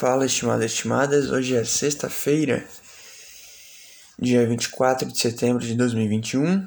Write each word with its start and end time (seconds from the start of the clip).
Fala, 0.00 0.24
estimadas 0.24 0.62
e 0.62 0.74
estimadas. 0.74 1.30
Hoje 1.30 1.54
é 1.54 1.62
sexta-feira, 1.62 2.66
dia 4.18 4.46
24 4.48 5.06
de 5.06 5.18
setembro 5.18 5.62
de 5.62 5.74
2021. 5.74 6.66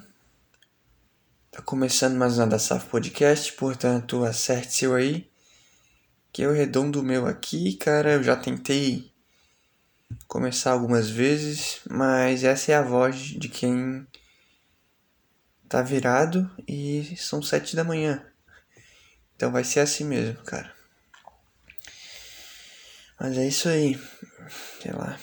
Tá 1.49 1.59
começando 1.63 2.15
mais 2.15 2.37
uma 2.37 2.45
da 2.45 2.59
SAF 2.59 2.85
Podcast, 2.89 3.51
portanto, 3.53 4.23
acerte 4.23 4.75
seu 4.75 4.93
aí. 4.93 5.27
Que 6.31 6.43
eu 6.43 6.53
redondo 6.53 6.99
o 6.99 7.03
meu 7.03 7.25
aqui, 7.25 7.73
cara. 7.73 8.11
Eu 8.11 8.23
já 8.23 8.35
tentei 8.35 9.11
começar 10.27 10.69
algumas 10.69 11.09
vezes, 11.09 11.79
mas 11.89 12.43
essa 12.43 12.71
é 12.71 12.75
a 12.75 12.83
voz 12.83 13.17
de 13.17 13.49
quem 13.49 14.05
tá 15.67 15.81
virado 15.81 16.47
e 16.67 17.15
são 17.17 17.41
sete 17.41 17.75
da 17.75 17.83
manhã. 17.83 18.23
Então 19.35 19.51
vai 19.51 19.63
ser 19.63 19.79
assim 19.79 20.05
mesmo, 20.05 20.37
cara. 20.43 20.72
Mas 23.23 23.37
é 23.37 23.47
isso 23.47 23.69
aí. 23.69 23.97
Sei 24.81 24.91
lá. 24.91 25.17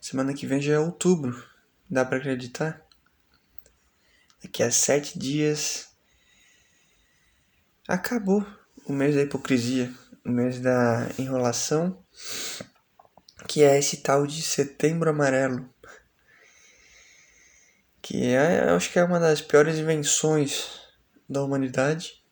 Semana 0.00 0.32
que 0.32 0.46
vem 0.46 0.60
já 0.60 0.74
é 0.74 0.78
outubro. 0.78 1.44
Dá 1.90 2.04
pra 2.04 2.18
acreditar? 2.18 2.80
Daqui 4.40 4.62
a 4.62 4.70
sete 4.70 5.18
dias. 5.18 5.88
Acabou 7.88 8.46
o 8.86 8.92
mês 8.92 9.16
da 9.16 9.22
hipocrisia. 9.22 9.92
O 10.24 10.30
mês 10.30 10.60
da 10.60 11.08
enrolação. 11.18 12.00
Que 13.48 13.64
é 13.64 13.76
esse 13.76 13.96
tal 13.96 14.24
de 14.24 14.42
setembro 14.42 15.10
amarelo. 15.10 15.68
Que 18.00 18.26
é, 18.26 18.68
eu 18.68 18.76
acho 18.76 18.92
que 18.92 18.98
é 19.00 19.02
uma 19.02 19.18
das 19.18 19.40
piores 19.40 19.76
invenções 19.76 20.70
da 21.28 21.42
humanidade. 21.42 22.22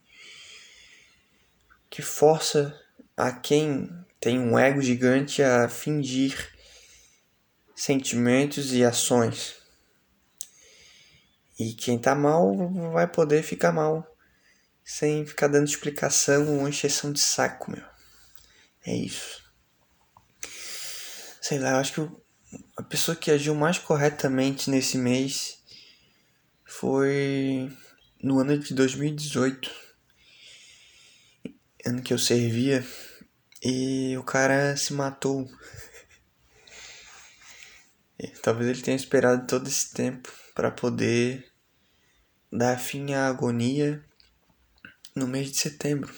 Que 1.90 2.02
força 2.02 2.79
a 3.20 3.32
quem 3.32 3.88
tem 4.20 4.38
um 4.38 4.58
ego 4.58 4.80
gigante 4.80 5.42
a 5.42 5.68
fingir 5.68 6.52
sentimentos 7.74 8.72
e 8.72 8.84
ações. 8.84 9.56
E 11.58 11.74
quem 11.74 11.98
tá 11.98 12.14
mal 12.14 12.54
vai 12.92 13.06
poder 13.06 13.42
ficar 13.42 13.72
mal 13.72 14.06
sem 14.84 15.24
ficar 15.24 15.48
dando 15.48 15.68
explicação 15.68 16.58
ou 16.58 16.68
encheção 16.68 17.12
de 17.12 17.20
saco, 17.20 17.70
meu. 17.70 17.84
É 18.84 18.94
isso. 18.94 19.42
Sei 21.40 21.58
lá, 21.58 21.70
eu 21.70 21.76
acho 21.76 21.92
que 21.92 22.20
a 22.76 22.82
pessoa 22.82 23.16
que 23.16 23.30
agiu 23.30 23.54
mais 23.54 23.78
corretamente 23.78 24.70
nesse 24.70 24.98
mês 24.98 25.62
foi 26.64 27.70
no 28.22 28.38
ano 28.40 28.58
de 28.58 28.74
2018, 28.74 29.70
ano 31.86 32.02
que 32.02 32.12
eu 32.12 32.18
servia 32.18 32.84
e 33.62 34.16
o 34.16 34.22
cara 34.22 34.76
se 34.76 34.92
matou. 34.92 35.50
Talvez 38.42 38.70
ele 38.70 38.82
tenha 38.82 38.96
esperado 38.96 39.46
todo 39.46 39.66
esse 39.68 39.92
tempo 39.92 40.32
para 40.54 40.70
poder 40.70 41.50
dar 42.52 42.78
fim 42.78 43.12
à 43.14 43.26
agonia 43.26 44.04
no 45.14 45.26
mês 45.26 45.50
de 45.50 45.58
setembro. 45.58 46.14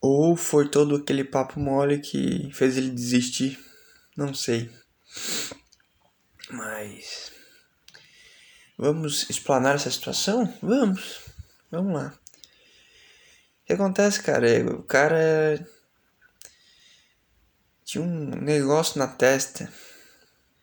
Ou 0.00 0.36
foi 0.36 0.68
todo 0.68 0.96
aquele 0.96 1.24
papo 1.24 1.60
mole 1.60 1.98
que 1.98 2.50
fez 2.52 2.76
ele 2.76 2.90
desistir. 2.90 3.58
Não 4.16 4.32
sei. 4.32 4.70
Mas. 6.50 7.32
Vamos 8.78 9.28
explanar 9.28 9.74
essa 9.74 9.90
situação? 9.90 10.52
Vamos. 10.62 11.20
Vamos 11.70 11.92
lá 11.92 12.19
que 13.70 13.74
acontece, 13.74 14.20
cara? 14.20 14.50
É, 14.50 14.64
o 14.64 14.82
cara 14.82 15.64
tinha 17.84 18.02
um 18.02 18.30
negócio 18.40 18.98
na 18.98 19.06
testa. 19.06 19.72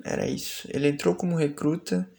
Era 0.04 0.28
isso. 0.28 0.68
Ele 0.70 0.90
entrou 0.90 1.16
como 1.16 1.38
recruta 1.38 2.10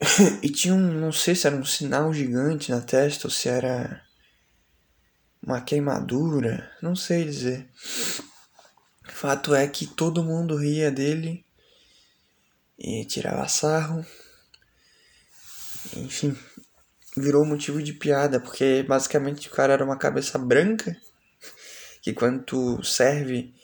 e 0.42 0.48
tinha 0.48 0.74
um, 0.74 0.78
não 0.78 1.12
sei 1.12 1.34
se 1.34 1.46
era 1.46 1.54
um 1.54 1.64
sinal 1.64 2.12
gigante 2.14 2.70
na 2.70 2.80
testa 2.80 3.26
ou 3.26 3.30
se 3.30 3.50
era 3.50 4.02
uma 5.42 5.60
queimadura, 5.60 6.70
não 6.80 6.96
sei 6.96 7.24
dizer. 7.24 7.68
Fato 9.04 9.54
é 9.54 9.68
que 9.68 9.86
todo 9.86 10.24
mundo 10.24 10.56
ria 10.56 10.90
dele 10.90 11.44
e 12.78 13.04
tirava 13.04 13.46
sarro. 13.46 14.06
Enfim, 15.96 16.34
virou 17.20 17.44
motivo 17.44 17.82
de 17.82 17.92
piada, 17.92 18.40
porque 18.40 18.82
basicamente 18.82 19.48
o 19.48 19.52
cara 19.52 19.74
era 19.74 19.84
uma 19.84 19.98
cabeça 19.98 20.38
branca, 20.38 20.96
que 22.02 22.12
quando 22.12 22.42
tu 22.42 22.82
serve 22.82 23.54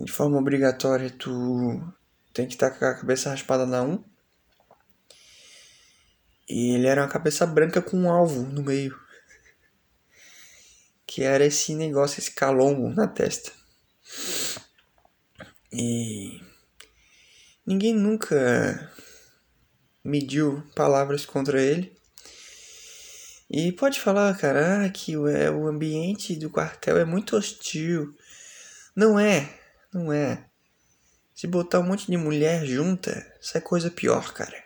de 0.00 0.10
forma 0.10 0.38
obrigatória, 0.38 1.10
tu 1.10 1.80
tem 2.32 2.46
que 2.46 2.54
estar 2.54 2.70
com 2.70 2.84
a 2.84 2.94
cabeça 2.94 3.30
raspada 3.30 3.66
na 3.66 3.82
1. 3.82 4.04
E 6.48 6.74
ele 6.74 6.86
era 6.86 7.02
uma 7.02 7.08
cabeça 7.08 7.46
branca 7.46 7.82
com 7.82 7.96
um 7.96 8.10
alvo 8.10 8.42
no 8.42 8.62
meio. 8.62 8.98
Que 11.06 11.22
era 11.22 11.44
esse 11.44 11.74
negócio, 11.74 12.18
esse 12.18 12.32
calombo 12.32 12.88
na 12.88 13.06
testa. 13.06 13.52
E 15.72 16.40
ninguém 17.66 17.94
nunca 17.94 18.92
mediu 20.02 20.62
palavras 20.74 21.26
contra 21.26 21.62
ele. 21.62 21.99
E 23.50 23.72
pode 23.72 23.98
falar, 23.98 24.36
cara, 24.38 24.84
ah, 24.84 24.88
que 24.88 25.16
o, 25.16 25.26
é, 25.26 25.50
o 25.50 25.66
ambiente 25.66 26.36
do 26.36 26.48
quartel 26.48 26.96
é 26.96 27.04
muito 27.04 27.36
hostil. 27.36 28.14
Não 28.94 29.18
é, 29.18 29.52
não 29.92 30.12
é. 30.12 30.46
Se 31.34 31.48
botar 31.48 31.80
um 31.80 31.84
monte 31.84 32.06
de 32.06 32.16
mulher 32.16 32.64
junta, 32.64 33.26
sai 33.40 33.60
coisa 33.60 33.90
pior, 33.90 34.32
cara. 34.32 34.62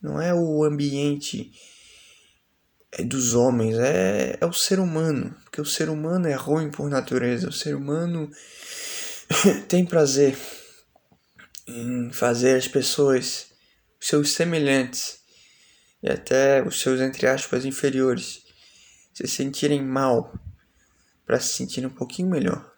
Não 0.00 0.20
é 0.20 0.34
o 0.34 0.64
ambiente 0.64 1.52
é 2.90 3.04
dos 3.04 3.34
homens, 3.34 3.78
é, 3.78 4.36
é 4.40 4.44
o 4.44 4.52
ser 4.52 4.80
humano. 4.80 5.32
Porque 5.44 5.60
o 5.60 5.64
ser 5.64 5.88
humano 5.88 6.26
é 6.26 6.34
ruim 6.34 6.72
por 6.72 6.90
natureza. 6.90 7.48
O 7.48 7.52
ser 7.52 7.76
humano 7.76 8.28
tem 9.68 9.86
prazer 9.86 10.36
em 11.68 12.10
fazer 12.12 12.56
as 12.56 12.66
pessoas, 12.66 13.46
seus 14.00 14.32
semelhantes, 14.32 15.21
e 16.02 16.10
até 16.10 16.62
os 16.62 16.80
seus, 16.80 17.00
entre 17.00 17.26
aspas, 17.26 17.64
inferiores 17.64 18.42
se 19.14 19.26
sentirem 19.26 19.82
mal 19.82 20.32
para 21.24 21.38
se 21.38 21.54
sentir 21.54 21.86
um 21.86 21.90
pouquinho 21.90 22.28
melhor. 22.28 22.72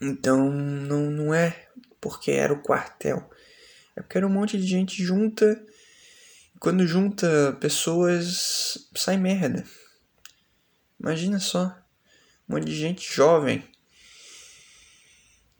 Então 0.00 0.50
não, 0.50 1.10
não 1.10 1.34
é 1.34 1.68
porque 2.00 2.32
era 2.32 2.52
o 2.52 2.62
quartel, 2.62 3.30
é 3.96 4.02
porque 4.02 4.18
era 4.18 4.26
um 4.26 4.32
monte 4.32 4.58
de 4.58 4.66
gente 4.66 5.02
junta. 5.02 5.64
E 6.54 6.58
quando 6.58 6.86
junta 6.86 7.56
pessoas, 7.60 8.88
sai 8.94 9.16
merda. 9.16 9.64
Imagina 11.00 11.38
só, 11.38 11.66
um 12.48 12.54
monte 12.54 12.66
de 12.66 12.76
gente 12.76 13.12
jovem 13.14 13.64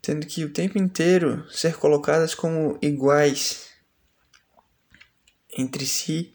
tendo 0.05 0.27
que 0.27 0.45
o 0.45 0.53
tempo 0.53 0.77
inteiro 0.77 1.51
ser 1.51 1.79
colocadas 1.79 2.35
como 2.35 2.79
iguais 2.83 3.71
entre 5.57 5.87
si, 5.87 6.35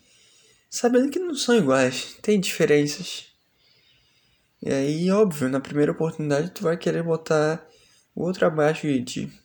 sabendo 0.69 1.09
que 1.09 1.19
não 1.19 1.35
são 1.35 1.55
iguais, 1.55 2.15
tem 2.21 2.39
diferenças. 2.39 3.27
E 4.61 4.71
aí, 4.71 5.09
óbvio, 5.11 5.49
na 5.49 5.59
primeira 5.59 5.91
oportunidade 5.91 6.51
tu 6.51 6.63
vai 6.63 6.77
querer 6.77 7.03
botar 7.03 7.65
o 8.13 8.23
outro 8.23 8.45
abaixo 8.45 8.87
de 8.87 9.03
ti. 9.03 9.39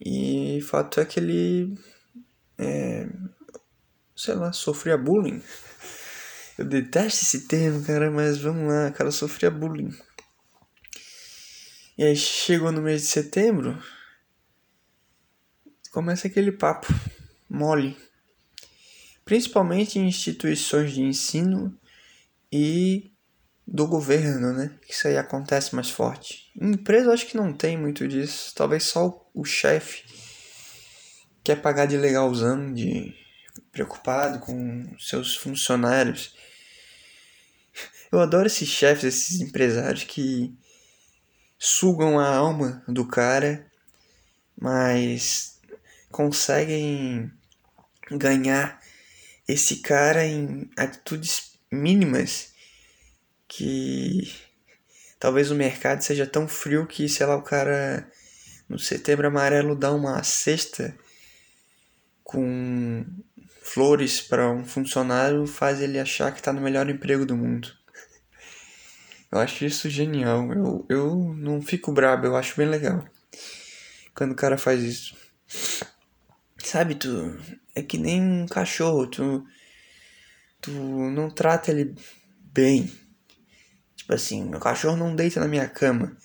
E 0.00 0.60
fato 0.62 1.00
é 1.00 1.04
que 1.04 1.20
ele, 1.20 1.78
é, 2.58 3.08
sei 4.16 4.34
lá, 4.34 4.52
sofria 4.52 4.98
bullying. 4.98 5.42
Eu 6.58 6.64
detesto 6.64 7.24
esse 7.24 7.46
termo, 7.46 7.84
cara, 7.84 8.10
mas 8.10 8.38
vamos 8.38 8.68
lá, 8.68 8.88
o 8.88 8.92
cara 8.92 9.10
sofria 9.10 9.50
bullying. 9.50 9.90
E 11.96 12.04
aí 12.04 12.16
chegou 12.16 12.72
no 12.72 12.82
mês 12.82 13.02
de 13.02 13.08
setembro, 13.08 13.80
começa 15.92 16.26
aquele 16.26 16.50
papo 16.50 16.88
mole, 17.54 17.96
principalmente 19.24 19.98
em 19.98 20.08
instituições 20.08 20.92
de 20.92 21.02
ensino 21.02 21.78
e 22.52 23.12
do 23.66 23.86
governo, 23.86 24.52
né? 24.52 24.76
Isso 24.88 25.08
aí 25.08 25.16
acontece 25.16 25.74
mais 25.74 25.88
forte. 25.88 26.50
Em 26.60 26.72
empresa 26.72 27.12
acho 27.12 27.26
que 27.26 27.36
não 27.36 27.52
tem 27.52 27.78
muito 27.78 28.06
disso, 28.06 28.52
talvez 28.54 28.82
só 28.84 29.24
o 29.32 29.44
chefe 29.44 30.04
quer 31.42 31.60
pagar 31.60 31.86
de 31.86 31.96
legalzão, 31.96 32.72
de 32.72 33.14
preocupado 33.70 34.38
com 34.40 34.96
seus 34.98 35.36
funcionários. 35.36 36.34
Eu 38.10 38.20
adoro 38.20 38.46
esses 38.46 38.68
chefes, 38.68 39.04
esses 39.04 39.40
empresários 39.40 40.04
que 40.04 40.56
sugam 41.58 42.18
a 42.18 42.34
alma 42.34 42.82
do 42.88 43.06
cara, 43.06 43.70
mas 44.56 45.60
conseguem 46.10 47.30
ganhar 48.10 48.80
esse 49.46 49.76
cara 49.76 50.24
em 50.24 50.70
atitudes 50.76 51.58
mínimas 51.70 52.52
que 53.46 54.32
talvez 55.18 55.50
o 55.50 55.54
mercado 55.54 56.02
seja 56.02 56.26
tão 56.26 56.48
frio 56.48 56.86
que, 56.86 57.08
sei 57.08 57.26
lá, 57.26 57.36
o 57.36 57.42
cara 57.42 58.10
no 58.68 58.78
setembro 58.78 59.26
amarelo 59.26 59.76
dá 59.76 59.92
uma 59.92 60.22
cesta 60.22 60.96
com 62.22 63.04
flores 63.62 64.20
para 64.20 64.50
um 64.50 64.64
funcionário 64.64 65.46
faz 65.46 65.80
ele 65.80 65.98
achar 65.98 66.32
que 66.32 66.40
está 66.40 66.52
no 66.52 66.60
melhor 66.60 66.88
emprego 66.88 67.24
do 67.24 67.36
mundo. 67.36 67.72
Eu 69.30 69.38
acho 69.38 69.64
isso 69.64 69.90
genial. 69.90 70.52
Eu, 70.52 70.86
eu 70.88 71.34
não 71.36 71.60
fico 71.60 71.92
brabo, 71.92 72.26
eu 72.26 72.36
acho 72.36 72.56
bem 72.56 72.68
legal. 72.68 73.04
Quando 74.14 74.32
o 74.32 74.36
cara 74.36 74.56
faz 74.56 74.82
isso. 74.82 75.16
Sabe, 76.64 76.94
tu. 76.94 77.38
É 77.74 77.82
que 77.82 77.98
nem 77.98 78.20
um 78.20 78.46
cachorro, 78.46 79.06
tu. 79.06 79.46
Tu 80.60 80.70
não 80.70 81.30
trata 81.30 81.70
ele 81.70 81.94
bem. 82.52 82.90
Tipo 83.94 84.14
assim, 84.14 84.44
meu 84.44 84.58
cachorro 84.58 84.96
não 84.96 85.14
deita 85.14 85.38
na 85.38 85.46
minha 85.46 85.68
cama. 85.68 86.16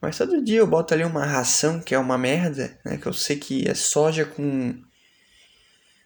Mas 0.00 0.16
todo 0.16 0.42
dia 0.42 0.58
eu 0.58 0.66
boto 0.66 0.94
ali 0.94 1.02
uma 1.02 1.26
ração 1.26 1.80
que 1.80 1.94
é 1.94 1.98
uma 1.98 2.16
merda, 2.16 2.78
né? 2.84 2.96
Que 2.96 3.06
eu 3.06 3.12
sei 3.12 3.36
que 3.36 3.68
é 3.68 3.74
soja 3.74 4.24
com. 4.24 4.80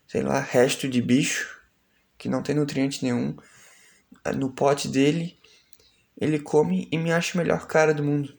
Sei 0.07 0.23
lá, 0.23 0.41
resto 0.41 0.89
de 0.89 1.03
bicho. 1.03 1.61
Que 2.17 2.29
não 2.29 2.43
tem 2.43 2.55
nutriente 2.55 3.05
nenhum. 3.05 3.37
No 4.35 4.51
pote 4.51 4.89
dele 4.89 5.39
ele 6.21 6.41
come 6.41 6.89
e 6.91 6.99
me 6.99 7.13
acha 7.13 7.35
o 7.35 7.39
melhor 7.39 7.67
cara 7.67 7.93
do 7.93 8.03
mundo. 8.03 8.37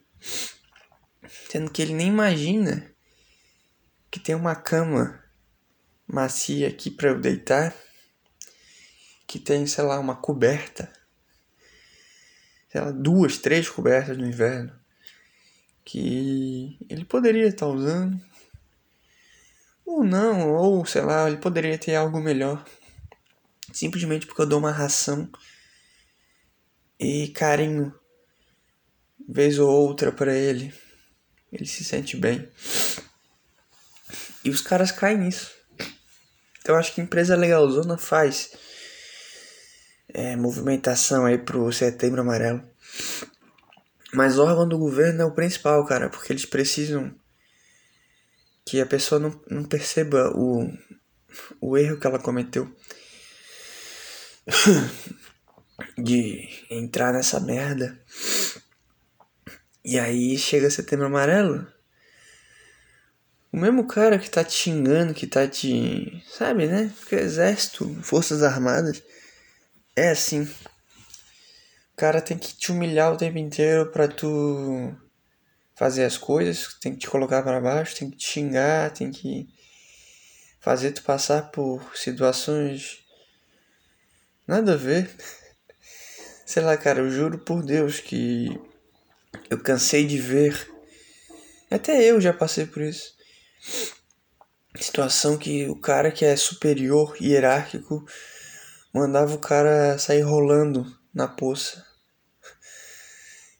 Sendo 1.48 1.70
que 1.70 1.80
ele 1.80 1.94
nem 1.94 2.08
imagina 2.08 2.89
que 4.10 4.18
tem 4.18 4.34
uma 4.34 4.56
cama 4.56 5.22
macia 6.06 6.68
aqui 6.68 6.90
para 6.90 7.10
eu 7.10 7.20
deitar, 7.20 7.74
que 9.26 9.38
tem, 9.38 9.66
sei 9.66 9.84
lá, 9.84 9.98
uma 9.98 10.16
coberta, 10.16 10.92
sei 12.68 12.80
lá, 12.80 12.90
duas, 12.90 13.38
três 13.38 13.68
cobertas 13.68 14.16
no 14.16 14.26
inverno, 14.26 14.72
que 15.84 16.76
ele 16.88 17.04
poderia 17.04 17.46
estar 17.46 17.66
tá 17.66 17.72
usando, 17.72 18.20
ou 19.84 20.02
não, 20.02 20.52
ou 20.52 20.84
sei 20.84 21.02
lá, 21.02 21.28
ele 21.28 21.38
poderia 21.38 21.78
ter 21.78 21.94
algo 21.94 22.20
melhor, 22.20 22.64
simplesmente 23.72 24.26
porque 24.26 24.42
eu 24.42 24.46
dou 24.46 24.58
uma 24.58 24.72
ração 24.72 25.30
e 26.98 27.28
carinho, 27.28 27.94
vez 29.28 29.58
ou 29.58 29.70
outra 29.70 30.10
para 30.10 30.34
ele. 30.34 30.74
Ele 31.52 31.66
se 31.66 31.82
sente 31.82 32.16
bem. 32.16 32.48
E 34.44 34.50
os 34.50 34.60
caras 34.60 34.90
caem 34.90 35.18
nisso. 35.18 35.50
Então 36.60 36.76
acho 36.76 36.94
que 36.94 37.00
empresa 37.00 37.36
legalzona 37.36 37.96
faz 37.96 38.52
é, 40.08 40.36
movimentação 40.36 41.24
aí 41.24 41.38
pro 41.38 41.72
setembro 41.72 42.20
amarelo. 42.20 42.62
Mas 44.12 44.38
órgão 44.38 44.68
do 44.68 44.78
governo 44.78 45.22
é 45.22 45.24
o 45.24 45.34
principal, 45.34 45.84
cara, 45.86 46.08
porque 46.08 46.32
eles 46.32 46.44
precisam 46.44 47.14
que 48.64 48.80
a 48.80 48.86
pessoa 48.86 49.18
não, 49.18 49.40
não 49.48 49.64
perceba 49.64 50.30
o, 50.34 50.70
o 51.60 51.76
erro 51.78 51.98
que 51.98 52.06
ela 52.06 52.18
cometeu. 52.18 52.70
de 55.96 56.48
entrar 56.70 57.12
nessa 57.12 57.40
merda. 57.40 57.98
E 59.84 59.98
aí 59.98 60.36
chega 60.38 60.70
setembro 60.70 61.06
amarelo. 61.06 61.66
O 63.52 63.56
mesmo 63.56 63.86
cara 63.86 64.18
que 64.18 64.30
tá 64.30 64.44
te 64.44 64.52
xingando, 64.52 65.12
que 65.12 65.26
tá 65.26 65.46
te. 65.48 66.22
Sabe, 66.28 66.66
né? 66.66 66.92
Porque 66.98 67.16
exército, 67.16 67.92
forças 68.02 68.42
armadas. 68.42 69.02
É 69.96 70.10
assim. 70.10 70.42
O 71.92 71.96
cara 71.96 72.20
tem 72.20 72.38
que 72.38 72.54
te 72.54 72.70
humilhar 72.70 73.12
o 73.12 73.16
tempo 73.16 73.38
inteiro 73.38 73.90
pra 73.90 74.08
tu 74.08 74.94
fazer 75.74 76.04
as 76.04 76.16
coisas, 76.16 76.74
tem 76.80 76.92
que 76.92 77.00
te 77.00 77.08
colocar 77.08 77.42
para 77.42 77.60
baixo, 77.60 77.96
tem 77.96 78.10
que 78.10 78.16
te 78.16 78.26
xingar, 78.26 78.92
tem 78.92 79.10
que 79.10 79.48
fazer 80.60 80.92
tu 80.92 81.02
passar 81.02 81.50
por 81.50 81.96
situações 81.96 82.98
nada 84.46 84.74
a 84.74 84.76
ver. 84.76 85.10
Sei 86.44 86.62
lá, 86.62 86.76
cara, 86.76 87.00
eu 87.00 87.10
juro 87.10 87.38
por 87.38 87.62
Deus 87.62 88.00
que 88.00 88.60
eu 89.48 89.58
cansei 89.58 90.06
de 90.06 90.18
ver. 90.18 90.70
Até 91.70 92.02
eu 92.04 92.20
já 92.20 92.32
passei 92.32 92.66
por 92.66 92.82
isso. 92.82 93.19
Situação 94.76 95.36
que 95.36 95.68
o 95.68 95.76
cara 95.76 96.10
que 96.10 96.24
é 96.24 96.36
superior, 96.36 97.16
hierárquico, 97.20 98.04
mandava 98.92 99.34
o 99.34 99.38
cara 99.38 99.98
sair 99.98 100.22
rolando 100.22 100.86
na 101.12 101.26
poça. 101.28 101.84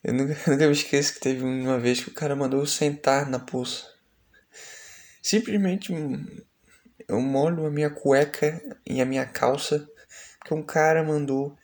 Eu 0.03 0.13
nunca, 0.13 0.33
nunca 0.49 0.65
me 0.67 0.73
esqueço 0.73 1.13
que 1.13 1.19
teve 1.19 1.43
uma 1.43 1.79
vez 1.79 2.03
que 2.03 2.09
o 2.09 2.13
cara 2.13 2.35
mandou 2.35 2.61
eu 2.61 2.65
sentar 2.65 3.29
na 3.29 3.39
poça. 3.39 3.91
Simplesmente 5.21 5.93
eu 7.07 7.21
molho 7.21 7.65
a 7.65 7.71
minha 7.71 7.89
cueca 7.89 8.61
e 8.85 9.01
a 9.01 9.05
minha 9.05 9.25
calça 9.25 9.87
que 10.45 10.53
um 10.53 10.63
cara 10.63 11.03
mandou 11.03 11.55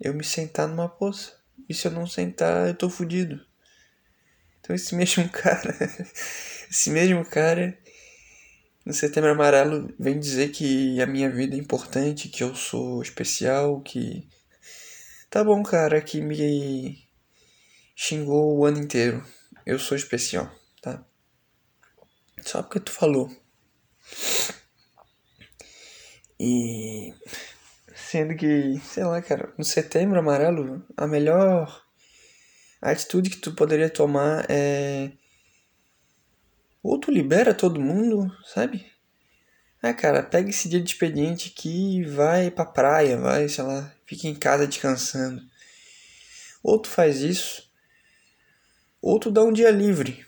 eu 0.00 0.12
me 0.12 0.24
sentar 0.24 0.68
numa 0.68 0.88
poça. 0.88 1.38
E 1.68 1.74
se 1.74 1.86
eu 1.86 1.92
não 1.92 2.06
sentar, 2.06 2.68
eu 2.68 2.74
tô 2.74 2.90
fudido. 2.90 3.44
Então 4.60 4.74
esse 4.74 4.94
mesmo 4.96 5.28
cara, 5.30 5.76
esse 6.70 6.90
mesmo 6.90 7.24
cara 7.24 7.76
no 8.86 8.92
Setembro 8.94 9.30
Amarelo 9.30 9.92
vem 9.98 10.18
dizer 10.18 10.50
que 10.50 11.00
a 11.00 11.06
minha 11.06 11.28
vida 11.28 11.54
é 11.54 11.58
importante, 11.58 12.28
que 12.28 12.42
eu 12.42 12.54
sou 12.54 13.02
especial, 13.02 13.80
que 13.82 14.26
tá 15.28 15.44
bom, 15.44 15.62
cara, 15.62 16.00
que 16.00 16.20
me 16.20 17.06
xingou 17.94 18.56
o 18.56 18.64
ano 18.64 18.78
inteiro. 18.78 19.24
Eu 19.66 19.78
sou 19.78 19.96
especial, 19.96 20.50
tá? 20.80 21.04
Só 22.42 22.62
porque 22.62 22.80
tu 22.80 22.90
falou. 22.90 23.30
E 26.38 27.12
Sendo 28.10 28.34
que, 28.34 28.76
sei 28.80 29.04
lá, 29.04 29.22
cara, 29.22 29.54
no 29.56 29.62
setembro 29.62 30.18
amarelo, 30.18 30.84
a 30.96 31.06
melhor 31.06 31.80
atitude 32.82 33.30
que 33.30 33.36
tu 33.36 33.54
poderia 33.54 33.88
tomar 33.88 34.46
é. 34.50 35.12
Ou 36.82 36.98
tu 36.98 37.10
libera 37.10 37.54
todo 37.54 37.80
mundo, 37.80 38.30
sabe? 38.44 38.86
Ah, 39.82 39.94
cara, 39.94 40.22
pega 40.22 40.50
esse 40.50 40.68
dia 40.68 40.80
de 40.80 40.92
expediente 40.92 41.54
aqui 41.54 42.00
e 42.00 42.04
vai 42.04 42.50
pra 42.50 42.64
praia, 42.64 43.16
vai, 43.16 43.48
sei 43.48 43.64
lá, 43.64 43.92
fica 44.06 44.28
em 44.28 44.34
casa 44.34 44.66
descansando. 44.66 45.42
Ou 46.62 46.78
tu 46.78 46.88
faz 46.88 47.20
isso, 47.20 47.70
ou 49.00 49.18
tu 49.18 49.30
dá 49.30 49.42
um 49.42 49.52
dia 49.52 49.70
livre 49.70 50.26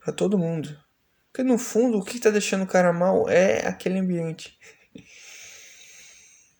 para 0.00 0.12
todo 0.12 0.38
mundo. 0.38 0.76
Porque 1.30 1.42
no 1.42 1.56
fundo, 1.56 1.98
o 1.98 2.04
que 2.04 2.18
tá 2.18 2.30
deixando 2.30 2.64
o 2.64 2.66
cara 2.66 2.92
mal 2.92 3.28
é 3.28 3.66
aquele 3.66 3.98
ambiente. 3.98 4.58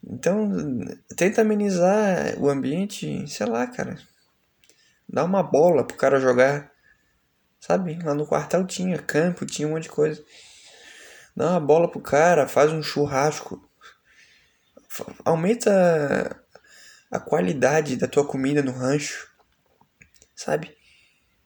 Então, 0.04 0.50
tenta 1.16 1.42
amenizar 1.42 2.37
o 2.37 2.50
ambiente, 2.50 3.25
sei 3.28 3.46
lá, 3.46 3.68
cara. 3.68 3.96
Dá 5.08 5.23
uma 5.23 5.44
bola 5.44 5.85
pro 5.85 5.96
cara 5.96 6.18
jogar. 6.18 6.71
Sabe? 7.62 7.97
Lá 8.02 8.12
no 8.12 8.26
quartel 8.26 8.66
tinha 8.66 8.99
campo, 8.99 9.47
tinha 9.47 9.69
um 9.69 9.71
monte 9.71 9.85
de 9.85 9.88
coisa. 9.88 10.23
Dá 11.37 11.50
uma 11.50 11.61
bola 11.61 11.88
pro 11.88 12.00
cara, 12.00 12.49
faz 12.49 12.73
um 12.73 12.83
churrasco. 12.83 13.71
Aumenta 15.25 16.45
a 17.09 17.21
qualidade 17.21 17.97
da 17.97 18.09
tua 18.09 18.26
comida 18.26 18.62
no 18.62 18.73
rancho. 18.73 19.31
Sabe? 20.35 20.76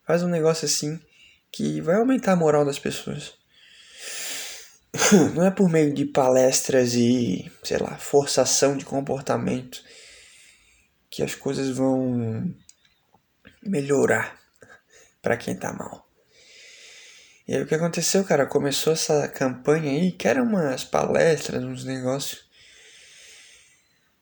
Faz 0.06 0.22
um 0.22 0.28
negócio 0.28 0.64
assim 0.64 0.98
que 1.52 1.82
vai 1.82 1.96
aumentar 1.96 2.32
a 2.32 2.36
moral 2.36 2.64
das 2.64 2.78
pessoas. 2.78 3.34
não 5.34 5.44
é 5.44 5.50
por 5.50 5.68
meio 5.68 5.92
de 5.92 6.06
palestras 6.06 6.94
e, 6.94 7.52
sei 7.62 7.76
lá, 7.76 7.98
forçação 7.98 8.74
de 8.74 8.86
comportamento 8.86 9.84
que 11.10 11.22
as 11.22 11.34
coisas 11.34 11.76
vão 11.76 12.54
melhorar 13.62 14.40
para 15.20 15.36
quem 15.36 15.54
tá 15.54 15.74
mal. 15.74 16.05
E 17.46 17.54
aí 17.54 17.62
o 17.62 17.66
que 17.66 17.74
aconteceu, 17.74 18.24
cara? 18.24 18.46
Começou 18.46 18.92
essa 18.92 19.28
campanha 19.28 19.90
aí, 19.92 20.12
que 20.12 20.26
eram 20.26 20.44
umas 20.44 20.84
palestras, 20.84 21.62
uns 21.62 21.84
negócios, 21.84 22.44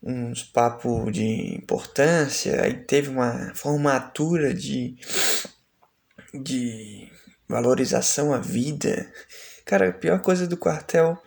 uns 0.02 0.42
papos 0.42 1.12
de 1.12 1.54
importância, 1.56 2.62
aí 2.62 2.74
teve 2.74 3.08
uma 3.08 3.54
formatura 3.54 4.52
de, 4.52 4.96
de 6.34 7.10
valorização 7.48 8.34
à 8.34 8.38
vida 8.38 9.10
Cara, 9.64 9.88
a 9.88 9.92
pior 9.92 10.20
coisa 10.20 10.46
do 10.46 10.58
quartel, 10.58 11.18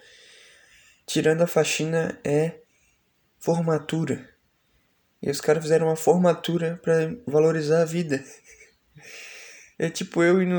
tirando 1.08 1.42
a 1.42 1.48
faxina, 1.48 2.20
é 2.24 2.60
formatura. 3.40 4.30
E 5.22 5.32
os 5.32 5.42
caras 5.42 5.64
fizeram 5.64 5.88
uma 5.88 5.96
formatura 5.96 6.80
para 6.84 7.16
valorizar 7.26 7.82
a 7.82 7.86
vida. 7.86 8.24
É 9.80 9.92
tipo 9.92 10.24
eu 10.24 10.42
indo 10.42 10.56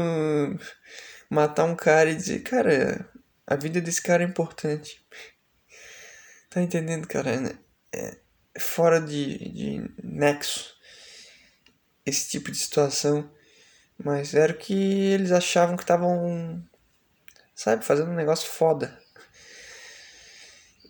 matar 1.29 1.65
um 1.65 1.77
cara 1.77 2.11
e 2.11 2.17
dizer, 2.17 2.43
cara, 2.43 3.09
a 3.47 3.57
vida 3.57 3.81
desse 3.81 4.03
cara 4.03 4.23
é 4.23 4.27
importante. 4.27 5.05
Tá 6.51 6.63
entendendo, 6.63 7.07
cara? 7.07 7.59
É, 7.93 8.19
fora 8.59 9.01
de, 9.01 9.39
de 9.51 9.91
nexo 10.03 10.77
esse 12.05 12.31
tipo 12.31 12.51
de 12.51 12.59
situação. 12.59 13.31
Mas 14.03 14.35
era 14.35 14.55
que 14.55 14.73
eles 14.73 15.33
achavam 15.33 15.77
que 15.77 15.83
estavam, 15.83 16.65
sabe, 17.55 17.85
fazendo 17.85 18.11
um 18.11 18.15
negócio 18.15 18.49
foda. 18.49 18.99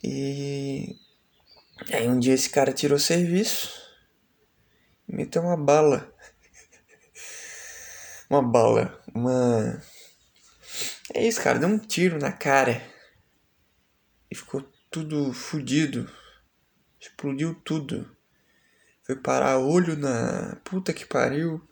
E 0.05 0.97
aí 1.93 2.07
um 2.07 2.19
dia 2.19 2.35
esse 2.35 2.51
cara 2.51 2.73
tirou 2.73 2.99
serviço 2.99 3.89
meteu 5.09 5.43
uma 5.43 5.57
bala. 5.57 6.13
uma 8.29 8.43
bala, 8.43 9.03
uma. 9.15 9.83
É 11.15 11.27
isso, 11.27 11.43
cara, 11.43 11.59
deu 11.59 11.69
um 11.69 11.79
tiro 11.79 12.19
na 12.19 12.31
cara. 12.31 12.83
E 14.31 14.35
ficou 14.35 14.63
tudo 14.91 15.33
fudido. 15.33 16.11
Explodiu 17.01 17.55
tudo. 17.55 18.15
Foi 19.03 19.17
parar 19.17 19.59
olho 19.59 19.97
na 19.97 20.57
puta 20.65 20.93
que 20.93 21.07
pariu. 21.07 21.67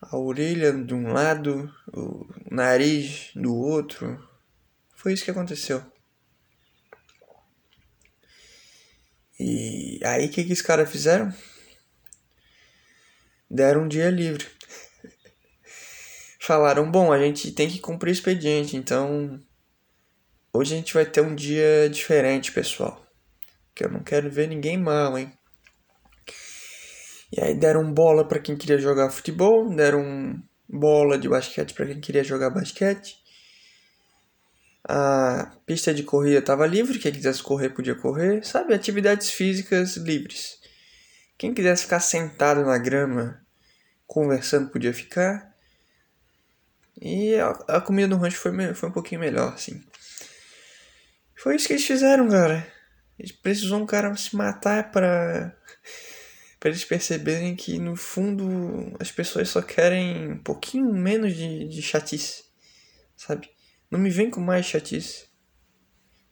A 0.00 0.16
orelha 0.16 0.72
de 0.72 0.94
um 0.94 1.12
lado, 1.12 1.74
o 1.92 2.28
nariz 2.50 3.32
do 3.34 3.54
outro. 3.54 4.22
Foi 4.94 5.12
isso 5.12 5.24
que 5.24 5.30
aconteceu. 5.30 5.84
E 9.38 9.98
aí 10.04 10.26
o 10.26 10.30
que, 10.30 10.44
que 10.44 10.52
os 10.52 10.62
caras 10.62 10.90
fizeram? 10.90 11.34
Deram 13.50 13.82
um 13.84 13.88
dia 13.88 14.10
livre. 14.10 14.46
Falaram, 16.46 16.90
bom, 16.90 17.10
a 17.10 17.18
gente 17.18 17.50
tem 17.52 17.70
que 17.70 17.78
cumprir 17.78 18.10
o 18.10 18.12
expediente, 18.12 18.76
então 18.76 19.40
hoje 20.52 20.74
a 20.74 20.76
gente 20.76 20.92
vai 20.92 21.06
ter 21.06 21.22
um 21.22 21.34
dia 21.34 21.88
diferente, 21.88 22.52
pessoal. 22.52 23.02
Que 23.74 23.82
eu 23.82 23.90
não 23.90 24.00
quero 24.00 24.30
ver 24.30 24.46
ninguém 24.46 24.76
mal, 24.76 25.16
hein? 25.16 25.32
E 27.32 27.40
aí 27.40 27.54
deram 27.54 27.90
bola 27.90 28.28
para 28.28 28.38
quem 28.38 28.58
queria 28.58 28.76
jogar 28.76 29.08
futebol, 29.08 29.74
deram 29.74 30.38
bola 30.68 31.18
de 31.18 31.30
basquete 31.30 31.72
para 31.72 31.86
quem 31.86 31.98
queria 31.98 32.22
jogar 32.22 32.50
basquete. 32.50 33.16
A 34.86 35.50
pista 35.64 35.94
de 35.94 36.02
corrida 36.02 36.40
estava 36.40 36.66
livre, 36.66 36.98
quem 36.98 37.10
quisesse 37.10 37.42
correr 37.42 37.70
podia 37.70 37.94
correr, 37.94 38.44
sabe? 38.44 38.74
Atividades 38.74 39.30
físicas 39.30 39.96
livres. 39.96 40.58
Quem 41.38 41.54
quisesse 41.54 41.84
ficar 41.84 42.00
sentado 42.00 42.66
na 42.66 42.76
grama 42.76 43.40
conversando 44.06 44.68
podia 44.68 44.92
ficar. 44.92 45.53
E 47.00 47.34
a, 47.36 47.50
a 47.68 47.80
comida 47.80 48.08
no 48.08 48.16
rancho 48.16 48.38
foi, 48.38 48.74
foi 48.74 48.88
um 48.88 48.92
pouquinho 48.92 49.20
melhor, 49.20 49.52
assim. 49.52 49.82
Foi 51.36 51.56
isso 51.56 51.66
que 51.66 51.74
eles 51.74 51.86
fizeram, 51.86 52.28
cara. 52.28 52.66
Eles 53.18 53.32
precisou 53.32 53.80
um 53.80 53.86
cara 53.86 54.14
se 54.16 54.34
matar 54.34 54.90
para 54.90 55.56
para 56.64 56.70
eles 56.70 56.84
perceberem 56.86 57.54
que 57.54 57.78
no 57.78 57.94
fundo 57.94 58.96
as 58.98 59.12
pessoas 59.12 59.50
só 59.50 59.60
querem 59.60 60.32
um 60.32 60.38
pouquinho 60.38 60.90
menos 60.94 61.36
de, 61.36 61.68
de 61.68 61.82
chatice, 61.82 62.44
sabe? 63.14 63.50
Não 63.90 64.00
me 64.00 64.08
vem 64.08 64.30
com 64.30 64.40
mais 64.40 64.64
chatice, 64.64 65.26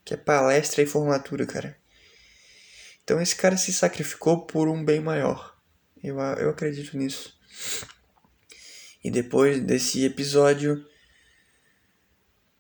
que 0.03 0.15
é 0.15 0.17
palestra 0.17 0.81
e 0.83 0.87
formatura, 0.87 1.45
cara. 1.45 1.77
Então 3.05 3.21
esse 3.21 3.37
cara 3.37 3.59
se 3.59 3.75
sacrificou 3.75 4.47
por 4.47 4.69
um 4.69 4.83
bem 4.83 5.03
maior. 5.03 5.55
Eu, 6.03 6.19
eu 6.19 6.49
acredito 6.49 6.97
nisso. 6.97 7.39
E 9.03 9.11
depois 9.11 9.61
desse 9.61 10.05
episódio, 10.05 10.85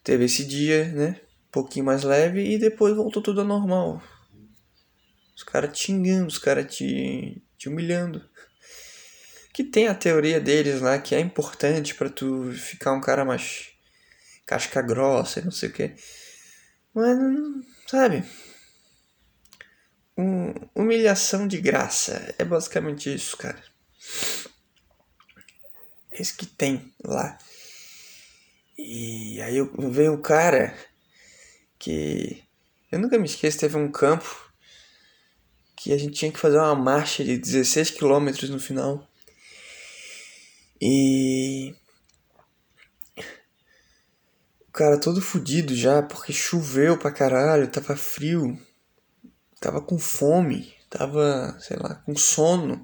teve 0.02 0.24
esse 0.24 0.44
dia, 0.44 0.86
né? 0.92 1.20
Um 1.48 1.52
pouquinho 1.52 1.84
mais 1.84 2.02
leve 2.02 2.42
e 2.42 2.58
depois 2.58 2.96
voltou 2.96 3.22
tudo 3.22 3.40
ao 3.40 3.46
normal. 3.46 4.02
Os 5.36 5.42
caras 5.42 5.76
te 5.76 5.86
xingando, 5.86 6.26
os 6.26 6.38
caras 6.38 6.74
te, 6.74 7.42
te 7.56 7.68
humilhando. 7.68 8.28
Que 9.52 9.62
tem 9.62 9.86
a 9.86 9.94
teoria 9.94 10.40
deles 10.40 10.80
lá 10.80 10.98
que 10.98 11.14
é 11.14 11.20
importante 11.20 11.94
para 11.94 12.08
tu 12.08 12.52
ficar 12.52 12.92
um 12.92 13.00
cara 13.00 13.24
mais 13.24 13.70
casca 14.46 14.82
grossa 14.82 15.40
e 15.40 15.44
não 15.44 15.50
sei 15.50 15.68
o 15.68 15.72
que. 15.72 15.94
Mas, 16.94 17.18
sabe? 17.86 18.24
Um, 20.16 20.52
humilhação 20.74 21.46
de 21.46 21.60
graça. 21.60 22.34
É 22.38 22.44
basicamente 22.44 23.14
isso, 23.14 23.36
cara. 23.36 23.62
Que 26.30 26.46
tem 26.46 26.92
lá. 27.02 27.38
E 28.78 29.40
aí 29.42 29.56
veio 29.90 30.12
um 30.12 30.22
cara 30.22 30.76
que. 31.78 32.42
Eu 32.90 32.98
nunca 32.98 33.18
me 33.18 33.24
esqueço, 33.24 33.58
teve 33.58 33.76
um 33.76 33.90
campo 33.90 34.52
que 35.74 35.92
a 35.92 35.98
gente 35.98 36.14
tinha 36.14 36.30
que 36.30 36.38
fazer 36.38 36.58
uma 36.58 36.74
marcha 36.74 37.24
de 37.24 37.36
16 37.36 37.90
quilômetros 37.90 38.50
no 38.50 38.60
final. 38.60 39.08
E. 40.80 41.74
O 44.68 44.72
cara 44.72 44.98
todo 44.98 45.20
fudido 45.20 45.74
já, 45.74 46.02
porque 46.02 46.32
choveu 46.32 46.96
pra 46.96 47.12
caralho, 47.12 47.70
tava 47.70 47.94
frio, 47.94 48.58
tava 49.60 49.82
com 49.82 49.98
fome, 49.98 50.74
tava, 50.88 51.56
sei 51.60 51.76
lá, 51.76 51.96
com 51.96 52.16
sono. 52.16 52.82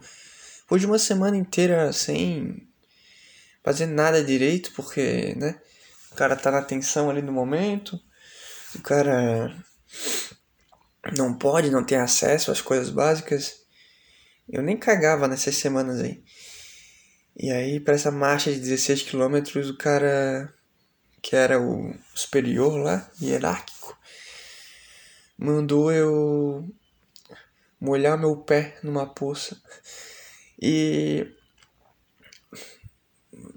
Depois 0.61 0.83
de 0.83 0.87
uma 0.87 0.99
semana 0.99 1.37
inteira 1.37 1.91
sem 1.95 2.68
fazer 3.69 3.85
nada 3.85 4.25
direito, 4.25 4.73
porque, 4.73 5.35
né? 5.37 5.61
O 6.11 6.15
cara 6.15 6.35
tá 6.35 6.51
na 6.51 6.63
tensão 6.63 7.11
ali 7.11 7.21
no 7.21 7.31
momento, 7.31 8.01
o 8.75 8.81
cara 8.81 9.55
não 11.15 11.37
pode, 11.37 11.71
não 11.71 11.85
tem 11.85 11.99
acesso 11.99 12.51
às 12.51 12.63
coisas 12.63 12.89
básicas. 12.89 13.61
Eu 14.49 14.63
nem 14.63 14.75
cagava 14.75 15.29
nessas 15.29 15.57
semanas 15.57 16.01
aí. 16.01 16.25
E 17.37 17.51
aí, 17.51 17.79
para 17.79 17.95
essa 17.95 18.11
marcha 18.11 18.51
de 18.51 18.59
16 18.59 19.03
quilômetros, 19.03 19.69
o 19.69 19.77
cara 19.77 20.51
que 21.21 21.37
era 21.37 21.61
o 21.61 21.95
superior 22.15 22.79
lá, 22.79 23.11
hierárquico, 23.21 23.99
mandou 25.37 25.93
eu 25.93 26.67
molhar 27.79 28.19
meu 28.19 28.35
pé 28.39 28.79
numa 28.83 29.07
poça. 29.07 29.61
E 30.59 31.38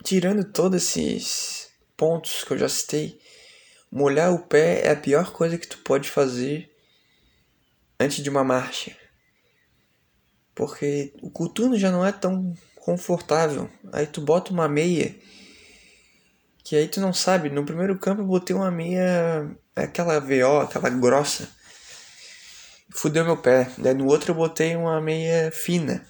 tirando 0.03 0.43
todos 0.43 0.81
esses 0.83 1.69
pontos 1.95 2.43
que 2.43 2.53
eu 2.53 2.57
já 2.57 2.69
citei, 2.69 3.19
molhar 3.91 4.33
o 4.33 4.39
pé 4.39 4.85
é 4.85 4.91
a 4.91 4.95
pior 4.95 5.31
coisa 5.31 5.57
que 5.57 5.67
tu 5.67 5.77
pode 5.79 6.09
fazer 6.09 6.71
antes 7.99 8.23
de 8.23 8.29
uma 8.29 8.43
marcha. 8.43 8.95
Porque 10.55 11.13
o 11.21 11.29
coturno 11.29 11.77
já 11.77 11.91
não 11.91 12.05
é 12.05 12.11
tão 12.11 12.53
confortável. 12.75 13.69
Aí 13.93 14.05
tu 14.05 14.21
bota 14.21 14.51
uma 14.51 14.67
meia 14.67 15.15
que 16.63 16.75
aí 16.75 16.87
tu 16.87 16.99
não 16.99 17.13
sabe. 17.13 17.49
No 17.49 17.65
primeiro 17.65 17.97
campo 17.97 18.21
eu 18.21 18.27
botei 18.27 18.55
uma 18.55 18.71
meia 18.71 19.49
aquela 19.75 20.19
VO, 20.19 20.61
aquela 20.61 20.89
grossa. 20.89 21.49
Fudeu 22.93 23.23
meu 23.23 23.37
pé. 23.37 23.71
Daí 23.77 23.93
no 23.93 24.07
outro 24.07 24.31
eu 24.31 24.35
botei 24.35 24.75
uma 24.75 24.99
meia 24.99 25.51
fina. 25.51 26.05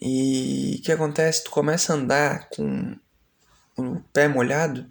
E 0.00 0.76
o 0.78 0.82
que 0.82 0.92
acontece? 0.92 1.44
Tu 1.44 1.50
começa 1.50 1.92
a 1.92 1.96
andar 1.96 2.48
com 2.50 2.96
o 3.76 4.00
pé 4.12 4.28
molhado, 4.28 4.86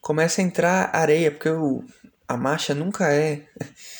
começa 0.00 0.40
a 0.40 0.44
entrar 0.44 0.94
areia, 0.94 1.30
porque 1.30 1.48
o, 1.48 1.84
a 2.28 2.36
marcha 2.36 2.74
nunca 2.74 3.12
é 3.12 3.46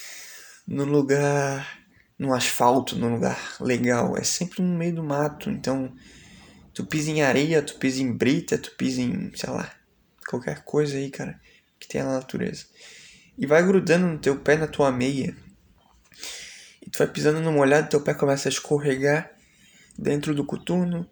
no 0.67 0.85
lugar, 0.85 1.79
no 2.19 2.35
asfalto, 2.35 2.97
num 2.97 3.15
lugar 3.15 3.39
legal. 3.61 4.17
É 4.17 4.23
sempre 4.23 4.63
no 4.63 4.77
meio 4.77 4.95
do 4.95 5.03
mato. 5.03 5.51
Então, 5.51 5.93
tu 6.73 6.85
pisa 6.85 7.11
em 7.11 7.23
areia, 7.23 7.63
tu 7.63 7.77
pisa 7.79 8.03
em 8.03 8.13
brita, 8.13 8.59
tu 8.59 8.71
pisa 8.77 9.01
em, 9.01 9.33
sei 9.35 9.51
lá, 9.51 9.71
qualquer 10.29 10.63
coisa 10.65 10.97
aí, 10.97 11.11
cara, 11.11 11.41
que 11.79 11.89
tenha 11.89 12.05
na 12.05 12.15
natureza. 12.15 12.67
E 13.37 13.47
vai 13.47 13.65
grudando 13.67 14.07
no 14.07 14.19
teu 14.19 14.39
pé, 14.39 14.57
na 14.57 14.67
tua 14.67 14.93
meia. 14.93 15.37
E 16.81 16.91
tu 16.91 16.99
vai 16.99 17.09
pisando 17.09 17.41
no 17.41 17.51
molhado, 17.51 17.89
teu 17.89 18.01
pé 18.01 18.15
começa 18.15 18.49
a 18.49 18.53
escorregar 18.53 19.34
dentro 19.99 20.35
do 20.35 20.45
coturno. 20.45 21.09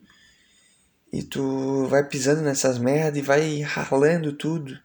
E 1.12 1.22
tu 1.22 1.86
vai 1.88 2.06
pisando 2.08 2.42
nessas 2.42 2.78
merda 2.78 3.18
e 3.18 3.22
vai 3.22 3.60
ralando 3.60 4.32
tudo. 4.32 4.78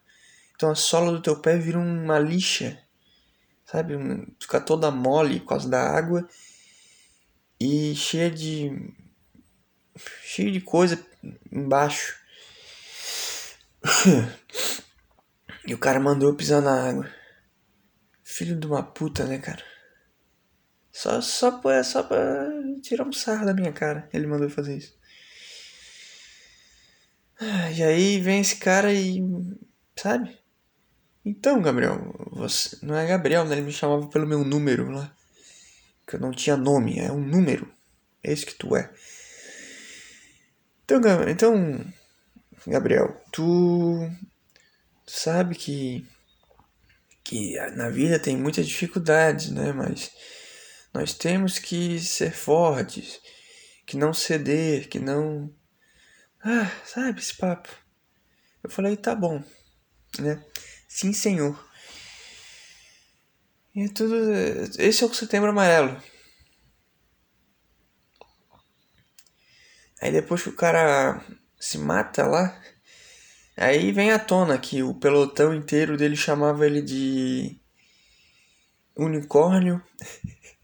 Então 0.55 0.71
a 0.71 0.75
sola 0.75 1.11
do 1.11 1.21
teu 1.21 1.39
pé 1.39 1.57
vira 1.57 1.79
uma 1.79 2.19
lixa 2.19 2.77
sabe? 3.67 3.93
Fica 4.39 4.59
toda 4.61 4.89
mole 4.89 5.41
por 5.41 5.49
causa 5.49 5.69
da 5.69 5.81
água 5.81 6.27
e 7.59 7.93
cheia 7.95 8.31
de 8.31 8.93
cheia 10.23 10.51
de 10.51 10.61
coisa 10.61 11.05
embaixo. 11.51 12.17
e 15.67 15.73
o 15.73 15.77
cara 15.77 15.99
mandou 15.99 16.29
eu 16.29 16.35
pisar 16.35 16.61
na 16.61 16.89
água. 16.89 17.09
Filho 18.23 18.55
de 18.55 18.67
uma 18.67 18.83
puta, 18.83 19.25
né, 19.25 19.37
cara? 19.37 19.63
Só, 20.97 21.21
só, 21.21 21.51
pra, 21.51 21.83
só 21.83 22.01
pra 22.01 22.49
tirar 22.81 23.05
um 23.05 23.13
sarro 23.13 23.45
da 23.45 23.53
minha 23.53 23.71
cara. 23.71 24.09
Ele 24.11 24.25
mandou 24.25 24.49
fazer 24.49 24.77
isso. 24.77 24.97
E 27.39 27.83
aí 27.83 28.19
vem 28.19 28.41
esse 28.41 28.55
cara 28.55 28.91
e. 28.91 29.21
Sabe? 29.95 30.35
Então, 31.23 31.61
Gabriel, 31.61 32.15
você. 32.31 32.79
Não 32.81 32.95
é 32.95 33.05
Gabriel, 33.05 33.45
né? 33.45 33.53
Ele 33.53 33.67
me 33.67 33.71
chamava 33.71 34.07
pelo 34.07 34.25
meu 34.25 34.43
número 34.43 34.89
lá. 34.89 35.15
Que 36.07 36.15
eu 36.15 36.19
não 36.19 36.31
tinha 36.31 36.57
nome, 36.57 36.97
é 36.97 37.11
um 37.11 37.21
número. 37.21 37.71
É 38.23 38.33
isso 38.33 38.47
que 38.47 38.55
tu 38.55 38.75
é. 38.75 38.91
Então, 40.83 40.99
então, 41.29 41.85
Gabriel 42.65 43.21
tu 43.31 44.09
sabe 45.05 45.53
que 45.53 46.03
que 47.23 47.55
na 47.75 47.87
vida 47.89 48.17
tem 48.17 48.35
muitas 48.35 48.65
dificuldades, 48.65 49.51
né? 49.51 49.71
Mas 49.73 50.11
nós 50.97 51.13
temos 51.13 51.59
que 51.59 51.99
ser 51.99 52.31
fortes, 52.31 53.21
que 53.85 53.95
não 53.95 54.11
ceder, 54.11 54.89
que 54.89 54.97
não. 54.97 55.53
Ah, 56.43 56.71
sabe 56.83 57.19
esse 57.19 57.37
papo? 57.37 57.69
Eu 58.63 58.69
falei, 58.71 58.97
tá 58.97 59.13
bom, 59.13 59.43
né? 60.17 60.43
Sim, 60.87 61.13
senhor. 61.13 61.69
E 63.75 63.83
é 63.83 63.89
tudo. 63.89 64.15
Esse 64.79 65.03
é 65.03 65.05
o 65.05 65.13
setembro 65.13 65.51
amarelo. 65.51 66.01
Aí 70.01 70.11
depois 70.11 70.41
que 70.41 70.49
o 70.49 70.55
cara 70.55 71.23
se 71.59 71.77
mata 71.77 72.25
lá, 72.25 72.59
aí 73.55 73.91
vem 73.91 74.11
à 74.11 74.17
tona 74.17 74.57
que 74.57 74.81
o 74.81 74.95
pelotão 74.95 75.53
inteiro 75.53 75.95
dele 75.95 76.15
chamava 76.15 76.65
ele 76.65 76.81
de 76.81 77.61
unicórnio. 78.95 79.79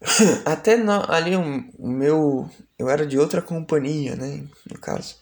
Até 0.44 0.76
ali 1.08 1.36
o 1.36 1.86
meu. 1.86 2.50
Eu 2.78 2.88
era 2.88 3.06
de 3.06 3.18
outra 3.18 3.42
companhia, 3.42 4.16
né? 4.16 4.44
No 4.70 4.78
caso. 4.78 5.16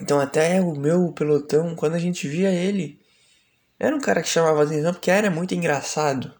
Então 0.00 0.20
até 0.20 0.60
o 0.60 0.74
meu 0.74 1.12
pelotão, 1.12 1.74
quando 1.74 1.94
a 1.94 1.98
gente 1.98 2.28
via 2.28 2.50
ele, 2.50 3.00
era 3.78 3.96
um 3.96 4.00
cara 4.00 4.22
que 4.22 4.28
chamava 4.28 4.62
atenção 4.62 4.92
porque 4.92 5.10
era 5.10 5.30
muito 5.30 5.54
engraçado. 5.54 6.32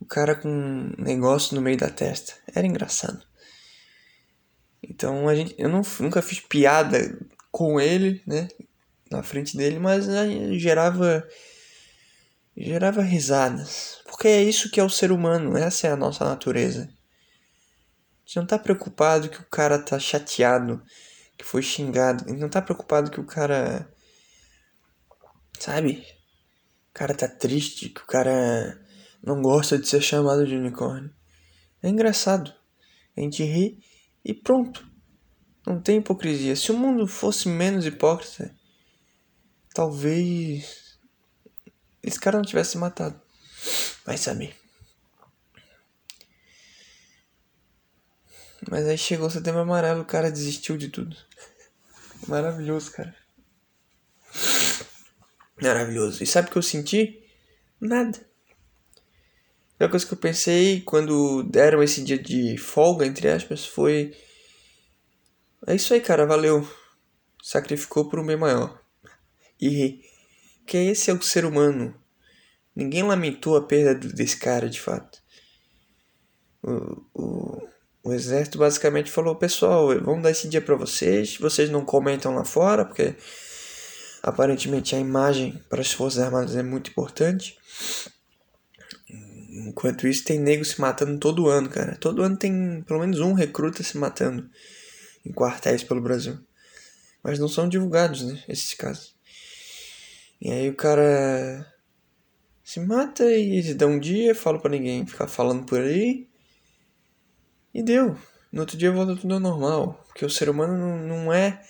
O 0.00 0.04
cara 0.04 0.34
com 0.34 0.48
um 0.48 0.92
negócio 0.98 1.54
no 1.54 1.62
meio 1.62 1.76
da 1.76 1.88
testa. 1.88 2.34
Era 2.54 2.66
engraçado. 2.66 3.24
Então 4.82 5.28
a 5.28 5.34
gente, 5.34 5.54
eu 5.56 5.68
não, 5.68 5.82
nunca 6.00 6.20
fiz 6.20 6.40
piada 6.40 7.18
com 7.50 7.80
ele, 7.80 8.20
né? 8.26 8.48
Na 9.10 9.22
frente 9.22 9.56
dele, 9.56 9.78
mas 9.78 10.06
gerava 10.58 11.26
gerava 12.56 13.02
risadas. 13.02 14.03
Porque 14.24 14.32
é 14.32 14.42
isso 14.42 14.70
que 14.70 14.80
é 14.80 14.82
o 14.82 14.88
ser 14.88 15.12
humano, 15.12 15.54
essa 15.54 15.86
é 15.86 15.90
a 15.90 15.96
nossa 15.96 16.24
natureza. 16.24 16.88
Gente 18.24 18.36
não 18.36 18.46
tá 18.46 18.58
preocupado 18.58 19.28
que 19.28 19.38
o 19.38 19.46
cara 19.50 19.78
tá 19.78 19.98
chateado, 19.98 20.82
que 21.36 21.44
foi 21.44 21.60
xingado. 21.60 22.26
Gente 22.26 22.40
não 22.40 22.48
tá 22.48 22.62
preocupado 22.62 23.10
que 23.10 23.20
o 23.20 23.26
cara. 23.26 23.86
Sabe? 25.60 26.06
O 26.88 26.94
cara 26.94 27.14
tá 27.14 27.28
triste, 27.28 27.90
que 27.90 28.00
o 28.00 28.06
cara 28.06 28.82
não 29.22 29.42
gosta 29.42 29.78
de 29.78 29.86
ser 29.86 30.00
chamado 30.00 30.46
de 30.46 30.56
unicórnio. 30.56 31.14
É 31.82 31.90
engraçado. 31.90 32.50
A 33.14 33.20
gente 33.20 33.44
ri 33.44 33.78
e 34.24 34.32
pronto. 34.32 34.90
Não 35.66 35.82
tem 35.82 35.98
hipocrisia. 35.98 36.56
Se 36.56 36.72
o 36.72 36.78
mundo 36.78 37.06
fosse 37.06 37.46
menos 37.46 37.84
hipócrita, 37.84 38.56
talvez 39.74 40.98
esse 42.02 42.18
cara 42.18 42.38
não 42.38 42.44
tivesse 42.46 42.78
matado. 42.78 43.22
Vai 44.04 44.16
saber. 44.16 44.54
Mas 48.70 48.86
aí 48.86 48.96
chegou 48.96 49.26
o 49.26 49.30
setembro 49.30 49.60
amarelo, 49.60 50.02
o 50.02 50.06
cara 50.06 50.30
desistiu 50.30 50.76
de 50.76 50.88
tudo. 50.88 51.16
Maravilhoso, 52.26 52.92
cara. 52.92 53.14
Maravilhoso. 55.60 56.22
E 56.22 56.26
sabe 56.26 56.48
o 56.48 56.52
que 56.52 56.58
eu 56.58 56.62
senti? 56.62 57.22
Nada. 57.80 58.18
A 59.78 59.88
coisa 59.88 60.06
que 60.06 60.14
eu 60.14 60.18
pensei 60.18 60.80
quando 60.80 61.42
deram 61.42 61.82
esse 61.82 62.02
dia 62.02 62.18
de 62.18 62.56
folga, 62.56 63.04
entre 63.04 63.28
aspas, 63.28 63.66
foi. 63.66 64.16
É 65.66 65.74
isso 65.74 65.92
aí, 65.92 66.00
cara, 66.00 66.24
valeu. 66.24 66.66
Sacrificou 67.42 68.08
por 68.08 68.18
um 68.18 68.26
bem 68.26 68.36
maior. 68.36 68.80
E 69.60 70.00
que 70.66 70.78
esse 70.78 71.10
é 71.10 71.14
o 71.14 71.20
ser 71.20 71.44
humano. 71.44 71.94
Ninguém 72.74 73.02
lamentou 73.02 73.56
a 73.56 73.62
perda 73.62 73.94
desse 73.94 74.36
cara, 74.36 74.68
de 74.68 74.80
fato. 74.80 75.22
O, 76.62 77.04
o, 77.14 77.68
o 78.04 78.12
exército 78.12 78.58
basicamente 78.58 79.10
falou: 79.10 79.36
pessoal, 79.36 79.88
vamos 80.00 80.22
dar 80.22 80.30
esse 80.30 80.48
dia 80.48 80.60
para 80.60 80.74
vocês. 80.74 81.36
Vocês 81.38 81.70
não 81.70 81.84
comentam 81.84 82.34
lá 82.34 82.44
fora, 82.44 82.84
porque 82.84 83.14
aparentemente 84.22 84.96
a 84.96 84.98
imagem 84.98 85.62
para 85.68 85.80
as 85.80 85.92
Forças 85.92 86.22
Armadas 86.22 86.56
é 86.56 86.62
muito 86.62 86.90
importante. 86.90 87.56
Enquanto 89.66 90.08
isso, 90.08 90.24
tem 90.24 90.40
nego 90.40 90.64
se 90.64 90.80
matando 90.80 91.18
todo 91.18 91.48
ano, 91.48 91.68
cara. 91.68 91.96
Todo 91.96 92.22
ano 92.22 92.36
tem 92.36 92.82
pelo 92.82 93.00
menos 93.00 93.20
um 93.20 93.34
recruta 93.34 93.84
se 93.84 93.96
matando 93.96 94.50
em 95.24 95.32
quartéis 95.32 95.84
pelo 95.84 96.00
Brasil. 96.00 96.38
Mas 97.22 97.38
não 97.38 97.48
são 97.48 97.68
divulgados, 97.68 98.22
né? 98.22 98.42
Esses 98.48 98.74
casos. 98.74 99.14
E 100.40 100.50
aí 100.50 100.68
o 100.68 100.74
cara 100.74 101.73
se 102.64 102.80
mata 102.80 103.30
e 103.30 103.74
dá 103.74 103.86
um 103.86 104.00
dia, 104.00 104.34
fala 104.34 104.58
para 104.58 104.70
ninguém 104.70 105.06
ficar 105.06 105.28
falando 105.28 105.66
por 105.66 105.82
aí. 105.82 106.26
E 107.74 107.82
deu. 107.82 108.16
No 108.50 108.62
outro 108.62 108.78
dia 108.78 108.90
volta 108.90 109.14
tudo 109.14 109.34
ao 109.34 109.40
normal. 109.40 110.02
Porque 110.06 110.24
o 110.24 110.30
ser 110.30 110.48
humano 110.48 110.78
não, 110.78 110.96
não 110.96 111.32
é. 111.32 111.62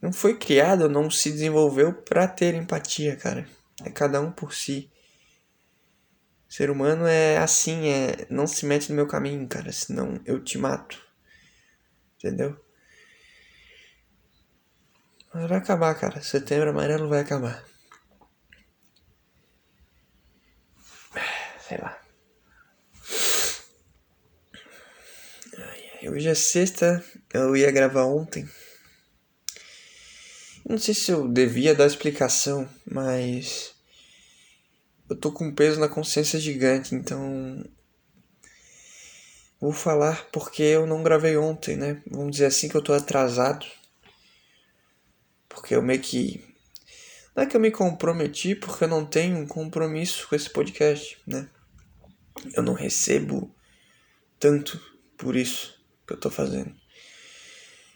Não 0.00 0.12
foi 0.12 0.38
criado, 0.38 0.88
não 0.88 1.10
se 1.10 1.32
desenvolveu 1.32 1.92
para 1.92 2.28
ter 2.28 2.54
empatia, 2.54 3.16
cara. 3.16 3.48
É 3.84 3.90
cada 3.90 4.20
um 4.20 4.30
por 4.30 4.54
si. 4.54 4.88
O 6.48 6.52
ser 6.52 6.70
humano 6.70 7.04
é 7.04 7.38
assim, 7.38 7.88
é. 7.88 8.24
Não 8.30 8.46
se 8.46 8.64
mete 8.66 8.90
no 8.90 8.94
meu 8.94 9.08
caminho, 9.08 9.48
cara. 9.48 9.72
Senão 9.72 10.20
eu 10.24 10.44
te 10.44 10.58
mato. 10.58 10.96
Entendeu? 12.18 12.56
Vai 15.32 15.58
acabar, 15.58 15.92
cara. 15.96 16.22
Setembro 16.22 16.70
amarelo 16.70 17.08
vai 17.08 17.20
acabar. 17.20 17.64
Sei 21.66 21.78
lá. 21.78 22.00
Hoje 26.04 26.28
é 26.28 26.34
sexta, 26.34 27.04
eu 27.34 27.56
ia 27.56 27.72
gravar 27.72 28.04
ontem. 28.04 28.48
Não 30.68 30.78
sei 30.78 30.94
se 30.94 31.10
eu 31.10 31.26
devia 31.26 31.74
dar 31.74 31.86
explicação, 31.86 32.68
mas 32.88 33.74
eu 35.10 35.16
tô 35.16 35.32
com 35.32 35.46
um 35.46 35.54
peso 35.54 35.80
na 35.80 35.88
consciência 35.88 36.38
gigante, 36.38 36.94
então 36.94 37.64
vou 39.60 39.72
falar 39.72 40.24
porque 40.30 40.62
eu 40.62 40.86
não 40.86 41.02
gravei 41.02 41.36
ontem, 41.36 41.76
né? 41.76 42.00
Vamos 42.06 42.32
dizer 42.32 42.46
assim 42.46 42.68
que 42.68 42.76
eu 42.76 42.82
tô 42.82 42.92
atrasado. 42.92 43.66
Porque 45.48 45.74
eu 45.74 45.82
meio 45.82 46.00
que 46.00 46.44
não 47.34 47.42
é 47.42 47.46
que 47.46 47.56
eu 47.56 47.60
me 47.60 47.70
comprometi 47.70 48.54
porque 48.54 48.84
eu 48.84 48.88
não 48.88 49.04
tenho 49.04 49.36
um 49.36 49.46
compromisso 49.46 50.26
com 50.28 50.34
esse 50.34 50.48
podcast, 50.48 51.18
né? 51.26 51.48
Eu 52.54 52.62
não 52.62 52.74
recebo 52.74 53.54
tanto 54.38 54.80
por 55.16 55.36
isso 55.36 55.74
que 56.06 56.12
eu 56.12 56.20
tô 56.20 56.30
fazendo. 56.30 56.74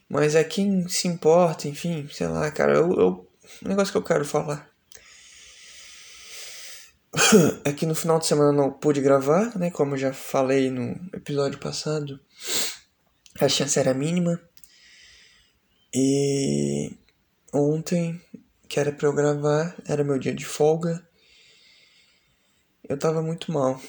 Mas 0.09 0.35
é 0.35 0.43
quem 0.43 0.89
se 0.89 1.07
importa, 1.07 1.69
enfim, 1.69 2.09
sei 2.13 2.27
lá, 2.27 2.51
cara, 2.51 2.75
eu, 2.75 2.93
eu, 2.99 3.31
o 3.63 3.69
negócio 3.69 3.93
que 3.93 3.99
eu 3.99 4.03
quero 4.03 4.25
falar 4.25 4.71
é 7.65 7.73
que 7.73 7.87
no 7.87 7.95
final 7.95 8.19
de 8.19 8.27
semana 8.27 8.53
não 8.53 8.71
pude 8.71 9.01
gravar, 9.01 9.57
né? 9.59 9.71
Como 9.71 9.95
eu 9.95 9.99
já 9.99 10.13
falei 10.13 10.71
no 10.71 10.93
episódio 11.13 11.59
passado, 11.59 12.21
a 13.41 13.49
chance 13.49 13.79
era 13.79 13.93
mínima. 13.93 14.41
E 15.93 16.97
ontem, 17.53 18.21
que 18.69 18.79
era 18.79 18.93
pra 18.93 19.09
eu 19.09 19.13
gravar, 19.13 19.75
era 19.87 20.05
meu 20.05 20.19
dia 20.19 20.35
de 20.35 20.45
folga. 20.45 21.05
Eu 22.89 22.97
tava 22.97 23.21
muito 23.23 23.53
mal. 23.53 23.81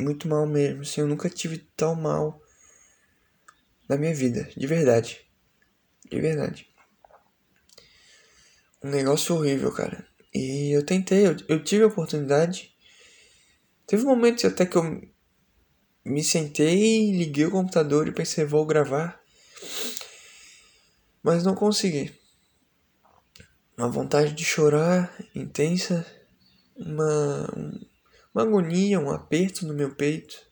Muito 0.00 0.28
mal 0.28 0.46
mesmo. 0.46 0.82
Assim, 0.82 1.00
eu 1.00 1.06
nunca 1.06 1.28
tive 1.28 1.58
tão 1.76 1.94
mal 1.94 2.40
na 3.88 3.96
minha 3.96 4.14
vida, 4.14 4.48
de 4.56 4.66
verdade. 4.66 5.20
De 6.08 6.20
verdade. 6.20 6.68
Um 8.82 8.88
negócio 8.88 9.34
horrível, 9.34 9.72
cara. 9.72 10.06
E 10.32 10.74
eu 10.74 10.84
tentei, 10.84 11.26
eu, 11.26 11.36
eu 11.48 11.62
tive 11.62 11.84
a 11.84 11.88
oportunidade. 11.88 12.74
Teve 13.86 14.04
momentos 14.04 14.44
até 14.44 14.64
que 14.64 14.76
eu 14.76 15.02
me 16.04 16.24
sentei, 16.24 17.12
liguei 17.12 17.46
o 17.46 17.50
computador 17.50 18.08
e 18.08 18.12
pensei, 18.12 18.44
vou 18.44 18.64
gravar. 18.64 19.20
Mas 21.22 21.44
não 21.44 21.54
consegui. 21.54 22.14
Uma 23.76 23.90
vontade 23.90 24.32
de 24.32 24.44
chorar 24.44 25.14
intensa, 25.34 26.06
uma, 26.76 27.48
uma 28.34 28.42
agonia, 28.42 29.00
um 29.00 29.10
aperto 29.10 29.66
no 29.66 29.74
meu 29.74 29.94
peito. 29.94 30.48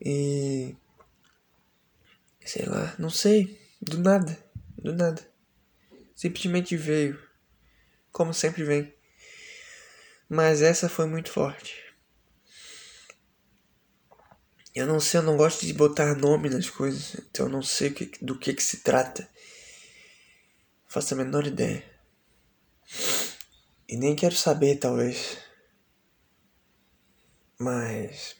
E 0.00 0.76
Sei 2.46 2.64
lá, 2.64 2.94
não 2.96 3.10
sei. 3.10 3.60
Do 3.82 3.98
nada. 3.98 4.38
Do 4.78 4.94
nada. 4.94 5.20
Simplesmente 6.14 6.76
veio. 6.76 7.20
Como 8.12 8.32
sempre 8.32 8.62
vem. 8.62 8.94
Mas 10.28 10.62
essa 10.62 10.88
foi 10.88 11.06
muito 11.06 11.28
forte. 11.30 11.84
Eu 14.72 14.86
não 14.86 15.00
sei, 15.00 15.18
eu 15.18 15.24
não 15.24 15.36
gosto 15.36 15.66
de 15.66 15.72
botar 15.72 16.14
nome 16.14 16.48
nas 16.48 16.68
coisas, 16.70 17.14
então 17.14 17.46
eu 17.46 17.52
não 17.52 17.62
sei 17.62 17.90
do 18.20 18.38
que, 18.38 18.52
que 18.52 18.62
se 18.62 18.78
trata. 18.78 19.28
Faço 20.86 21.14
a 21.14 21.16
menor 21.16 21.46
ideia. 21.46 21.82
E 23.88 23.96
nem 23.96 24.14
quero 24.14 24.36
saber, 24.36 24.76
talvez. 24.76 25.38
Mas. 27.58 28.36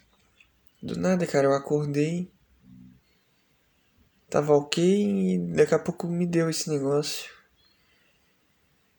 Do 0.82 0.98
nada, 0.98 1.26
cara, 1.26 1.46
eu 1.46 1.52
acordei. 1.54 2.30
Tava 4.28 4.54
ok 4.54 4.82
e 4.84 5.38
daqui 5.54 5.74
a 5.74 5.78
pouco 5.78 6.06
me 6.06 6.26
deu 6.26 6.50
esse 6.50 6.68
negócio. 6.68 7.30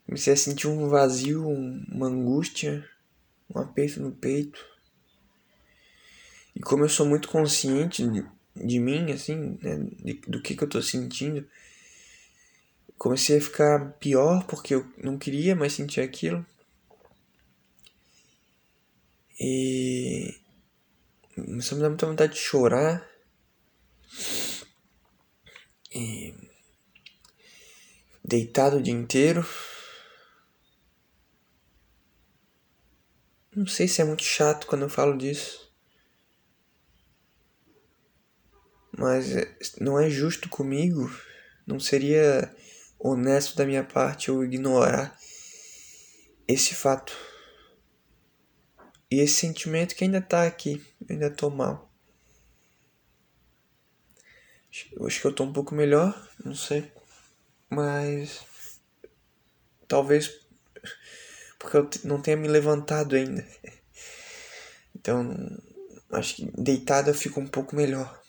Comecei 0.05 0.33
a 0.33 0.37
sentir 0.37 0.67
um 0.67 0.87
vazio, 0.87 1.45
uma 1.47 2.07
angústia, 2.07 2.87
um 3.53 3.59
aperto 3.59 4.01
no 4.01 4.11
peito. 4.11 4.65
E 6.55 6.59
como 6.61 6.85
eu 6.85 6.89
sou 6.89 7.05
muito 7.05 7.27
consciente 7.27 8.07
de, 8.07 8.25
de 8.55 8.79
mim, 8.79 9.11
assim, 9.11 9.59
né, 9.61 9.77
de, 9.99 10.13
do 10.27 10.41
que, 10.41 10.55
que 10.55 10.63
eu 10.63 10.69
tô 10.69 10.81
sentindo, 10.81 11.45
comecei 12.97 13.37
a 13.37 13.41
ficar 13.41 13.91
pior 13.99 14.45
porque 14.47 14.73
eu 14.73 14.87
não 14.97 15.17
queria 15.17 15.55
mais 15.55 15.73
sentir 15.73 16.01
aquilo. 16.01 16.43
E 19.39 20.35
me 21.37 21.61
dar 21.61 21.89
muita 21.89 22.05
vontade 22.05 22.33
de 22.33 22.39
chorar. 22.39 23.07
E 25.93 26.33
deitado 28.23 28.77
o 28.77 28.81
dia 28.81 28.93
inteiro. 28.93 29.47
Não 33.55 33.67
sei 33.67 33.87
se 33.87 34.01
é 34.01 34.05
muito 34.05 34.23
chato 34.23 34.67
quando 34.67 34.83
eu 34.83 34.89
falo 34.89 35.17
disso. 35.17 35.67
mas 38.97 39.31
é, 39.35 39.55
não 39.79 39.99
é 39.99 40.09
justo 40.09 40.49
comigo, 40.49 41.09
não 41.65 41.79
seria 41.79 42.53
honesto 42.97 43.55
da 43.55 43.65
minha 43.65 43.83
parte 43.83 44.29
eu 44.29 44.43
ignorar 44.43 45.15
esse 46.47 46.73
fato 46.73 47.15
e 49.09 49.19
esse 49.19 49.35
sentimento 49.35 49.95
que 49.95 50.03
ainda 50.03 50.21
tá 50.21 50.45
aqui, 50.45 50.85
eu 51.01 51.13
ainda 51.15 51.29
tô 51.29 51.49
mal. 51.49 51.91
Acho 55.05 55.21
que 55.21 55.27
eu 55.27 55.33
tô 55.33 55.43
um 55.43 55.53
pouco 55.53 55.73
melhor, 55.73 56.29
não 56.43 56.53
sei, 56.53 56.91
mas 57.69 58.45
talvez 59.87 60.47
porque 61.57 61.77
eu 61.77 61.89
não 62.03 62.21
tenha 62.21 62.37
me 62.37 62.47
levantado 62.47 63.15
ainda. 63.15 63.45
Então, 64.95 65.35
acho 66.11 66.35
que 66.35 66.61
deitado 66.61 67.09
eu 67.09 67.13
fico 67.13 67.39
um 67.39 67.47
pouco 67.47 67.75
melhor. 67.75 68.21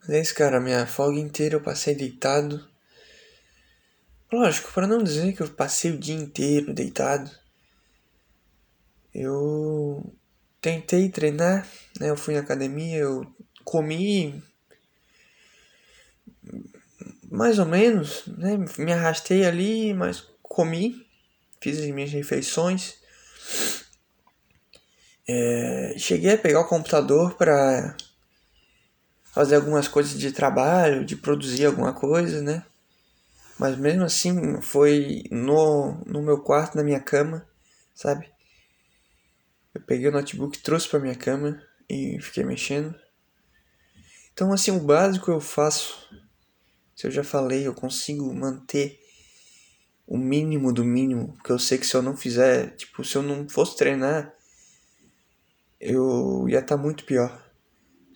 Mas 0.00 0.10
é 0.10 0.20
isso, 0.20 0.34
cara. 0.34 0.60
Minha 0.60 0.86
folga 0.86 1.18
inteira 1.18 1.56
eu 1.56 1.62
passei 1.62 1.94
deitado. 1.94 2.68
Lógico, 4.32 4.72
para 4.72 4.86
não 4.86 5.02
dizer 5.02 5.34
que 5.34 5.42
eu 5.42 5.48
passei 5.48 5.90
o 5.90 5.98
dia 5.98 6.14
inteiro 6.14 6.72
deitado. 6.72 7.30
Eu 9.14 10.12
tentei 10.60 11.08
treinar, 11.08 11.66
né? 11.98 12.10
Eu 12.10 12.16
fui 12.16 12.34
na 12.34 12.40
academia, 12.40 12.98
eu 12.98 13.26
comi 13.64 14.42
mais 17.30 17.58
ou 17.58 17.66
menos, 17.66 18.24
né? 18.26 18.58
Me 18.78 18.92
arrastei 18.92 19.46
ali, 19.46 19.94
mas 19.94 20.26
comi, 20.42 21.06
fiz 21.60 21.78
as 21.78 21.86
minhas 21.86 22.10
refeições. 22.10 22.94
É, 25.28 25.94
cheguei 25.96 26.34
a 26.34 26.38
pegar 26.38 26.60
o 26.60 26.68
computador 26.68 27.34
para 27.34 27.96
fazer 29.32 29.54
algumas 29.54 29.86
coisas 29.86 30.18
de 30.18 30.32
trabalho, 30.32 31.04
de 31.04 31.14
produzir 31.14 31.66
alguma 31.66 31.92
coisa, 31.92 32.42
né? 32.42 32.64
Mas 33.58 33.76
mesmo 33.76 34.04
assim 34.04 34.60
foi 34.60 35.22
no, 35.30 36.02
no 36.06 36.20
meu 36.22 36.40
quarto, 36.40 36.76
na 36.76 36.82
minha 36.82 36.98
cama, 36.98 37.46
sabe? 37.94 38.28
Eu 39.74 39.80
peguei 39.80 40.08
o 40.08 40.12
notebook, 40.12 40.58
trouxe 40.58 40.88
para 40.88 41.00
minha 41.00 41.14
cama 41.14 41.62
e 41.88 42.18
fiquei 42.20 42.44
mexendo. 42.44 42.94
Então 44.32 44.52
assim, 44.52 44.70
o 44.70 44.80
básico 44.80 45.30
eu 45.30 45.40
faço. 45.40 46.08
Se 46.94 47.06
eu 47.06 47.10
já 47.10 47.24
falei, 47.24 47.66
eu 47.66 47.74
consigo 47.74 48.32
manter 48.34 49.00
o 50.06 50.18
mínimo 50.18 50.72
do 50.72 50.84
mínimo, 50.84 51.34
porque 51.34 51.52
eu 51.52 51.58
sei 51.58 51.78
que 51.78 51.86
se 51.86 51.94
eu 51.94 52.02
não 52.02 52.16
fizer, 52.16 52.74
tipo, 52.76 53.04
se 53.04 53.16
eu 53.16 53.22
não 53.22 53.48
fosse 53.48 53.76
treinar, 53.76 54.34
eu 55.80 56.48
ia 56.48 56.58
estar 56.58 56.76
tá 56.76 56.82
muito 56.82 57.04
pior 57.04 57.50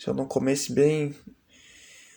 se 0.04 0.08
eu 0.08 0.14
não 0.14 0.26
comesse 0.26 0.72
bem 0.72 1.14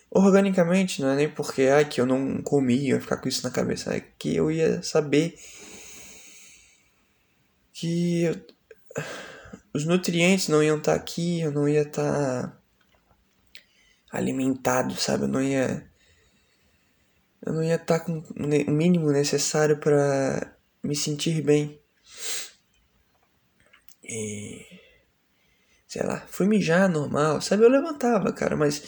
organicamente, 0.09 1.01
não 1.01 1.09
é 1.09 1.15
nem 1.15 1.29
porque 1.29 1.63
ai, 1.63 1.87
que 1.87 2.01
eu 2.01 2.05
não 2.05 2.41
comia, 2.41 2.95
ia 2.95 3.01
ficar 3.01 3.17
com 3.17 3.29
isso 3.29 3.43
na 3.43 3.51
cabeça, 3.51 3.95
é 3.95 3.99
que 3.99 4.35
eu 4.35 4.51
ia 4.51 4.81
saber 4.81 5.37
que 7.71 8.23
eu, 8.23 8.35
os 9.73 9.85
nutrientes 9.85 10.47
não 10.47 10.63
iam 10.63 10.77
estar 10.77 10.93
tá 10.93 10.97
aqui, 10.97 11.41
eu 11.41 11.51
não 11.51 11.67
ia 11.67 11.81
estar 11.81 12.47
tá 12.47 12.57
alimentado, 14.11 14.95
sabe? 14.95 15.23
Eu 15.23 15.27
não 15.27 15.41
ia 15.41 15.89
eu 17.45 17.53
não 17.53 17.63
ia 17.63 17.75
estar 17.75 17.99
tá 17.99 18.05
com 18.05 18.19
o 18.19 18.71
mínimo 18.71 19.11
necessário 19.11 19.77
para 19.77 20.55
me 20.83 20.95
sentir 20.95 21.41
bem. 21.41 21.79
E 24.03 24.65
sei 25.87 26.03
lá, 26.03 26.25
fui 26.27 26.47
mijar 26.47 26.89
normal, 26.89 27.41
sabe? 27.41 27.63
Eu 27.63 27.69
levantava, 27.69 28.33
cara, 28.33 28.55
mas 28.55 28.83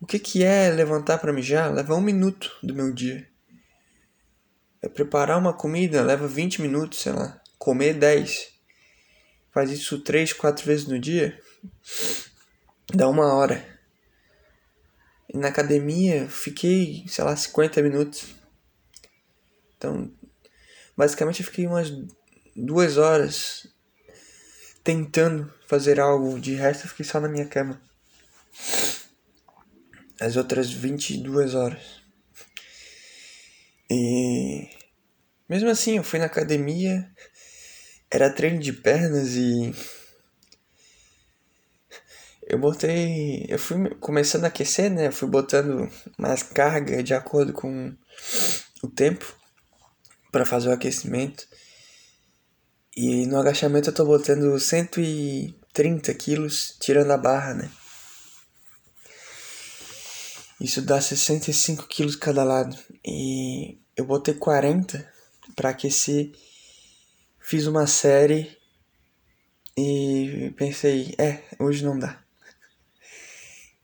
o 0.00 0.06
que 0.06 0.18
que 0.18 0.42
é 0.42 0.70
levantar 0.70 1.18
para 1.18 1.32
mijar? 1.32 1.72
Leva 1.72 1.94
um 1.94 2.00
minuto 2.00 2.50
do 2.62 2.74
meu 2.74 2.92
dia. 2.92 3.28
É 4.82 4.88
preparar 4.88 5.38
uma 5.38 5.52
comida, 5.52 6.02
leva 6.02 6.26
20 6.26 6.62
minutos, 6.62 7.00
sei 7.00 7.12
lá. 7.12 7.40
Comer 7.58 7.94
10. 7.94 8.59
Faz 9.52 9.70
isso 9.70 9.98
3, 9.98 10.32
4 10.32 10.64
vezes 10.64 10.86
no 10.86 10.98
dia. 10.98 11.40
Dá 12.94 13.08
uma 13.08 13.34
hora. 13.34 13.64
E 15.32 15.36
na 15.36 15.48
academia 15.48 16.28
fiquei, 16.28 17.04
sei 17.08 17.24
lá, 17.24 17.36
50 17.36 17.82
minutos. 17.82 18.26
Então, 19.76 20.12
basicamente 20.96 21.40
eu 21.40 21.46
fiquei 21.46 21.66
umas 21.66 21.90
duas 22.54 22.96
horas 22.96 23.66
tentando 24.82 25.52
fazer 25.66 26.00
algo, 26.00 26.40
de 26.40 26.54
resto 26.54 26.84
eu 26.84 26.88
fiquei 26.88 27.04
só 27.04 27.20
na 27.20 27.28
minha 27.28 27.46
cama. 27.46 27.80
As 30.20 30.36
outras 30.36 30.70
22 30.70 31.54
horas. 31.54 32.02
E 33.88 34.68
mesmo 35.48 35.68
assim, 35.68 35.96
eu 35.96 36.04
fui 36.04 36.18
na 36.18 36.26
academia, 36.26 37.10
era 38.10 38.30
treino 38.30 38.58
de 38.58 38.72
pernas 38.72 39.34
e 39.36 39.74
eu 42.50 42.58
botei, 42.58 43.46
eu 43.48 43.58
fui 43.58 43.94
começando 44.00 44.44
a 44.44 44.48
aquecer, 44.48 44.90
né? 44.90 45.06
Eu 45.06 45.12
fui 45.12 45.28
botando 45.28 45.88
mais 46.18 46.42
carga 46.42 47.00
de 47.00 47.14
acordo 47.14 47.52
com 47.52 47.96
o 48.82 48.88
tempo 48.88 49.24
para 50.32 50.44
fazer 50.44 50.68
o 50.68 50.72
aquecimento. 50.72 51.46
E 52.96 53.24
no 53.26 53.38
agachamento 53.38 53.90
eu 53.90 53.94
tô 53.94 54.04
botando 54.04 54.58
130 54.58 56.12
quilos, 56.14 56.76
tirando 56.80 57.12
a 57.12 57.16
barra, 57.16 57.54
né? 57.54 57.70
Isso 60.60 60.82
dá 60.82 61.00
65 61.00 61.86
quilos 61.86 62.16
cada 62.16 62.42
lado. 62.42 62.76
E 63.06 63.78
eu 63.96 64.04
botei 64.04 64.34
40 64.34 65.08
para 65.54 65.70
aquecer. 65.70 66.32
Fiz 67.40 67.66
uma 67.66 67.86
série 67.86 68.56
e 69.76 70.52
pensei, 70.56 71.14
é, 71.18 71.42
hoje 71.58 71.84
não 71.84 71.98
dá. 71.98 72.22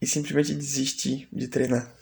E 0.00 0.06
simplesmente 0.06 0.54
desisti 0.54 1.26
de 1.32 1.48
treinar. 1.48 1.92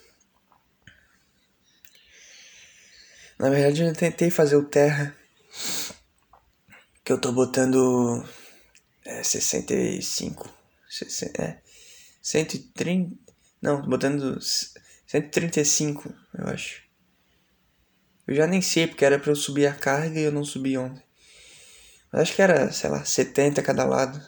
Na 3.39 3.49
verdade, 3.49 3.81
eu 3.81 3.93
tentei 3.93 4.29
fazer 4.29 4.55
o 4.57 4.65
terra 4.65 5.15
que 7.03 7.11
eu 7.11 7.21
tô 7.21 7.31
botando 7.31 8.25
é, 9.05 9.23
65, 9.23 10.51
60, 10.89 11.41
é, 11.41 11.61
130, 12.21 13.15
não, 13.61 13.81
tô 13.81 13.87
botando 13.87 14.39
135, 14.41 16.13
eu 16.33 16.47
acho. 16.47 16.83
Eu 18.27 18.35
já 18.35 18.47
nem 18.47 18.61
sei, 18.61 18.87
porque 18.87 19.05
era 19.05 19.19
pra 19.19 19.31
eu 19.31 19.35
subir 19.35 19.67
a 19.67 19.75
carga 19.75 20.19
e 20.19 20.23
eu 20.23 20.31
não 20.31 20.43
subi 20.43 20.77
ontem. 20.77 21.04
Acho 22.15 22.33
que 22.33 22.41
era, 22.41 22.71
sei 22.71 22.89
lá, 22.89 23.03
70 23.03 23.61
cada 23.61 23.83
lado. 23.83 24.25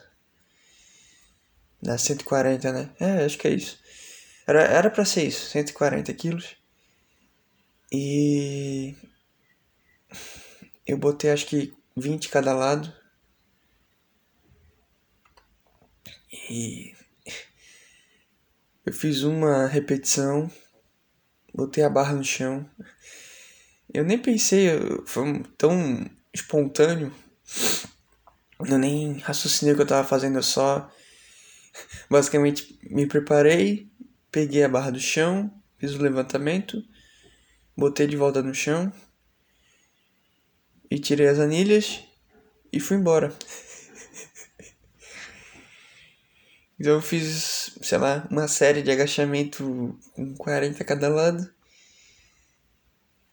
Dá 1.80 1.96
140, 1.96 2.70
né? 2.70 2.90
É, 3.00 3.24
acho 3.24 3.38
que 3.38 3.48
é 3.48 3.52
isso. 3.52 3.80
Era, 4.46 4.62
era 4.62 4.90
pra 4.90 5.06
ser 5.06 5.24
isso, 5.24 5.46
140 5.50 6.12
quilos. 6.12 6.54
E 7.90 8.94
eu 10.86 10.98
botei 10.98 11.30
acho 11.30 11.46
que 11.46 11.72
20 11.96 12.28
cada 12.28 12.52
lado. 12.52 12.92
E 16.50 16.94
eu 18.84 18.92
fiz 18.92 19.22
uma 19.22 19.66
repetição, 19.66 20.50
botei 21.54 21.82
a 21.82 21.88
barra 21.88 22.12
no 22.12 22.24
chão. 22.24 22.68
Eu 23.94 24.04
nem 24.04 24.18
pensei, 24.18 24.68
foi 25.06 25.42
tão 25.56 26.10
espontâneo. 26.34 27.10
Eu 28.58 28.78
nem 28.78 29.18
raciocinei 29.18 29.72
o 29.72 29.76
que 29.76 29.82
eu 29.82 29.86
tava 29.86 30.06
fazendo, 30.06 30.36
eu 30.36 30.42
só 30.42 30.90
basicamente 32.10 32.78
me 32.82 33.06
preparei, 33.06 33.88
peguei 34.30 34.64
a 34.64 34.68
barra 34.68 34.90
do 34.90 35.00
chão, 35.00 35.52
fiz 35.78 35.94
o 35.94 36.02
levantamento, 36.02 36.82
botei 37.76 38.06
de 38.06 38.16
volta 38.16 38.42
no 38.42 38.54
chão 38.54 38.92
e 40.90 40.98
tirei 40.98 41.28
as 41.28 41.38
anilhas 41.38 42.00
e 42.72 42.80
fui 42.80 42.96
embora. 42.96 43.32
então 46.78 46.94
eu 46.94 47.02
fiz, 47.02 47.78
sei 47.80 47.98
lá, 47.98 48.26
uma 48.30 48.48
série 48.48 48.82
de 48.82 48.90
agachamento 48.90 49.96
com 50.14 50.34
40 50.34 50.82
a 50.82 50.86
cada 50.86 51.08
lado. 51.08 51.48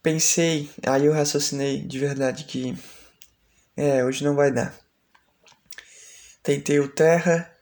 Pensei, 0.02 0.70
aí 0.86 1.06
eu 1.06 1.12
raciocinei 1.12 1.82
de 1.82 1.98
verdade 1.98 2.44
que 2.44 2.76
é, 3.76 4.04
hoje 4.04 4.24
não 4.24 4.34
vai 4.34 4.50
dar. 4.50 4.74
Tentei 6.42 6.80
o 6.80 6.88
terra, 6.88 7.54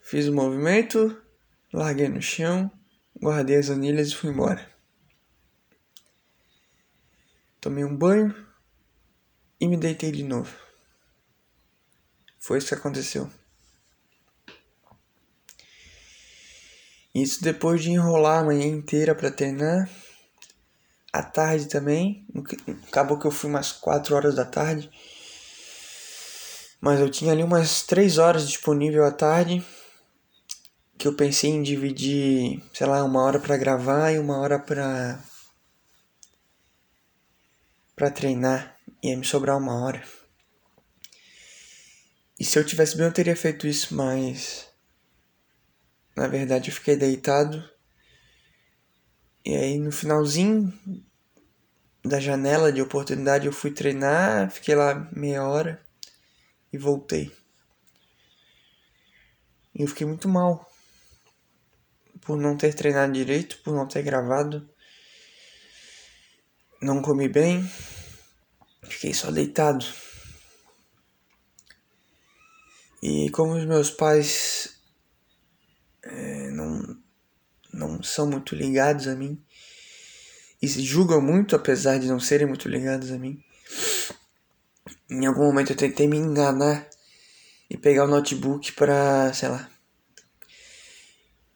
fiz 0.00 0.26
o 0.26 0.34
movimento, 0.34 1.22
larguei 1.72 2.08
no 2.08 2.20
chão, 2.20 2.70
guardei 3.20 3.56
as 3.56 3.70
anilhas 3.70 4.08
e 4.08 4.16
fui 4.16 4.30
embora. 4.30 4.68
Tomei 7.60 7.84
um 7.84 7.96
banho 7.96 8.34
e 9.60 9.68
me 9.68 9.76
deitei 9.76 10.10
de 10.10 10.24
novo. 10.24 10.56
Foi 12.38 12.58
isso 12.58 12.68
que 12.68 12.74
aconteceu. 12.74 13.30
Isso 17.14 17.42
depois 17.42 17.82
de 17.82 17.90
enrolar 17.90 18.40
a 18.40 18.44
manhã 18.44 18.66
inteira 18.66 19.14
para 19.14 19.30
treinar. 19.30 19.90
À 21.12 21.22
tarde 21.22 21.66
também. 21.66 22.26
Acabou 22.88 23.18
que 23.18 23.26
eu 23.26 23.30
fui 23.30 23.50
umas 23.50 23.72
4 23.72 24.14
horas 24.14 24.34
da 24.34 24.44
tarde. 24.44 24.90
Mas 26.80 27.00
eu 27.00 27.10
tinha 27.10 27.32
ali 27.32 27.42
umas 27.42 27.82
3 27.82 28.18
horas 28.18 28.48
disponível 28.48 29.04
à 29.04 29.10
tarde. 29.10 29.64
Que 30.96 31.08
eu 31.08 31.14
pensei 31.14 31.50
em 31.50 31.62
dividir, 31.62 32.62
sei 32.74 32.86
lá, 32.86 33.02
uma 33.04 33.22
hora 33.22 33.40
para 33.40 33.56
gravar 33.56 34.12
e 34.12 34.18
uma 34.18 34.38
hora 34.38 34.58
para 34.58 35.18
para 38.00 38.10
treinar, 38.10 38.78
ia 39.02 39.14
me 39.14 39.26
sobrar 39.26 39.58
uma 39.58 39.84
hora. 39.84 40.02
E 42.38 42.44
se 42.46 42.58
eu 42.58 42.64
tivesse 42.64 42.96
bem, 42.96 43.04
eu 43.04 43.12
teria 43.12 43.36
feito 43.36 43.66
isso, 43.66 43.94
mas. 43.94 44.66
Na 46.16 46.26
verdade, 46.26 46.70
eu 46.70 46.74
fiquei 46.74 46.96
deitado. 46.96 47.62
E 49.44 49.54
aí, 49.54 49.78
no 49.78 49.90
finalzinho 49.90 50.72
da 52.04 52.20
janela 52.20 52.72
de 52.72 52.82
oportunidade, 52.82 53.46
eu 53.46 53.52
fui 53.52 53.70
treinar, 53.70 54.50
fiquei 54.50 54.74
lá 54.74 55.08
meia 55.12 55.44
hora 55.44 55.82
e 56.72 56.78
voltei. 56.78 57.30
E 59.74 59.82
eu 59.82 59.88
fiquei 59.88 60.06
muito 60.06 60.28
mal 60.28 60.70
por 62.20 62.36
não 62.36 62.56
ter 62.56 62.74
treinado 62.74 63.12
direito, 63.12 63.58
por 63.62 63.74
não 63.74 63.86
ter 63.86 64.02
gravado 64.02 64.68
não 66.80 67.02
comi 67.02 67.28
bem, 67.28 67.62
fiquei 68.82 69.12
só 69.12 69.30
deitado. 69.30 69.84
E 73.02 73.30
como 73.30 73.54
os 73.54 73.64
meus 73.66 73.90
pais 73.90 74.80
é, 76.02 76.50
não, 76.50 76.99
não 77.72 78.02
são 78.02 78.26
muito 78.28 78.54
ligados 78.54 79.06
a 79.06 79.14
mim, 79.14 79.42
e 80.60 80.68
se 80.68 80.82
julgam 80.82 81.20
muito 81.20 81.56
apesar 81.56 81.98
de 81.98 82.06
não 82.06 82.20
serem 82.20 82.46
muito 82.46 82.68
ligados 82.68 83.10
a 83.10 83.18
mim, 83.18 83.42
em 85.10 85.26
algum 85.26 85.44
momento 85.44 85.72
eu 85.72 85.76
tentei 85.76 86.06
me 86.06 86.16
enganar 86.16 86.88
e 87.68 87.76
pegar 87.76 88.04
o 88.04 88.08
notebook 88.08 88.72
para, 88.72 89.32
sei 89.32 89.48
lá, 89.48 89.70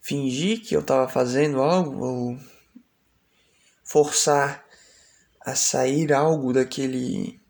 fingir 0.01 0.61
que 0.63 0.77
eu 0.77 0.81
estava 0.81 1.09
fazendo 1.09 1.63
algo 1.63 2.05
ou 2.05 2.39
forçar 3.83 4.65
a 5.41 5.55
sair 5.55 6.13
algo 6.13 6.53
daquele 6.53 7.41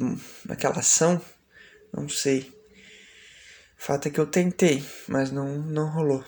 hum, 0.00 0.18
daquela 0.44 0.78
ação, 0.78 1.20
não 1.92 2.08
sei. 2.08 2.52
Fato 3.76 4.08
é 4.08 4.10
que 4.10 4.18
eu 4.20 4.26
tentei, 4.26 4.84
mas 5.08 5.30
não 5.30 5.58
não 5.58 5.90
rolou. 5.90 6.24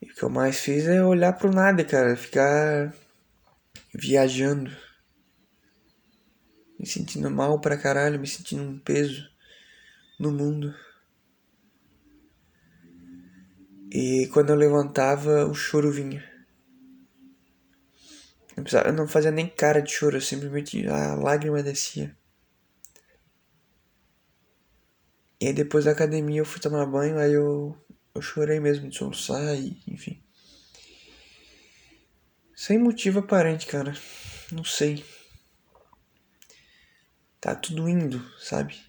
E 0.00 0.05
o 0.05 0.05
que 0.16 0.22
eu 0.22 0.30
mais 0.30 0.58
fiz 0.58 0.86
é 0.86 1.04
olhar 1.04 1.34
pro 1.34 1.52
nada, 1.52 1.84
cara, 1.84 2.16
ficar 2.16 2.90
viajando. 3.94 4.74
Me 6.80 6.86
sentindo 6.86 7.30
mal 7.30 7.60
pra 7.60 7.76
caralho, 7.76 8.18
me 8.18 8.26
sentindo 8.26 8.62
um 8.62 8.78
peso 8.78 9.28
no 10.18 10.32
mundo. 10.32 10.74
E 13.92 14.26
quando 14.32 14.50
eu 14.50 14.56
levantava, 14.56 15.44
o 15.44 15.54
choro 15.54 15.92
vinha. 15.92 16.24
Eu, 18.56 18.62
precisava, 18.62 18.88
eu 18.88 18.94
não 18.94 19.06
fazia 19.06 19.30
nem 19.30 19.46
cara 19.46 19.82
de 19.82 19.92
choro, 19.92 20.18
simplesmente 20.18 20.86
a 20.88 21.14
lágrima 21.14 21.62
descia. 21.62 22.16
E 25.38 25.48
aí 25.48 25.52
depois 25.52 25.84
da 25.84 25.90
academia 25.90 26.40
eu 26.40 26.46
fui 26.46 26.58
tomar 26.58 26.86
banho, 26.86 27.18
aí 27.18 27.34
eu, 27.34 27.76
eu 28.16 28.22
chorei 28.22 28.58
mesmo 28.58 28.88
de 28.88 28.96
soluçar 28.96 29.54
e 29.54 29.80
enfim. 29.86 30.22
Sem 32.54 32.78
motivo 32.78 33.18
aparente, 33.18 33.66
cara. 33.66 33.94
Não 34.50 34.64
sei. 34.64 35.04
Tá 37.40 37.54
tudo 37.54 37.88
indo, 37.88 38.24
sabe? 38.40 38.80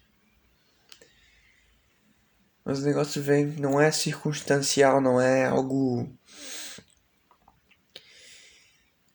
Mas 2.64 2.80
o 2.80 2.84
negócio 2.84 3.22
vem, 3.22 3.46
não 3.46 3.80
é 3.80 3.90
circunstancial, 3.92 5.00
não 5.00 5.20
é 5.20 5.46
algo 5.46 6.08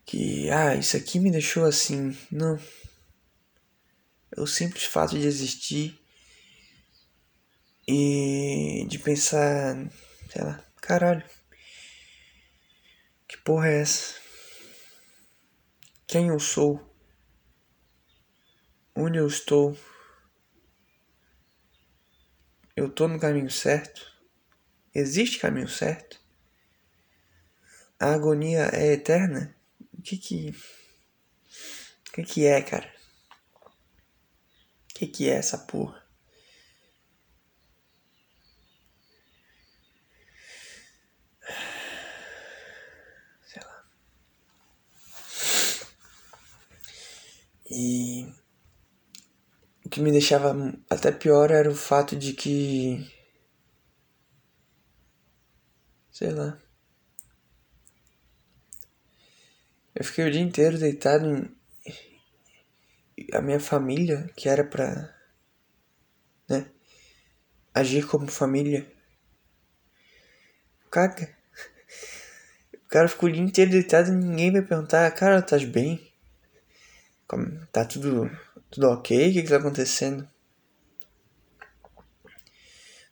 que, 0.06 0.50
ah, 0.50 0.76
isso 0.76 0.96
aqui 0.96 1.20
me 1.20 1.32
deixou 1.32 1.66
assim. 1.66 2.18
Não. 2.32 2.60
É 4.36 4.42
o 4.42 4.48
simples 4.48 4.86
fato 4.86 5.18
de 5.18 5.28
existir 5.28 6.00
e 7.88 8.86
de 8.90 8.98
pensar, 8.98 9.76
sei 10.34 10.44
lá, 10.44 10.66
caralho. 10.82 11.24
Que 13.28 13.38
porra 13.38 13.68
é 13.68 13.82
essa? 13.82 14.16
Quem 16.08 16.30
eu 16.30 16.40
sou? 16.40 16.82
Onde 18.96 19.20
eu 19.20 19.28
estou? 19.28 19.78
Eu 22.76 22.90
tô 22.90 23.08
no 23.08 23.20
caminho 23.20 23.52
certo? 23.52 24.12
Existe 24.94 25.38
caminho 25.38 25.70
certo? 25.70 26.20
A 28.00 28.14
agonia 28.14 28.72
é 28.74 28.94
eterna? 28.94 29.56
O 29.94 30.02
que 30.02 30.18
que. 30.18 30.50
O 32.10 32.12
que 32.12 32.24
que 32.24 32.46
é, 32.48 32.60
cara? 32.60 32.92
O 33.66 34.94
que 34.96 35.06
que 35.06 35.30
é 35.30 35.36
essa 35.36 35.60
porra? 35.60 36.03
E 47.76 48.32
que 49.94 50.02
me 50.02 50.12
deixava 50.12 50.56
até 50.90 51.12
pior 51.12 51.52
era 51.52 51.70
o 51.70 51.76
fato 51.76 52.16
de 52.16 52.34
que. 52.34 53.12
Sei 56.12 56.32
lá. 56.32 56.60
Eu 59.94 60.04
fiquei 60.04 60.28
o 60.28 60.32
dia 60.32 60.42
inteiro 60.42 60.80
deitado 60.80 61.28
em. 61.28 61.56
A 63.34 63.42
minha 63.42 63.60
família, 63.60 64.32
que 64.36 64.50
era 64.50 64.64
pra. 64.64 65.16
né? 66.50 66.72
Agir 67.72 68.08
como 68.08 68.28
família. 68.32 68.92
Caga. 70.90 71.36
O 72.74 72.88
cara 72.88 73.08
ficou 73.08 73.30
o 73.30 73.32
dia 73.32 73.42
inteiro 73.42 73.70
deitado 73.70 74.10
e 74.10 74.16
ninguém 74.16 74.52
vai 74.52 74.64
perguntar: 74.64 75.12
Cara, 75.12 75.40
tá 75.40 75.58
bem? 75.60 76.13
Como, 77.28 77.66
tá 77.72 77.86
tudo 77.86 78.30
tudo 78.70 78.90
ok? 78.90 79.30
O 79.30 79.34
que, 79.34 79.44
que 79.44 79.50
tá 79.50 79.58
acontecendo? 79.58 80.28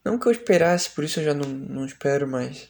Não 0.04 0.18
que 0.18 0.28
eu 0.28 0.32
esperasse, 0.32 0.90
por 0.90 1.04
isso 1.04 1.20
eu 1.20 1.26
já 1.26 1.34
não, 1.34 1.48
não 1.48 1.86
espero 1.86 2.28
mais. 2.28 2.70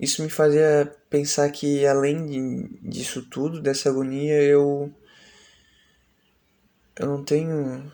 isso 0.00 0.22
me 0.22 0.28
fazia 0.28 0.92
pensar 1.08 1.48
que 1.50 1.86
além 1.86 2.26
de, 2.26 2.68
disso 2.82 3.22
tudo, 3.22 3.60
dessa 3.62 3.88
agonia, 3.88 4.42
eu 4.42 4.92
eu 6.98 7.06
não 7.06 7.24
tenho 7.24 7.92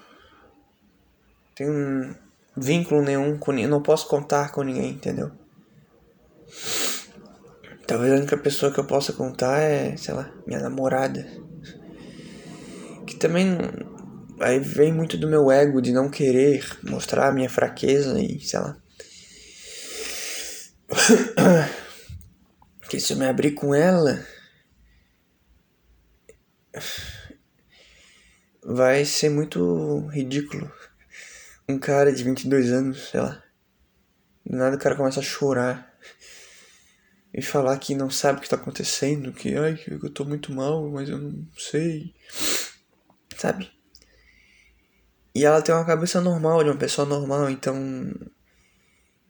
tenho 1.55 2.17
vínculo 2.57 3.03
nenhum 3.03 3.39
com 3.39 3.53
ninguém, 3.53 3.71
não 3.71 3.83
posso 3.83 4.09
contar 4.09 4.53
com 4.53 4.63
ninguém, 4.63 4.93
entendeu? 4.93 5.31
Talvez 7.87 8.13
a 8.13 8.17
única 8.17 8.37
pessoa 8.39 8.73
que 8.73 8.81
eu 8.81 8.87
possa 8.87 9.13
contar 9.13 9.61
é, 9.61 9.97
sei 9.97 10.15
lá, 10.15 10.33
minha 10.47 10.61
namorada. 10.61 11.27
Também 13.19 13.59
aí 14.41 14.59
vem 14.59 14.93
muito 14.93 15.17
do 15.17 15.29
meu 15.29 15.51
ego 15.51 15.81
de 15.83 15.93
não 15.93 16.11
querer 16.11 16.65
mostrar 16.85 17.29
a 17.29 17.33
minha 17.33 17.51
fraqueza 17.51 18.21
e 18.21 18.41
sei 18.41 18.61
lá. 18.61 18.77
que 22.89 22.99
se 22.99 23.13
eu 23.13 23.19
me 23.19 23.27
abrir 23.27 23.53
com 23.53 23.75
ela 23.75 24.25
vai 28.63 29.05
ser 29.05 29.31
muito 29.31 30.07
ridículo. 30.09 30.71
Um 31.69 31.79
cara 31.79 32.13
de 32.13 32.25
22 32.25 32.73
anos, 32.73 33.11
sei 33.11 33.21
lá. 33.21 33.43
Do 34.45 34.57
nada 34.57 34.77
o 34.77 34.79
cara 34.79 34.97
começa 34.97 35.21
a 35.21 35.23
chorar. 35.23 35.89
E 37.33 37.43
falar 37.43 37.79
que 37.79 37.95
não 37.95 38.11
sabe 38.11 38.39
o 38.39 38.43
que 38.43 38.49
tá 38.49 38.57
acontecendo, 38.57 39.33
que 39.33 39.55
ai, 39.55 39.79
eu 39.87 40.11
tô 40.11 40.25
muito 40.25 40.53
mal, 40.53 40.89
mas 40.91 41.09
eu 41.09 41.19
não 41.19 41.47
sei. 41.57 42.15
Sabe? 43.39 43.71
E 45.35 45.45
ela 45.45 45.63
tem 45.63 45.73
uma 45.73 45.87
cabeça 45.87 46.21
normal, 46.21 46.65
de 46.65 46.71
uma 46.71 46.79
pessoa 46.79 47.07
normal, 47.07 47.49
então. 47.49 47.75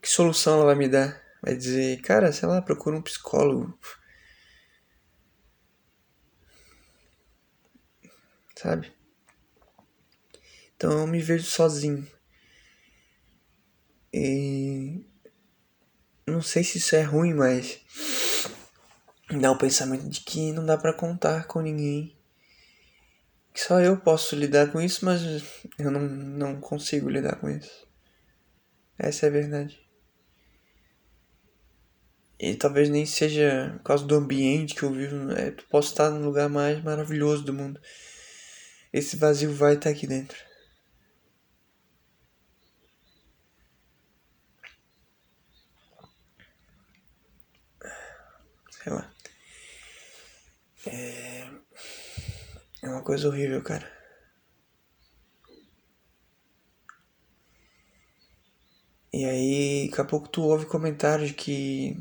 Que 0.01 0.09
solução 0.09 0.55
ela 0.55 0.65
vai 0.65 0.75
me 0.75 0.89
dar? 0.89 1.23
Vai 1.43 1.55
dizer, 1.55 2.01
cara, 2.01 2.33
sei 2.33 2.49
lá, 2.49 2.63
procura 2.63 2.97
um 2.97 3.03
psicólogo. 3.03 3.79
Sabe? 8.57 8.93
Então 10.75 10.91
eu 11.01 11.07
me 11.07 11.21
vejo 11.21 11.45
sozinho. 11.45 12.07
E 14.13 15.05
não 16.27 16.41
sei 16.41 16.65
se 16.65 16.79
isso 16.79 16.97
é 16.97 17.03
ruim, 17.03 17.35
mas 17.35 17.81
dá 19.39 19.51
o 19.53 19.59
pensamento 19.59 20.09
de 20.09 20.21
que 20.21 20.51
não 20.53 20.65
dá 20.65 20.79
para 20.79 20.95
contar 20.95 21.47
com 21.47 21.61
ninguém. 21.61 22.18
Que 23.59 23.65
só 23.65 23.81
eu 23.81 23.97
posso 23.97 24.37
lidar 24.37 24.71
com 24.71 24.81
isso, 24.81 25.05
mas 25.05 25.21
eu 25.81 25.91
não, 25.91 26.03
não 26.03 26.61
consigo 26.61 27.11
lidar 27.11 27.41
com 27.41 27.51
isso. 27.51 27.89
Essa 28.97 29.27
é 29.27 29.29
a 29.29 29.33
verdade. 29.33 29.81
E 32.39 32.55
talvez 32.55 32.89
nem 32.89 33.05
seja 33.05 33.75
por 33.79 33.83
causa 33.83 34.07
do 34.07 34.15
ambiente 34.15 34.77
que 34.77 34.85
eu 34.85 34.93
vivo. 34.93 35.33
É, 35.33 35.51
tu 35.51 35.65
posso 35.69 35.89
estar 35.89 36.09
no 36.09 36.25
lugar 36.25 36.49
mais 36.49 36.81
maravilhoso 36.85 37.43
do 37.43 37.53
mundo. 37.53 37.81
Esse 38.93 39.17
vazio 39.17 39.53
vai 39.53 39.75
estar 39.75 39.91
aqui 39.91 40.07
dentro. 40.07 40.39
sei 48.71 48.93
lá. 48.93 49.13
É, 50.87 51.38
é 52.89 52.93
uma 52.93 53.03
coisa 53.03 53.29
horrível, 53.29 53.63
cara. 53.63 53.91
E 59.13 59.25
aí, 59.25 59.89
daqui 59.89 60.01
a 60.01 60.05
pouco 60.05 60.29
tu 60.29 60.43
ouve 60.43 60.67
comentários 60.67 61.33
que. 61.33 61.97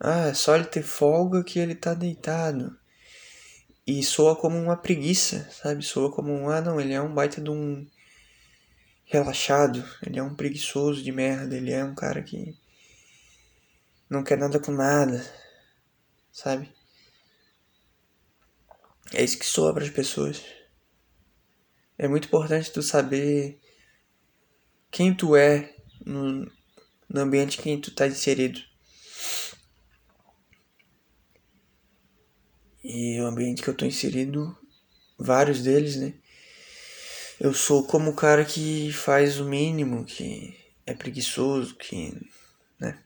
Ah, 0.00 0.28
é 0.28 0.34
só 0.34 0.56
ele 0.56 0.64
ter 0.64 0.82
folga 0.82 1.44
que 1.44 1.58
ele 1.58 1.74
tá 1.74 1.94
deitado. 1.94 2.76
E 3.86 4.02
soa 4.02 4.36
como 4.36 4.58
uma 4.58 4.76
preguiça, 4.76 5.48
sabe? 5.50 5.82
Soa 5.84 6.10
como 6.12 6.32
um. 6.32 6.48
Ah, 6.50 6.60
não, 6.60 6.80
ele 6.80 6.92
é 6.92 7.00
um 7.00 7.14
baita 7.14 7.40
de 7.40 7.50
um. 7.50 7.86
Relaxado. 9.04 9.84
Ele 10.06 10.18
é 10.18 10.22
um 10.22 10.34
preguiçoso 10.34 11.02
de 11.02 11.12
merda. 11.12 11.56
Ele 11.56 11.72
é 11.72 11.84
um 11.84 11.94
cara 11.94 12.22
que. 12.22 12.56
Não 14.10 14.22
quer 14.24 14.38
nada 14.38 14.60
com 14.60 14.72
nada 14.72 15.24
sabe? 16.32 16.72
É 19.14 19.22
isso 19.22 19.38
que 19.38 19.46
soa 19.46 19.72
para 19.74 19.84
as 19.84 19.90
pessoas. 19.90 20.42
É 21.98 22.08
muito 22.08 22.26
importante 22.26 22.72
tu 22.72 22.82
saber 22.82 23.60
quem 24.90 25.14
tu 25.14 25.36
é 25.36 25.74
no, 26.04 26.50
no 27.08 27.20
ambiente 27.20 27.60
em 27.60 27.62
que 27.62 27.90
tu 27.90 27.94
tá 27.94 28.06
inserido. 28.06 28.60
E 32.82 33.20
o 33.20 33.26
ambiente 33.26 33.62
que 33.62 33.68
eu 33.68 33.76
tô 33.76 33.84
inserido, 33.84 34.56
vários 35.18 35.62
deles, 35.62 35.96
né? 35.96 36.14
Eu 37.38 37.54
sou 37.54 37.84
como 37.84 38.10
o 38.10 38.16
cara 38.16 38.44
que 38.44 38.92
faz 38.92 39.38
o 39.38 39.44
mínimo, 39.44 40.04
que 40.04 40.56
é 40.86 40.94
preguiçoso, 40.94 41.76
que, 41.76 42.12
né? 42.80 43.02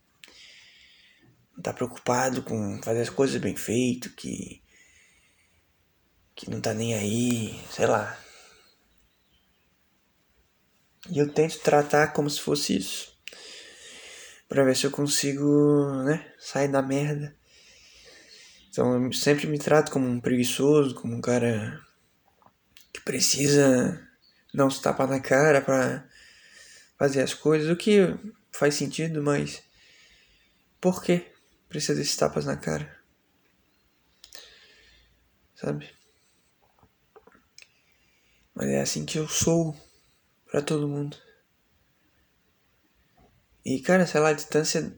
não 1.55 1.62
tá 1.62 1.73
preocupado 1.73 2.42
com 2.42 2.81
fazer 2.83 3.03
as 3.03 3.11
coisas 3.11 3.40
bem 3.40 3.57
feito, 3.57 4.11
que 4.11 4.62
que 6.37 6.51
não 6.51 6.61
tá 6.61 6.75
nem 6.75 6.94
aí, 6.94 7.59
sei 7.70 7.87
lá. 7.87 8.16
E 11.11 11.18
eu 11.18 11.33
tento 11.33 11.59
tratar 11.61 12.12
como 12.12 12.29
se 12.29 12.40
fosse 12.40 12.77
isso. 12.77 13.16
Pra 14.49 14.62
ver 14.62 14.77
se 14.77 14.87
eu 14.87 14.90
consigo, 14.90 16.05
né, 16.05 16.33
sair 16.38 16.68
da 16.68 16.83
merda. 16.83 17.37
Então 18.68 19.03
eu 19.03 19.12
sempre 19.12 19.46
me 19.46 19.59
trato 19.59 19.90
como 19.90 20.07
um 20.07 20.20
preguiçoso, 20.20 20.94
como 20.94 21.16
um 21.16 21.20
cara 21.20 21.83
que 22.92 23.01
precisa 23.01 24.07
não 24.53 24.70
se 24.70 24.83
tapar 24.83 25.09
na 25.09 25.18
cara 25.18 25.61
pra 25.62 26.07
fazer 26.99 27.22
as 27.22 27.35
coisas, 27.35 27.70
o 27.70 27.77
que 27.77 28.14
faz 28.53 28.75
sentido, 28.75 29.22
mas 29.22 29.62
por 30.81 31.03
quê? 31.03 31.33
precisa 31.68 31.94
desses 31.94 32.16
tapas 32.16 32.44
na 32.44 32.57
cara. 32.57 32.96
Sabe? 35.55 35.95
Mas 38.57 38.69
é 38.69 38.81
assim 38.81 39.05
que 39.05 39.19
eu 39.19 39.29
sou 39.29 39.77
para 40.51 40.62
todo 40.62 40.88
mundo. 40.88 41.14
E 43.62 43.81
cara, 43.83 44.07
sei 44.07 44.21
lá, 44.21 44.31
a 44.31 44.33
distância 44.33 44.97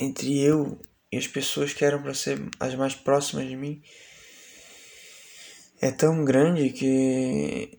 entre 0.00 0.40
eu 0.40 0.80
e 1.12 1.18
as 1.18 1.26
pessoas 1.26 1.74
que 1.74 1.84
eram 1.84 2.02
para 2.02 2.14
ser 2.14 2.40
as 2.58 2.74
mais 2.74 2.94
próximas 2.94 3.46
de 3.46 3.54
mim 3.54 3.82
é 5.80 5.90
tão 5.90 6.24
grande 6.24 6.70
que 6.70 7.78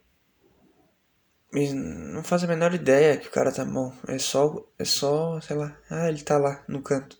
não 1.51 2.23
faz 2.23 2.43
a 2.43 2.47
menor 2.47 2.73
ideia 2.73 3.17
que 3.17 3.27
o 3.27 3.31
cara 3.31 3.51
tá 3.51 3.65
bom. 3.65 3.91
É 4.07 4.19
só, 4.19 4.71
é 4.77 4.85
só, 4.85 5.41
sei 5.41 5.55
lá, 5.55 5.75
ah, 5.89 6.07
ele 6.07 6.21
tá 6.21 6.37
lá 6.37 6.63
no 6.67 6.83
canto. 6.83 7.17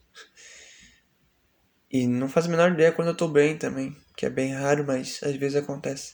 E 1.90 2.06
não 2.06 2.30
faz 2.30 2.46
a 2.46 2.50
menor 2.50 2.72
ideia 2.72 2.92
quando 2.92 3.08
eu 3.08 3.18
tô 3.18 3.28
bem 3.28 3.58
também, 3.58 3.98
que 4.16 4.26
é 4.28 4.30
bem 4.30 4.54
raro, 4.54 4.86
mas 4.86 5.20
às 5.24 5.36
vezes 5.36 5.56
acontece. 5.56 6.14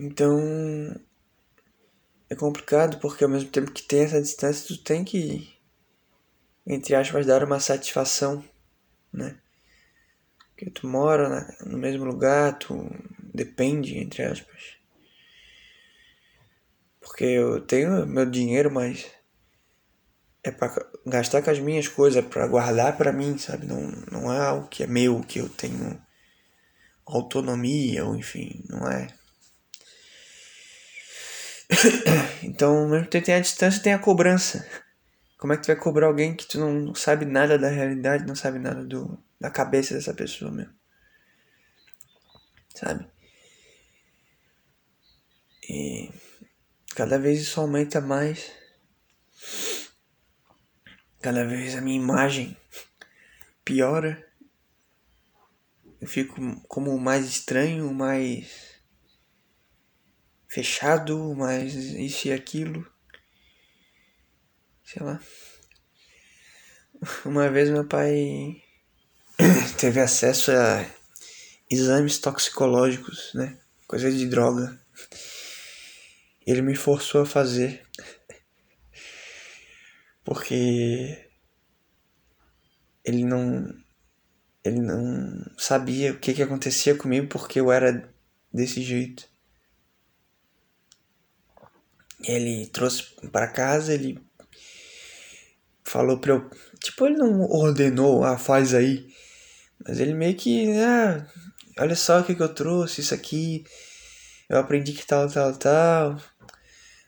Então 0.00 0.38
é 2.30 2.36
complicado 2.36 3.00
porque 3.00 3.24
ao 3.24 3.30
mesmo 3.30 3.50
tempo 3.50 3.72
que 3.72 3.82
tem 3.82 4.02
essa 4.02 4.22
distância, 4.22 4.68
tu 4.68 4.80
tem 4.80 5.04
que, 5.04 5.52
entre 6.64 6.94
aspas, 6.94 7.26
dar 7.26 7.42
uma 7.42 7.58
satisfação, 7.58 8.44
né? 9.12 9.36
Porque 10.50 10.70
tu 10.70 10.86
mora 10.86 11.52
no 11.66 11.76
mesmo 11.76 12.04
lugar, 12.04 12.56
tu 12.60 12.88
depende, 13.34 13.98
entre 13.98 14.22
aspas. 14.22 14.76
Porque 17.00 17.24
eu 17.24 17.60
tenho 17.60 18.06
meu 18.06 18.24
dinheiro, 18.24 18.70
mas 18.70 19.10
é 20.44 20.52
para 20.52 20.88
gastar 21.04 21.42
com 21.42 21.50
as 21.50 21.58
minhas 21.58 21.88
coisas, 21.88 22.24
é 22.24 22.28
para 22.28 22.46
guardar 22.46 22.96
para 22.96 23.12
mim, 23.12 23.36
sabe? 23.36 23.66
Não, 23.66 23.82
não 24.12 24.32
é 24.32 24.38
algo 24.38 24.68
que 24.68 24.84
é 24.84 24.86
meu, 24.86 25.20
que 25.22 25.40
eu 25.40 25.48
tenho 25.48 26.00
autonomia, 27.04 28.04
ou 28.04 28.14
enfim, 28.14 28.64
não 28.68 28.88
é. 28.88 29.18
então, 32.42 32.88
mesmo 32.88 33.08
que 33.08 33.20
tem 33.20 33.34
a 33.34 33.40
distância, 33.40 33.82
tem 33.82 33.92
a 33.92 33.98
cobrança. 33.98 34.66
Como 35.38 35.52
é 35.52 35.56
que 35.56 35.62
tu 35.62 35.66
vai 35.68 35.76
cobrar 35.76 36.06
alguém 36.06 36.34
que 36.34 36.46
tu 36.46 36.58
não 36.58 36.94
sabe 36.94 37.24
nada 37.24 37.58
da 37.58 37.68
realidade, 37.68 38.26
não 38.26 38.34
sabe 38.34 38.58
nada 38.58 38.84
do, 38.84 39.22
da 39.40 39.50
cabeça 39.50 39.94
dessa 39.94 40.12
pessoa 40.12 40.50
mesmo? 40.50 40.74
Sabe? 42.74 43.06
E 45.68 46.10
cada 46.94 47.18
vez 47.18 47.40
isso 47.40 47.60
aumenta 47.60 48.00
mais 48.00 48.50
cada 51.20 51.44
vez 51.44 51.74
a 51.76 51.80
minha 51.80 52.00
imagem 52.00 52.56
piora. 53.64 54.26
Eu 56.00 56.06
fico 56.06 56.40
como 56.68 56.96
mais 56.98 57.26
estranho, 57.26 57.92
mais 57.92 58.67
fechado, 60.48 61.34
mais 61.34 61.74
isso 61.74 62.28
e 62.28 62.32
aquilo. 62.32 62.90
Sei 64.82 65.02
lá. 65.02 65.20
uma 67.24 67.48
vez 67.50 67.68
meu 67.68 67.86
pai 67.86 68.62
teve 69.78 70.00
acesso 70.00 70.50
a 70.50 70.84
exames 71.70 72.18
toxicológicos, 72.18 73.32
né? 73.34 73.58
Coisa 73.86 74.10
de 74.10 74.26
droga. 74.26 74.80
Ele 76.46 76.62
me 76.62 76.74
forçou 76.74 77.22
a 77.22 77.26
fazer. 77.26 77.86
Porque 80.24 81.28
ele 83.04 83.24
não 83.24 83.74
ele 84.64 84.80
não 84.80 85.44
sabia 85.56 86.12
o 86.12 86.18
que 86.18 86.34
que 86.34 86.42
acontecia 86.42 86.94
comigo 86.94 87.26
porque 87.28 87.60
eu 87.60 87.72
era 87.72 88.12
desse 88.52 88.82
jeito. 88.82 89.27
Ele 92.24 92.66
trouxe 92.66 93.04
para 93.30 93.48
casa, 93.48 93.94
ele 93.94 94.20
falou 95.84 96.18
pra 96.18 96.32
eu. 96.32 96.50
Tipo, 96.80 97.06
ele 97.06 97.16
não 97.16 97.42
ordenou, 97.42 98.24
ah, 98.24 98.38
faz 98.38 98.74
aí. 98.74 99.06
Mas 99.84 100.00
ele 100.00 100.14
meio 100.14 100.36
que, 100.36 100.70
ah, 100.78 101.26
olha 101.78 101.94
só 101.94 102.20
o 102.20 102.24
que, 102.24 102.34
que 102.34 102.42
eu 102.42 102.52
trouxe, 102.52 103.00
isso 103.00 103.14
aqui. 103.14 103.64
Eu 104.48 104.58
aprendi 104.58 104.92
que 104.92 105.06
tal, 105.06 105.28
tal, 105.28 105.56
tal. 105.56 106.22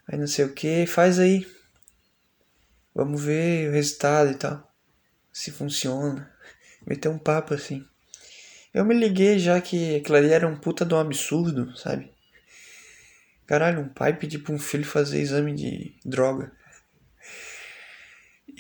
Aí 0.07 0.19
não 0.19 0.27
sei 0.27 0.45
o 0.45 0.55
que, 0.55 0.87
faz 0.87 1.19
aí. 1.19 1.47
Vamos 2.95 3.23
ver 3.23 3.71
o 3.71 3.73
resultado 3.73 4.31
e 4.31 4.35
tal. 4.35 4.69
Se 5.33 5.51
funciona. 5.51 6.31
Meteu 6.87 7.11
um 7.11 7.19
papo 7.19 7.55
assim. 7.55 7.85
Eu 8.73 8.85
me 8.85 8.95
liguei 8.95 9.39
já 9.39 9.61
que 9.61 9.97
aquilo 9.97 10.17
ali 10.17 10.31
era 10.33 10.47
um 10.47 10.57
puta 10.57 10.85
de 10.85 10.95
um 10.95 10.99
absurdo, 10.99 11.77
sabe? 11.77 12.13
Caralho, 13.51 13.81
um 13.81 13.89
pai 13.89 14.17
pedir 14.17 14.39
pra 14.39 14.55
um 14.55 14.61
filho 14.61 14.85
fazer 14.85 15.21
exame 15.21 15.53
de 15.53 15.93
droga. 16.05 16.53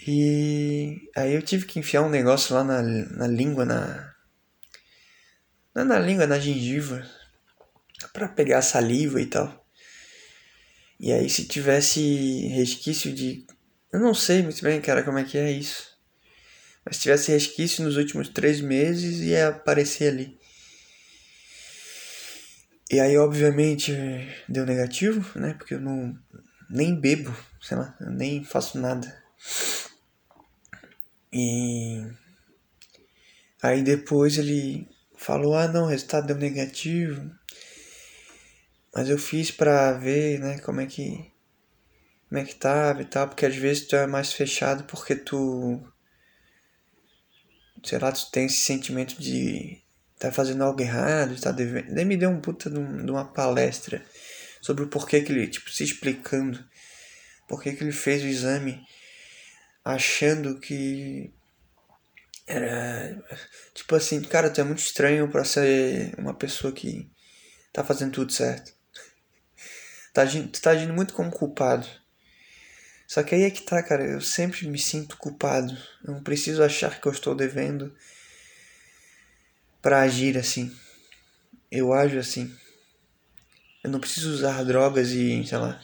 E 0.04 1.08
aí 1.16 1.32
eu 1.32 1.40
tive 1.42 1.64
que 1.64 1.78
enfiar 1.78 2.02
um 2.02 2.10
negócio 2.10 2.52
lá 2.56 2.64
na, 2.64 2.82
na 2.82 3.28
língua, 3.28 3.64
na. 3.64 4.12
Não 5.72 5.84
na 5.84 5.96
língua, 5.96 6.26
na 6.26 6.40
gengiva. 6.40 7.08
para 8.12 8.26
pegar 8.26 8.62
saliva 8.62 9.20
e 9.22 9.26
tal. 9.26 9.64
E 10.98 11.12
aí 11.12 11.30
se 11.30 11.46
tivesse 11.46 12.48
resquício 12.48 13.14
de. 13.14 13.46
Eu 13.92 14.00
não 14.00 14.12
sei 14.12 14.42
muito 14.42 14.60
bem, 14.60 14.80
cara, 14.80 15.04
como 15.04 15.20
é 15.20 15.24
que 15.24 15.38
é 15.38 15.52
isso. 15.52 15.96
Mas 16.84 16.96
se 16.96 17.02
tivesse 17.02 17.30
resquício 17.30 17.84
nos 17.84 17.96
últimos 17.96 18.28
três 18.28 18.60
meses, 18.60 19.20
ia 19.20 19.50
aparecer 19.50 20.08
ali. 20.08 20.39
E 22.90 22.98
aí, 22.98 23.16
obviamente, 23.16 23.92
deu 24.48 24.66
negativo, 24.66 25.38
né? 25.38 25.54
Porque 25.54 25.74
eu 25.74 25.80
não. 25.80 26.18
Nem 26.68 27.00
bebo, 27.00 27.34
sei 27.60 27.76
lá, 27.76 27.96
nem 28.00 28.42
faço 28.42 28.78
nada. 28.80 29.22
E. 31.32 32.04
Aí 33.62 33.82
depois 33.82 34.38
ele 34.38 34.88
falou: 35.16 35.54
ah, 35.54 35.68
não, 35.68 35.84
o 35.84 35.86
resultado 35.86 36.26
deu 36.26 36.36
negativo. 36.36 37.30
Mas 38.92 39.08
eu 39.08 39.18
fiz 39.18 39.52
pra 39.52 39.92
ver, 39.92 40.40
né, 40.40 40.58
como 40.58 40.80
é 40.80 40.86
que. 40.86 41.32
Como 42.28 42.40
é 42.40 42.44
que 42.44 42.56
tava 42.56 43.02
e 43.02 43.04
tal, 43.04 43.28
porque 43.28 43.46
às 43.46 43.54
vezes 43.56 43.86
tu 43.86 43.94
é 43.94 44.06
mais 44.06 44.32
fechado 44.32 44.84
porque 44.84 45.14
tu. 45.14 45.80
Sei 47.84 47.98
lá, 48.00 48.10
tu 48.10 48.30
tem 48.32 48.46
esse 48.46 48.60
sentimento 48.60 49.20
de 49.20 49.80
tá 50.20 50.30
fazendo 50.30 50.62
algo 50.62 50.80
errado, 50.82 51.40
tá 51.40 51.50
devendo. 51.50 51.94
Daí 51.94 52.04
me 52.04 52.16
deu 52.16 52.28
um 52.28 52.42
puta 52.42 52.68
de, 52.68 52.78
uma 52.78 53.24
palestra 53.24 54.04
sobre 54.60 54.84
o 54.84 54.88
porquê 54.88 55.22
que 55.22 55.32
ele, 55.32 55.48
tipo, 55.48 55.70
se 55.70 55.82
explicando. 55.82 56.62
Porquê 57.48 57.72
que 57.72 57.82
ele 57.82 57.90
fez 57.90 58.22
o 58.22 58.26
exame 58.26 58.84
achando 59.82 60.60
que 60.60 61.32
era. 62.46 63.16
Tipo 63.74 63.96
assim, 63.96 64.20
cara, 64.20 64.50
tu 64.50 64.60
é 64.60 64.64
muito 64.64 64.80
estranho 64.80 65.26
para 65.30 65.42
ser 65.42 66.14
uma 66.18 66.34
pessoa 66.34 66.70
que 66.70 67.10
tá 67.72 67.82
fazendo 67.82 68.12
tudo 68.12 68.32
certo. 68.32 68.72
Tá 70.12 70.22
agindo, 70.22 70.48
tu 70.48 70.60
tá 70.60 70.72
agindo 70.72 70.92
muito 70.92 71.14
como 71.14 71.30
culpado. 71.30 71.86
Só 73.06 73.22
que 73.22 73.32
aí 73.32 73.44
é 73.44 73.50
que 73.50 73.62
tá, 73.62 73.80
cara, 73.80 74.04
eu 74.04 74.20
sempre 74.20 74.66
me 74.66 74.78
sinto 74.78 75.16
culpado. 75.16 75.72
Eu 76.04 76.14
não 76.14 76.22
preciso 76.22 76.64
achar 76.64 77.00
que 77.00 77.06
eu 77.06 77.12
estou 77.12 77.32
devendo 77.32 77.94
para 79.80 80.00
agir 80.00 80.36
assim. 80.36 80.74
Eu 81.70 81.92
ajo 81.92 82.18
assim. 82.18 82.54
Eu 83.82 83.90
não 83.90 84.00
preciso 84.00 84.30
usar 84.30 84.62
drogas 84.64 85.10
e, 85.10 85.44
sei 85.46 85.58
lá, 85.58 85.82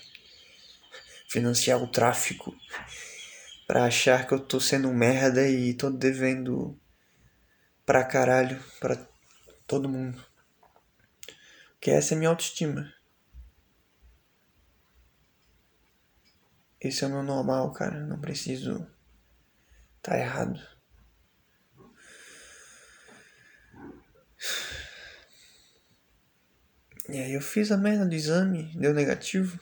financiar 1.28 1.82
o 1.82 1.88
tráfico 1.88 2.54
para 3.66 3.84
achar 3.84 4.26
que 4.26 4.34
eu 4.34 4.40
tô 4.40 4.60
sendo 4.60 4.88
um 4.88 4.94
merda 4.94 5.48
e 5.48 5.74
tô 5.74 5.90
devendo 5.90 6.78
pra 7.84 8.04
caralho 8.04 8.62
pra 8.78 8.96
todo 9.66 9.88
mundo. 9.88 10.24
Que 11.80 11.90
essa 11.90 12.14
é 12.14 12.16
minha 12.16 12.30
autoestima. 12.30 12.92
Esse 16.80 17.04
é 17.04 17.06
o 17.06 17.10
meu 17.10 17.22
normal, 17.22 17.72
cara. 17.72 17.98
Não 18.06 18.20
preciso 18.20 18.86
tá 20.02 20.18
errado. 20.18 20.75
E 27.08 27.18
aí 27.18 27.34
eu 27.34 27.40
fiz 27.40 27.70
a 27.70 27.76
merda 27.76 28.04
do 28.04 28.14
exame, 28.14 28.72
deu 28.74 28.92
negativo. 28.92 29.58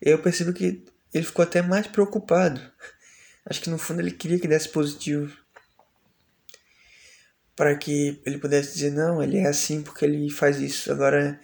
E 0.00 0.08
aí 0.08 0.14
eu 0.14 0.22
percebi 0.22 0.52
que 0.52 0.84
ele 1.12 1.24
ficou 1.24 1.42
até 1.42 1.60
mais 1.60 1.86
preocupado. 1.86 2.60
Acho 3.44 3.60
que 3.60 3.70
no 3.70 3.78
fundo 3.78 4.00
ele 4.00 4.10
queria 4.10 4.38
que 4.38 4.48
desse 4.48 4.68
positivo. 4.68 5.36
Para 7.54 7.76
que 7.76 8.20
ele 8.24 8.38
pudesse 8.38 8.74
dizer, 8.74 8.92
não, 8.92 9.22
ele 9.22 9.38
é 9.38 9.48
assim 9.48 9.82
porque 9.82 10.04
ele 10.04 10.30
faz 10.30 10.58
isso. 10.58 10.90
Agora, 10.92 11.38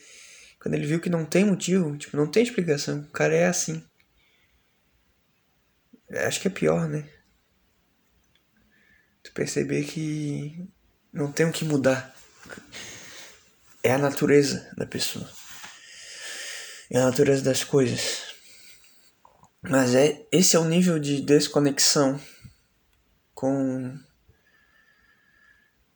quando 0.60 0.74
ele 0.74 0.86
viu 0.86 1.00
que 1.00 1.10
não 1.10 1.26
tem 1.26 1.44
motivo, 1.44 1.96
tipo, 1.98 2.16
não 2.16 2.30
tem 2.30 2.42
explicação, 2.42 3.00
o 3.00 3.10
cara 3.10 3.34
é 3.34 3.46
assim. 3.46 3.84
Acho 6.10 6.40
que 6.40 6.48
é 6.48 6.50
pior, 6.50 6.88
né? 6.88 7.08
Tu 9.22 9.32
perceber 9.32 9.84
que 9.84 10.66
não 11.12 11.32
tem 11.32 11.46
o 11.46 11.52
que 11.52 11.64
mudar 11.64 12.14
é 13.85 13.93
a 13.93 13.99
natureza 13.99 14.72
da 14.76 14.87
pessoa. 14.87 15.30
É 16.91 16.99
a 16.99 17.05
natureza 17.05 17.43
das 17.43 17.62
coisas. 17.62 18.35
Mas 19.62 19.95
é 19.95 20.26
esse 20.32 20.57
é 20.57 20.59
o 20.59 20.64
nível 20.64 20.99
de 20.99 21.20
desconexão 21.20 22.18
com 23.35 23.99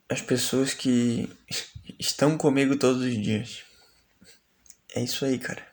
as 0.09 0.20
pessoas 0.20 0.74
que 0.74 1.34
estão 1.99 2.36
comigo 2.36 2.78
todos 2.78 3.03
os 3.03 3.14
dias. 3.14 3.64
É 4.95 5.01
isso 5.01 5.24
aí, 5.24 5.39
cara. 5.39 5.66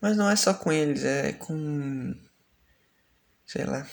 Mas 0.00 0.16
não 0.16 0.28
é 0.28 0.34
só 0.34 0.52
com 0.52 0.72
eles, 0.72 1.04
é 1.04 1.32
com. 1.32 2.14
Sei 3.46 3.64
lá. 3.64 3.88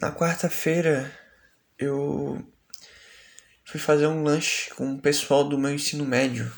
Na 0.00 0.12
quarta-feira 0.12 1.27
eu 1.78 2.44
fui 3.64 3.78
fazer 3.78 4.06
um 4.06 4.22
lanche 4.22 4.70
com 4.74 4.94
o 4.94 5.00
pessoal 5.00 5.48
do 5.48 5.56
meu 5.56 5.72
ensino 5.72 6.04
médio. 6.04 6.52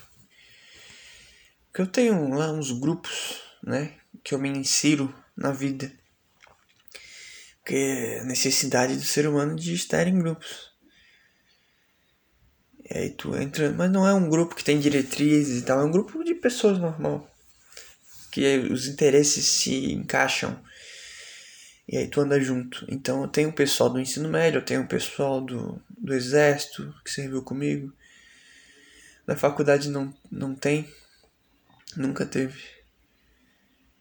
Que 1.73 1.83
eu 1.83 1.87
tenho 1.87 2.29
lá 2.31 2.51
uns 2.51 2.73
grupos, 2.73 3.41
né? 3.63 3.95
Que 4.25 4.35
eu 4.35 4.39
me 4.39 4.49
insiro 4.49 5.15
na 5.37 5.53
vida. 5.53 5.93
Que 7.65 7.75
é 7.75 8.21
a 8.21 8.25
necessidade 8.25 8.97
do 8.97 9.03
ser 9.03 9.29
humano 9.29 9.55
de 9.55 9.75
estar 9.75 10.09
em 10.09 10.19
grupos. 10.19 10.71
E 12.91 12.99
aí 12.99 13.11
tu 13.11 13.37
entra. 13.37 13.71
Mas 13.73 13.91
não 13.91 14.09
é 14.09 14.15
um 14.15 14.29
grupo 14.29 14.55
que 14.55 14.65
tem 14.65 14.81
diretrizes 14.81 15.63
e 15.63 15.65
tal, 15.65 15.81
é 15.81 15.85
um 15.85 15.93
grupo 15.93 16.25
de 16.25 16.35
pessoas 16.35 16.79
normal. 16.79 17.31
Que 18.33 18.59
os 18.59 18.87
interesses 18.87 19.45
se 19.45 19.93
encaixam 19.93 20.61
e 21.91 21.97
aí 21.97 22.07
tu 22.07 22.21
anda 22.21 22.41
junto. 22.41 22.87
Então 22.89 23.23
eu 23.23 23.29
tenho 23.29 23.49
o 23.49 23.53
pessoal 23.53 23.91
do 23.91 23.99
ensino 23.99 24.29
médio, 24.29 24.59
eu 24.59 24.65
tenho 24.65 24.83
o 24.83 24.87
pessoal 24.87 25.41
do, 25.41 25.83
do 25.99 26.15
exército 26.15 26.95
que 27.05 27.11
serviu 27.11 27.43
comigo. 27.43 27.93
Na 29.27 29.35
faculdade 29.35 29.91
não, 29.91 30.15
não 30.31 30.55
tem, 30.55 30.89
nunca 31.97 32.25
teve. 32.25 32.63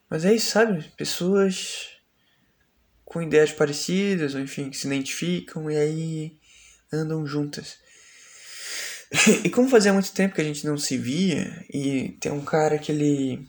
Mas 0.07 0.23
é 0.23 0.35
isso, 0.35 0.51
sabe? 0.51 0.83
Pessoas 0.95 1.89
com 3.03 3.23
ideias 3.23 3.51
parecidas, 3.51 4.35
ou 4.35 4.41
enfim, 4.41 4.69
que 4.69 4.77
se 4.77 4.85
identificam 4.85 5.69
e 5.71 5.75
aí 5.75 6.37
andam 6.93 7.25
juntas. 7.25 7.79
e 9.43 9.49
como 9.49 9.67
fazia 9.67 9.91
muito 9.91 10.13
tempo 10.13 10.35
que 10.35 10.41
a 10.41 10.43
gente 10.43 10.63
não 10.63 10.77
se 10.77 10.95
via, 10.95 11.65
e 11.73 12.09
tem 12.19 12.31
um 12.31 12.45
cara 12.45 12.77
que 12.77 12.91
ele 12.91 13.47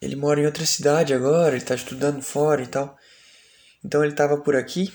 ele 0.00 0.16
mora 0.16 0.40
em 0.40 0.46
outra 0.46 0.64
cidade 0.66 1.14
agora, 1.14 1.56
ele 1.56 1.64
tá 1.64 1.74
estudando 1.74 2.22
fora 2.22 2.62
e 2.62 2.66
tal. 2.66 2.96
Então 3.84 4.04
ele 4.04 4.14
tava 4.14 4.40
por 4.40 4.56
aqui. 4.56 4.92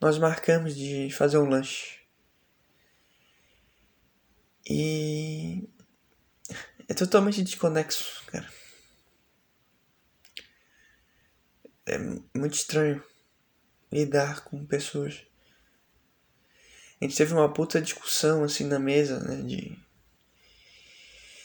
Nós 0.00 0.18
marcamos 0.18 0.76
de 0.76 1.10
fazer 1.10 1.38
um 1.38 1.48
lanche. 1.48 1.98
E 4.68 5.68
é 6.88 6.94
totalmente 6.94 7.42
desconexo, 7.42 8.24
cara. 8.26 8.48
é 11.88 11.98
muito 12.38 12.54
estranho 12.54 13.02
lidar 13.90 14.44
com 14.44 14.64
pessoas. 14.66 15.26
A 17.00 17.04
gente 17.04 17.16
teve 17.16 17.32
uma 17.32 17.52
puta 17.52 17.80
discussão 17.80 18.44
assim 18.44 18.64
na 18.64 18.78
mesa, 18.78 19.20
né? 19.20 19.42
De. 19.42 19.87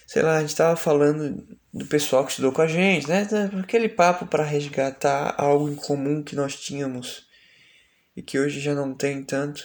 Sei 0.05 0.21
lá, 0.21 0.37
a 0.37 0.41
gente 0.41 0.55
tava 0.55 0.75
falando 0.75 1.57
do 1.73 1.85
pessoal 1.85 2.23
que 2.23 2.31
estudou 2.31 2.51
com 2.51 2.61
a 2.61 2.67
gente, 2.67 3.07
né? 3.07 3.27
Aquele 3.61 3.89
papo 3.89 4.27
para 4.27 4.43
resgatar 4.43 5.33
algo 5.37 5.69
em 5.69 5.75
comum 5.75 6.21
que 6.21 6.35
nós 6.35 6.55
tínhamos 6.55 7.27
e 8.15 8.21
que 8.21 8.39
hoje 8.39 8.59
já 8.59 8.75
não 8.75 8.93
tem 8.93 9.23
tanto. 9.23 9.63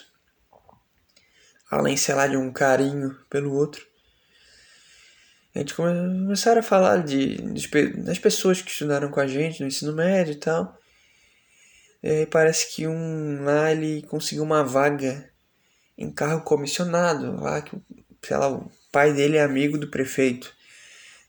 Além, 1.70 1.96
sei 1.96 2.14
lá, 2.14 2.26
de 2.26 2.36
um 2.36 2.50
carinho 2.50 3.14
pelo 3.28 3.52
outro. 3.52 3.86
A 5.54 5.58
gente 5.58 5.74
começaram 5.74 6.60
a 6.60 6.62
falar 6.62 7.02
de, 7.02 7.36
de, 7.52 7.68
das 8.04 8.18
pessoas 8.18 8.62
que 8.62 8.70
estudaram 8.70 9.10
com 9.10 9.20
a 9.20 9.26
gente 9.26 9.60
no 9.60 9.66
ensino 9.66 9.92
médio 9.92 10.32
e 10.32 10.36
tal. 10.36 10.78
E 12.02 12.26
parece 12.26 12.74
que 12.74 12.86
um 12.86 13.42
lá 13.42 13.72
ele 13.72 14.02
conseguiu 14.02 14.44
uma 14.44 14.62
vaga 14.62 15.28
em 15.96 16.10
carro 16.10 16.42
comissionado, 16.42 17.40
lá 17.42 17.60
que, 17.60 17.76
sei 18.22 18.36
lá, 18.36 18.48
o 18.48 18.70
pai 18.90 19.12
dele 19.12 19.36
é 19.36 19.42
amigo 19.42 19.78
do 19.78 19.90
prefeito. 19.90 20.52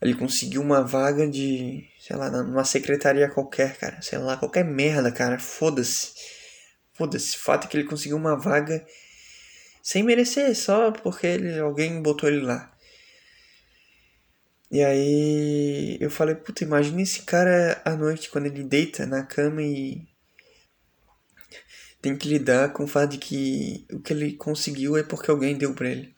Ele 0.01 0.15
conseguiu 0.15 0.61
uma 0.61 0.81
vaga 0.81 1.27
de, 1.27 1.85
sei 1.99 2.15
lá, 2.15 2.29
numa 2.29 2.63
secretaria 2.63 3.29
qualquer, 3.29 3.77
cara. 3.77 4.01
Sei 4.01 4.17
lá, 4.17 4.37
qualquer 4.37 4.63
merda, 4.63 5.11
cara. 5.11 5.37
Foda-se. 5.37 6.13
Foda-se. 6.93 7.35
O 7.35 7.39
fato 7.39 7.65
é 7.65 7.69
que 7.69 7.77
ele 7.77 7.87
conseguiu 7.87 8.15
uma 8.17 8.37
vaga 8.37 8.85
sem 9.81 10.03
merecer, 10.03 10.55
só 10.55 10.91
porque 10.91 11.27
ele, 11.27 11.59
alguém 11.59 12.01
botou 12.01 12.29
ele 12.29 12.41
lá. 12.41 12.71
E 14.71 14.83
aí 14.83 15.97
eu 15.99 16.11
falei, 16.11 16.35
puta, 16.35 16.63
imagina 16.63 17.01
esse 17.01 17.23
cara 17.23 17.81
à 17.83 17.95
noite 17.95 18.29
quando 18.29 18.45
ele 18.45 18.63
deita 18.63 19.05
na 19.05 19.23
cama 19.23 19.63
e 19.63 20.07
tem 22.01 22.15
que 22.15 22.29
lidar 22.29 22.71
com 22.71 22.83
o 22.83 22.87
fato 22.87 23.11
de 23.11 23.17
que 23.17 23.85
o 23.91 23.99
que 23.99 24.13
ele 24.13 24.33
conseguiu 24.33 24.95
é 24.95 25.03
porque 25.03 25.31
alguém 25.31 25.57
deu 25.57 25.73
pra 25.73 25.89
ele. 25.89 26.13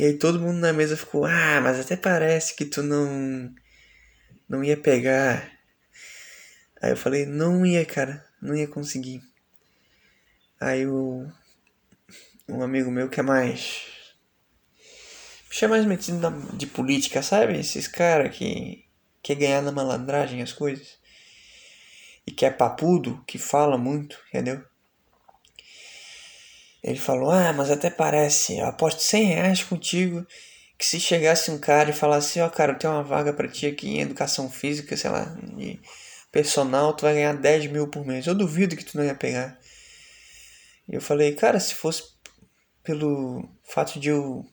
E 0.00 0.04
aí 0.06 0.14
todo 0.16 0.40
mundo 0.40 0.60
na 0.60 0.72
mesa 0.72 0.96
ficou, 0.96 1.26
ah, 1.26 1.60
mas 1.60 1.78
até 1.78 1.94
parece 1.94 2.56
que 2.56 2.64
tu 2.64 2.82
não 2.82 3.54
não 4.48 4.64
ia 4.64 4.74
pegar. 4.74 5.52
Aí 6.80 6.90
eu 6.90 6.96
falei, 6.96 7.26
não 7.26 7.66
ia, 7.66 7.84
cara, 7.84 8.26
não 8.40 8.56
ia 8.56 8.66
conseguir. 8.66 9.22
Aí 10.58 10.86
o 10.86 11.30
um 12.48 12.62
amigo 12.62 12.90
meu 12.90 13.10
que 13.10 13.20
é 13.20 13.22
mais 13.22 14.16
Puxa 15.46 15.68
mais 15.68 15.84
metido 15.84 16.18
de 16.56 16.66
política, 16.66 17.22
sabe? 17.22 17.58
Esses 17.58 17.86
caras 17.86 18.34
que 18.34 18.86
quer 19.22 19.34
ganhar 19.34 19.60
na 19.60 19.70
malandragem 19.70 20.40
as 20.40 20.54
coisas. 20.54 20.98
E 22.26 22.32
que 22.32 22.46
é 22.46 22.50
papudo, 22.50 23.22
que 23.26 23.36
fala 23.36 23.76
muito, 23.76 24.18
entendeu? 24.28 24.64
Ele 26.82 26.98
falou, 26.98 27.30
ah, 27.30 27.52
mas 27.52 27.70
até 27.70 27.90
parece, 27.90 28.58
eu 28.58 28.66
aposto 28.66 29.02
100 29.02 29.24
reais 29.24 29.62
contigo 29.62 30.26
que 30.78 30.86
se 30.86 30.98
chegasse 30.98 31.50
um 31.50 31.58
cara 31.58 31.90
e 31.90 31.92
falasse, 31.92 32.40
ó, 32.40 32.46
oh, 32.46 32.50
cara, 32.50 32.72
eu 32.72 32.78
tenho 32.78 32.94
uma 32.94 33.02
vaga 33.02 33.34
para 33.34 33.46
ti 33.46 33.66
aqui 33.66 33.86
em 33.86 34.00
educação 34.00 34.50
física, 34.50 34.96
sei 34.96 35.10
lá, 35.10 35.24
de 35.56 35.78
personal, 36.32 36.94
tu 36.94 37.02
vai 37.02 37.14
ganhar 37.14 37.34
10 37.34 37.66
mil 37.66 37.88
por 37.88 38.06
mês. 38.06 38.26
Eu 38.26 38.34
duvido 38.34 38.74
que 38.74 38.84
tu 38.84 38.96
não 38.96 39.04
ia 39.04 39.14
pegar. 39.14 39.58
E 40.88 40.94
eu 40.94 41.00
falei, 41.02 41.34
cara, 41.34 41.60
se 41.60 41.74
fosse 41.74 42.02
pelo 42.82 43.46
fato 43.62 44.00
de 44.00 44.08
eu 44.08 44.46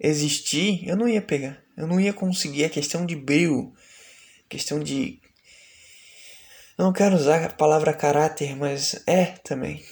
existir, 0.00 0.86
eu 0.88 0.96
não 0.96 1.08
ia 1.08 1.22
pegar. 1.22 1.62
Eu 1.76 1.86
não 1.86 2.00
ia 2.00 2.12
conseguir. 2.12 2.64
É 2.64 2.68
questão 2.68 3.06
de 3.06 3.14
brilho. 3.14 3.72
Questão 4.48 4.80
de. 4.80 5.20
Não 6.76 6.92
quero 6.92 7.16
usar 7.16 7.44
a 7.44 7.50
palavra 7.50 7.92
caráter, 7.92 8.56
mas 8.56 9.00
é 9.06 9.26
também. 9.26 9.84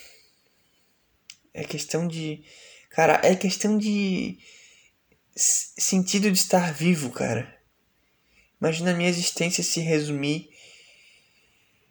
É 1.56 1.64
questão 1.64 2.06
de. 2.06 2.44
Cara, 2.90 3.18
é 3.24 3.34
questão 3.34 3.78
de. 3.78 4.38
Sentido 5.34 6.30
de 6.30 6.38
estar 6.38 6.70
vivo, 6.72 7.10
cara. 7.10 7.58
Imagina 8.60 8.90
a 8.90 8.94
minha 8.94 9.08
existência 9.08 9.64
se 9.64 9.80
resumir 9.80 10.50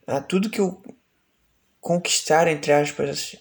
a 0.06 0.22
tudo 0.22 0.52
que 0.52 0.62
eu 0.62 0.84
conquistar, 1.82 2.48
entre 2.48 2.72
aspas, 2.72 3.36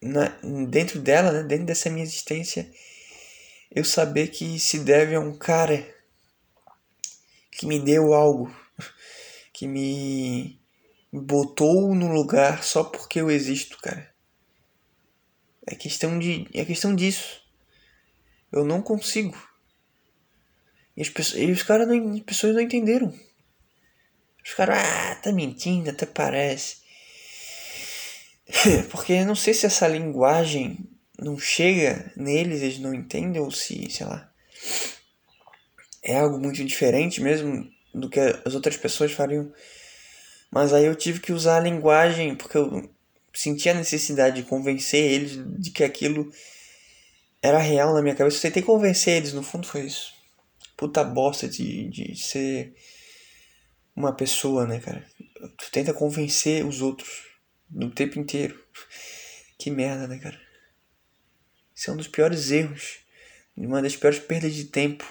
na, 0.00 0.28
dentro 0.68 1.00
dela, 1.00 1.32
né, 1.32 1.42
dentro 1.42 1.66
dessa 1.66 1.90
minha 1.90 2.04
existência 2.04 2.72
eu 3.70 3.84
saber 3.84 4.28
que 4.28 4.60
se 4.60 4.78
deve 4.78 5.16
a 5.16 5.20
um 5.20 5.36
cara 5.36 5.84
que 7.50 7.66
me 7.66 7.80
deu 7.80 8.14
algo, 8.14 8.54
que 9.52 9.66
me 9.66 10.60
botou 11.12 11.94
no 11.96 12.12
lugar 12.12 12.62
só 12.62 12.84
porque 12.84 13.20
eu 13.20 13.28
existo, 13.28 13.76
cara. 13.78 14.17
É 15.70 15.74
questão 15.74 16.18
de, 16.18 16.48
é 16.54 16.64
questão 16.64 16.96
disso. 16.96 17.42
Eu 18.50 18.64
não 18.64 18.80
consigo. 18.80 19.36
E, 20.96 21.02
as 21.02 21.10
pessoas, 21.10 21.42
e 21.42 21.50
os 21.52 21.62
caras 21.62 21.86
não, 21.86 22.14
as 22.14 22.20
pessoas 22.20 22.54
não 22.54 22.62
entenderam. 22.62 23.14
Os 24.42 24.54
caras, 24.54 24.78
ah, 24.78 25.14
tá 25.16 25.30
mentindo, 25.30 25.90
até 25.90 26.06
parece. 26.06 26.78
Porque 28.90 29.22
não 29.24 29.34
sei 29.34 29.52
se 29.52 29.66
essa 29.66 29.86
linguagem 29.86 30.78
não 31.18 31.38
chega 31.38 32.10
neles, 32.16 32.62
eles 32.62 32.78
não 32.78 32.94
entendem, 32.94 33.42
ou 33.42 33.50
se, 33.50 33.90
sei 33.90 34.06
lá, 34.06 34.32
é 36.02 36.18
algo 36.18 36.38
muito 36.38 36.64
diferente 36.64 37.20
mesmo 37.20 37.70
do 37.92 38.08
que 38.08 38.20
as 38.20 38.54
outras 38.54 38.78
pessoas 38.78 39.12
fariam. 39.12 39.52
Mas 40.50 40.72
aí 40.72 40.86
eu 40.86 40.96
tive 40.96 41.20
que 41.20 41.30
usar 41.30 41.58
a 41.58 41.60
linguagem, 41.60 42.34
porque 42.34 42.56
eu 42.56 42.90
senti 43.38 43.68
a 43.68 43.74
necessidade 43.74 44.42
de 44.42 44.48
convencer 44.48 45.12
eles 45.12 45.38
de 45.60 45.70
que 45.70 45.84
aquilo 45.84 46.32
era 47.40 47.58
real 47.58 47.94
na 47.94 48.02
minha 48.02 48.16
cabeça. 48.16 48.38
Eu 48.38 48.42
tentei 48.42 48.62
convencer 48.62 49.16
eles, 49.16 49.32
no 49.32 49.44
fundo 49.44 49.64
foi 49.64 49.82
isso. 49.82 50.12
Puta 50.76 51.04
bosta 51.04 51.46
de, 51.46 51.88
de 51.88 52.16
ser 52.16 52.74
uma 53.94 54.12
pessoa, 54.12 54.66
né, 54.66 54.80
cara? 54.80 55.06
Tu 55.56 55.70
tenta 55.70 55.94
convencer 55.94 56.66
os 56.66 56.82
outros 56.82 57.28
no 57.70 57.90
tempo 57.90 58.18
inteiro. 58.18 58.60
Que 59.56 59.70
merda, 59.70 60.08
né, 60.08 60.18
cara? 60.18 60.40
Isso 61.74 61.90
é 61.90 61.94
um 61.94 61.96
dos 61.96 62.08
piores 62.08 62.50
erros, 62.50 62.98
uma 63.56 63.80
das 63.80 63.94
piores 63.94 64.18
perdas 64.18 64.52
de 64.52 64.64
tempo 64.64 65.04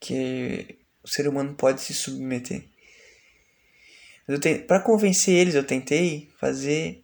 que 0.00 0.78
o 1.00 1.08
ser 1.08 1.28
humano 1.28 1.54
pode 1.54 1.80
se 1.80 1.94
submeter. 1.94 2.64
Para 4.66 4.80
convencer 4.80 5.34
eles, 5.34 5.54
eu 5.54 5.64
tentei 5.64 6.32
fazer 6.38 7.03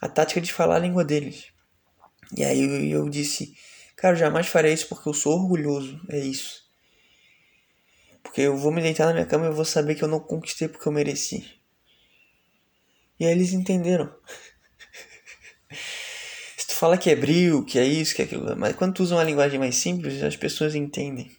a 0.00 0.08
tática 0.08 0.40
de 0.40 0.52
falar 0.52 0.76
a 0.76 0.80
língua 0.80 1.04
deles. 1.04 1.48
E 2.36 2.44
aí 2.44 2.90
eu, 2.90 3.08
disse, 3.08 3.56
cara, 3.96 4.14
jamais 4.14 4.46
farei 4.46 4.72
isso 4.72 4.88
porque 4.88 5.08
eu 5.08 5.14
sou 5.14 5.34
orgulhoso, 5.34 6.00
é 6.08 6.18
isso. 6.18 6.68
Porque 8.22 8.42
eu 8.42 8.56
vou 8.56 8.72
me 8.72 8.82
deitar 8.82 9.06
na 9.06 9.12
minha 9.12 9.26
cama 9.26 9.46
e 9.46 9.48
eu 9.48 9.54
vou 9.54 9.64
saber 9.64 9.94
que 9.94 10.04
eu 10.04 10.08
não 10.08 10.20
conquistei 10.20 10.68
porque 10.68 10.86
eu 10.86 10.92
mereci. 10.92 11.60
E 13.18 13.26
aí 13.26 13.32
eles 13.32 13.52
entenderam 13.52 14.14
fala 16.80 16.96
que 16.96 17.10
é 17.10 17.14
bril, 17.14 17.62
que 17.62 17.78
é 17.78 17.84
isso, 17.84 18.14
que 18.14 18.22
é 18.22 18.24
aquilo, 18.24 18.56
mas 18.56 18.74
quando 18.74 18.94
tu 18.94 19.02
usa 19.02 19.14
uma 19.14 19.22
linguagem 19.22 19.58
mais 19.58 19.76
simples, 19.76 20.22
as 20.22 20.34
pessoas 20.34 20.74
entendem. 20.74 21.30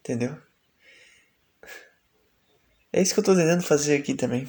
Entendeu? 0.00 0.36
É 2.92 3.00
isso 3.00 3.14
que 3.14 3.20
eu 3.20 3.24
tô 3.24 3.36
tentando 3.36 3.62
fazer 3.62 3.96
aqui 3.96 4.14
também. 4.14 4.48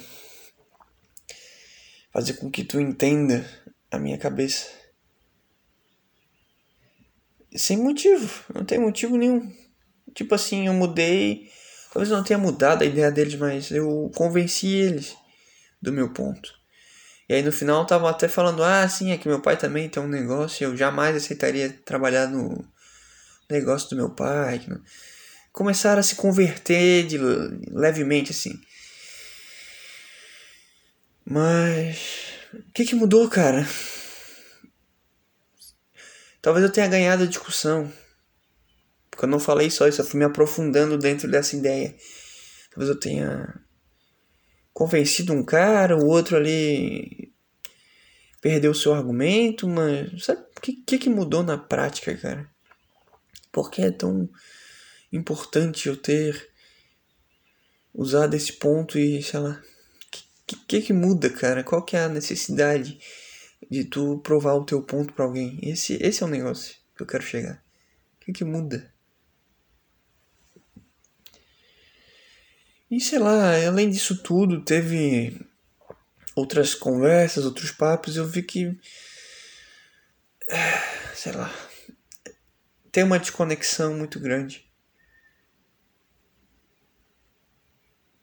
Fazer 2.14 2.34
com 2.34 2.48
que 2.48 2.62
tu 2.62 2.80
entenda 2.80 3.44
a 3.90 3.98
minha 3.98 4.16
cabeça. 4.16 4.68
Sem 7.56 7.76
motivo, 7.76 8.44
não 8.54 8.64
tem 8.64 8.78
motivo 8.78 9.16
nenhum. 9.16 9.52
Tipo 10.14 10.36
assim, 10.36 10.68
eu 10.68 10.72
mudei. 10.72 11.50
Talvez 11.92 12.12
eu 12.12 12.16
não 12.16 12.22
tenha 12.22 12.38
mudado 12.38 12.82
a 12.82 12.84
ideia 12.86 13.10
deles, 13.10 13.34
mas 13.34 13.72
eu 13.72 14.12
convenci 14.14 14.68
eles 14.68 15.16
do 15.82 15.92
meu 15.92 16.12
ponto. 16.12 16.54
E 17.28 17.34
aí 17.34 17.42
no 17.42 17.50
final 17.50 17.82
estavam 17.82 18.06
até 18.06 18.28
falando, 18.28 18.62
ah, 18.62 18.88
sim, 18.88 19.10
é 19.10 19.18
que 19.18 19.26
meu 19.26 19.40
pai 19.40 19.56
também 19.56 19.88
tem 19.88 20.00
um 20.00 20.08
negócio, 20.08 20.62
eu 20.62 20.76
jamais 20.76 21.16
aceitaria 21.16 21.72
trabalhar 21.84 22.28
no 22.28 22.64
negócio 23.50 23.90
do 23.90 23.96
meu 23.96 24.10
pai. 24.10 24.64
Começaram 25.52 25.98
a 25.98 26.02
se 26.04 26.14
converter 26.14 27.08
de, 27.08 27.18
levemente 27.72 28.30
assim. 28.30 28.52
Mas 31.24 32.34
o 32.52 32.72
que, 32.72 32.84
que 32.84 32.94
mudou, 32.94 33.28
cara? 33.28 33.66
Talvez 36.42 36.64
eu 36.64 36.72
tenha 36.72 36.86
ganhado 36.86 37.22
a 37.22 37.26
discussão. 37.26 37.90
Porque 39.10 39.24
eu 39.24 39.28
não 39.28 39.40
falei 39.40 39.70
só 39.70 39.88
isso, 39.88 40.00
eu 40.00 40.04
fui 40.04 40.18
me 40.18 40.26
aprofundando 40.26 40.98
dentro 40.98 41.30
dessa 41.30 41.56
ideia. 41.56 41.96
Talvez 42.70 42.90
eu 42.90 42.98
tenha 42.98 43.60
convencido 44.72 45.32
um 45.32 45.44
cara, 45.44 45.96
o 45.96 46.06
outro 46.06 46.36
ali 46.36 47.32
perdeu 48.42 48.72
o 48.72 48.74
seu 48.74 48.92
argumento, 48.92 49.66
mas 49.66 50.24
sabe 50.24 50.42
o 50.42 50.60
que, 50.60 50.72
que, 50.84 50.98
que 50.98 51.08
mudou 51.08 51.42
na 51.42 51.56
prática, 51.56 52.14
cara? 52.16 52.50
Por 53.50 53.70
que 53.70 53.80
é 53.80 53.90
tão 53.90 54.28
importante 55.12 55.88
eu 55.88 55.96
ter 55.96 56.50
usar 57.94 58.26
desse 58.26 58.54
ponto 58.54 58.98
e, 58.98 59.22
sei 59.22 59.40
lá, 59.40 59.62
que, 60.56 60.80
que 60.80 60.82
que 60.82 60.92
muda, 60.92 61.30
cara? 61.30 61.62
Qual 61.62 61.82
que 61.82 61.96
é 61.96 62.04
a 62.04 62.08
necessidade 62.08 62.98
de 63.70 63.84
tu 63.84 64.18
provar 64.18 64.54
o 64.54 64.64
teu 64.64 64.82
ponto 64.82 65.12
para 65.12 65.24
alguém? 65.24 65.58
Esse, 65.62 65.94
esse 66.00 66.22
é 66.22 66.26
o 66.26 66.30
negócio 66.30 66.76
que 66.96 67.02
eu 67.02 67.06
quero 67.06 67.24
chegar. 67.24 67.62
O 68.16 68.24
que 68.24 68.32
que 68.32 68.44
muda? 68.44 68.92
E 72.90 73.00
sei 73.00 73.18
lá, 73.18 73.56
além 73.66 73.90
disso 73.90 74.22
tudo, 74.22 74.64
teve 74.64 75.40
outras 76.34 76.74
conversas, 76.74 77.44
outros 77.44 77.70
papos, 77.70 78.16
eu 78.16 78.26
vi 78.26 78.42
que. 78.42 78.78
Sei 81.14 81.32
lá. 81.32 81.52
Tem 82.92 83.02
uma 83.02 83.18
desconexão 83.18 83.94
muito 83.94 84.20
grande. 84.20 84.63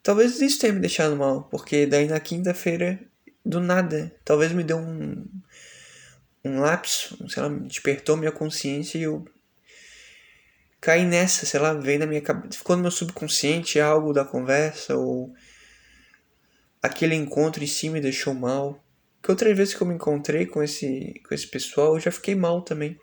Talvez 0.02 0.40
isso 0.40 0.58
tenha 0.58 0.72
me 0.72 0.80
deixado 0.80 1.14
mal, 1.14 1.44
porque 1.44 1.86
daí 1.86 2.08
na 2.08 2.18
quinta-feira, 2.18 2.98
do 3.44 3.60
nada, 3.60 4.12
talvez 4.24 4.52
me 4.52 4.64
deu 4.64 4.78
um, 4.78 5.24
um 6.44 6.60
lapso, 6.60 7.16
sei 7.28 7.42
lá, 7.42 7.48
despertou 7.48 8.16
minha 8.16 8.32
consciência 8.32 8.98
e 8.98 9.02
eu 9.02 9.24
caí 10.80 11.04
nessa, 11.04 11.46
sei 11.46 11.60
lá, 11.60 11.72
veio 11.72 12.00
na 12.00 12.06
minha 12.06 12.20
cabeça, 12.20 12.58
ficou 12.58 12.74
no 12.74 12.82
meu 12.82 12.90
subconsciente 12.90 13.78
algo 13.78 14.12
da 14.12 14.24
conversa 14.24 14.96
ou 14.96 15.32
aquele 16.82 17.14
encontro 17.14 17.62
em 17.62 17.68
si 17.68 17.88
me 17.88 18.00
deixou 18.00 18.34
mal. 18.34 18.82
Que 19.22 19.30
outras 19.30 19.56
vezes 19.56 19.72
que 19.72 19.80
eu 19.80 19.86
me 19.86 19.94
encontrei 19.94 20.46
com 20.46 20.60
esse, 20.60 21.20
com 21.28 21.32
esse 21.32 21.46
pessoal, 21.46 21.94
eu 21.94 22.00
já 22.00 22.10
fiquei 22.10 22.34
mal 22.34 22.60
também. 22.62 22.98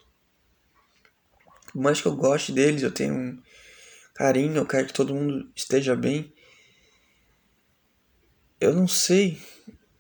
Por 1.72 1.82
mais 1.82 2.02
que 2.02 2.08
eu 2.10 2.16
goste 2.16 2.52
deles, 2.52 2.84
eu 2.84 2.92
tenho 2.92 3.14
um 3.14 3.42
carinho, 4.14 4.58
eu 4.58 4.66
quero 4.66 4.88
que 4.88 4.94
todo 4.94 5.16
mundo 5.16 5.50
esteja 5.56 5.96
bem 5.96 6.34
eu 8.60 8.74
não 8.74 8.88
sei, 8.88 9.42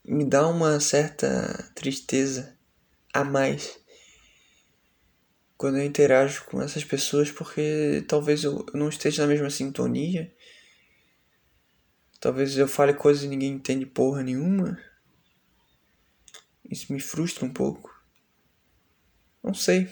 me 0.03 0.25
dá 0.25 0.47
uma 0.47 0.79
certa 0.79 1.71
tristeza 1.75 2.57
a 3.13 3.23
mais 3.23 3.79
quando 5.59 5.77
eu 5.77 5.83
interajo 5.83 6.45
com 6.45 6.61
essas 6.61 6.85
pessoas 6.85 7.29
porque 7.29 8.05
talvez 8.07 8.45
eu, 8.45 8.65
não 8.73 8.87
esteja 8.87 9.23
na 9.23 9.27
mesma 9.27 9.49
sintonia. 9.49 10.33
Talvez 12.17 12.57
eu 12.57 12.65
fale 12.65 12.93
coisas 12.93 13.23
e 13.23 13.27
ninguém 13.27 13.51
entende 13.51 13.85
porra 13.85 14.23
nenhuma. 14.23 14.81
Isso 16.63 16.93
me 16.93 16.99
frustra 17.01 17.43
um 17.43 17.51
pouco. 17.51 17.93
Não 19.43 19.53
sei. 19.53 19.89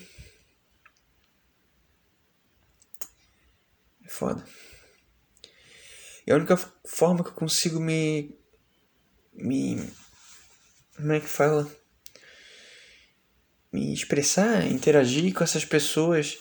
É 4.06 4.10
foda. 4.10 4.46
E 6.26 6.32
a 6.32 6.36
única 6.36 6.56
forma 6.86 7.26
que 7.26 7.30
eu 7.32 7.36
consigo 7.36 7.78
me 7.78 8.38
me. 9.38 9.92
Como 10.96 11.12
é 11.14 11.20
que 11.20 11.28
fala? 11.28 11.70
Me 13.72 13.94
expressar, 13.94 14.66
interagir 14.66 15.34
com 15.34 15.44
essas 15.44 15.64
pessoas 15.64 16.38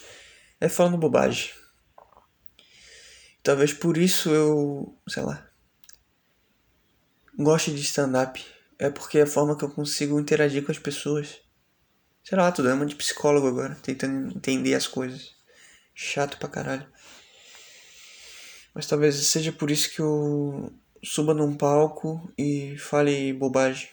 é 0.60 0.68
falando 0.68 0.96
bobagem. 0.96 1.50
Talvez 3.42 3.72
por 3.72 3.96
isso 3.96 4.30
eu, 4.30 4.98
sei 5.08 5.22
lá, 5.22 5.48
gosto 7.38 7.70
de 7.70 7.80
stand-up. 7.82 8.44
É 8.78 8.90
porque 8.90 9.18
é 9.18 9.22
a 9.22 9.26
forma 9.26 9.56
que 9.56 9.64
eu 9.64 9.70
consigo 9.70 10.20
interagir 10.20 10.64
com 10.64 10.72
as 10.72 10.78
pessoas. 10.78 11.40
Sei 12.22 12.36
lá, 12.36 12.50
tô 12.50 12.62
dando 12.62 12.76
uma 12.76 12.86
de 12.86 12.94
psicólogo 12.94 13.46
agora, 13.46 13.74
tentando 13.76 14.36
entender 14.36 14.74
as 14.74 14.86
coisas. 14.86 15.34
Chato 15.94 16.38
pra 16.38 16.48
caralho. 16.48 16.86
Mas 18.74 18.86
talvez 18.86 19.14
seja 19.14 19.52
por 19.52 19.70
isso 19.70 19.90
que 19.90 20.00
eu 20.00 20.70
suba 21.06 21.32
num 21.32 21.56
palco 21.56 22.32
e 22.36 22.76
fale 22.78 23.32
bobagem 23.32 23.88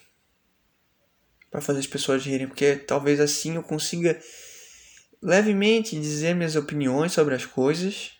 para 1.51 1.61
fazer 1.61 1.79
as 1.79 1.87
pessoas 1.87 2.25
rirem, 2.25 2.47
porque 2.47 2.75
talvez 2.75 3.19
assim 3.19 3.55
eu 3.55 3.63
consiga 3.63 4.19
levemente 5.21 5.99
dizer 5.99 6.33
minhas 6.33 6.55
opiniões 6.55 7.11
sobre 7.13 7.35
as 7.35 7.45
coisas, 7.45 8.13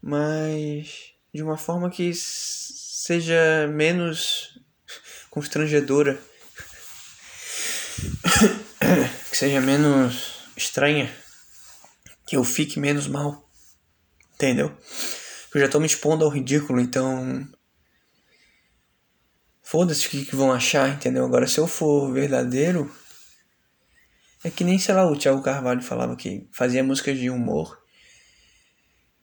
mas 0.00 1.12
de 1.34 1.42
uma 1.42 1.58
forma 1.58 1.90
que 1.90 2.12
seja 2.14 3.66
menos 3.66 4.60
constrangedora, 5.28 6.22
que 9.30 9.36
seja 9.36 9.60
menos 9.60 10.36
estranha, 10.56 11.12
que 12.24 12.36
eu 12.36 12.44
fique 12.44 12.78
menos 12.78 13.08
mal, 13.08 13.50
entendeu? 14.34 14.72
Eu 15.54 15.60
já 15.60 15.68
tô 15.68 15.78
me 15.78 15.86
expondo 15.86 16.24
ao 16.24 16.30
ridículo, 16.30 16.80
então. 16.80 17.46
Foda-se 19.62 20.06
o 20.06 20.10
que, 20.10 20.24
que 20.24 20.36
vão 20.36 20.52
achar, 20.52 20.88
entendeu? 20.88 21.24
Agora, 21.24 21.46
se 21.46 21.58
eu 21.58 21.66
for 21.66 22.12
verdadeiro. 22.12 22.90
É 24.44 24.50
que 24.50 24.64
nem, 24.64 24.78
sei 24.78 24.94
lá, 24.94 25.06
o 25.06 25.16
Thiago 25.16 25.42
Carvalho 25.42 25.82
falava 25.82 26.16
que 26.16 26.48
fazia 26.50 26.82
músicas 26.82 27.16
de 27.16 27.30
humor. 27.30 27.80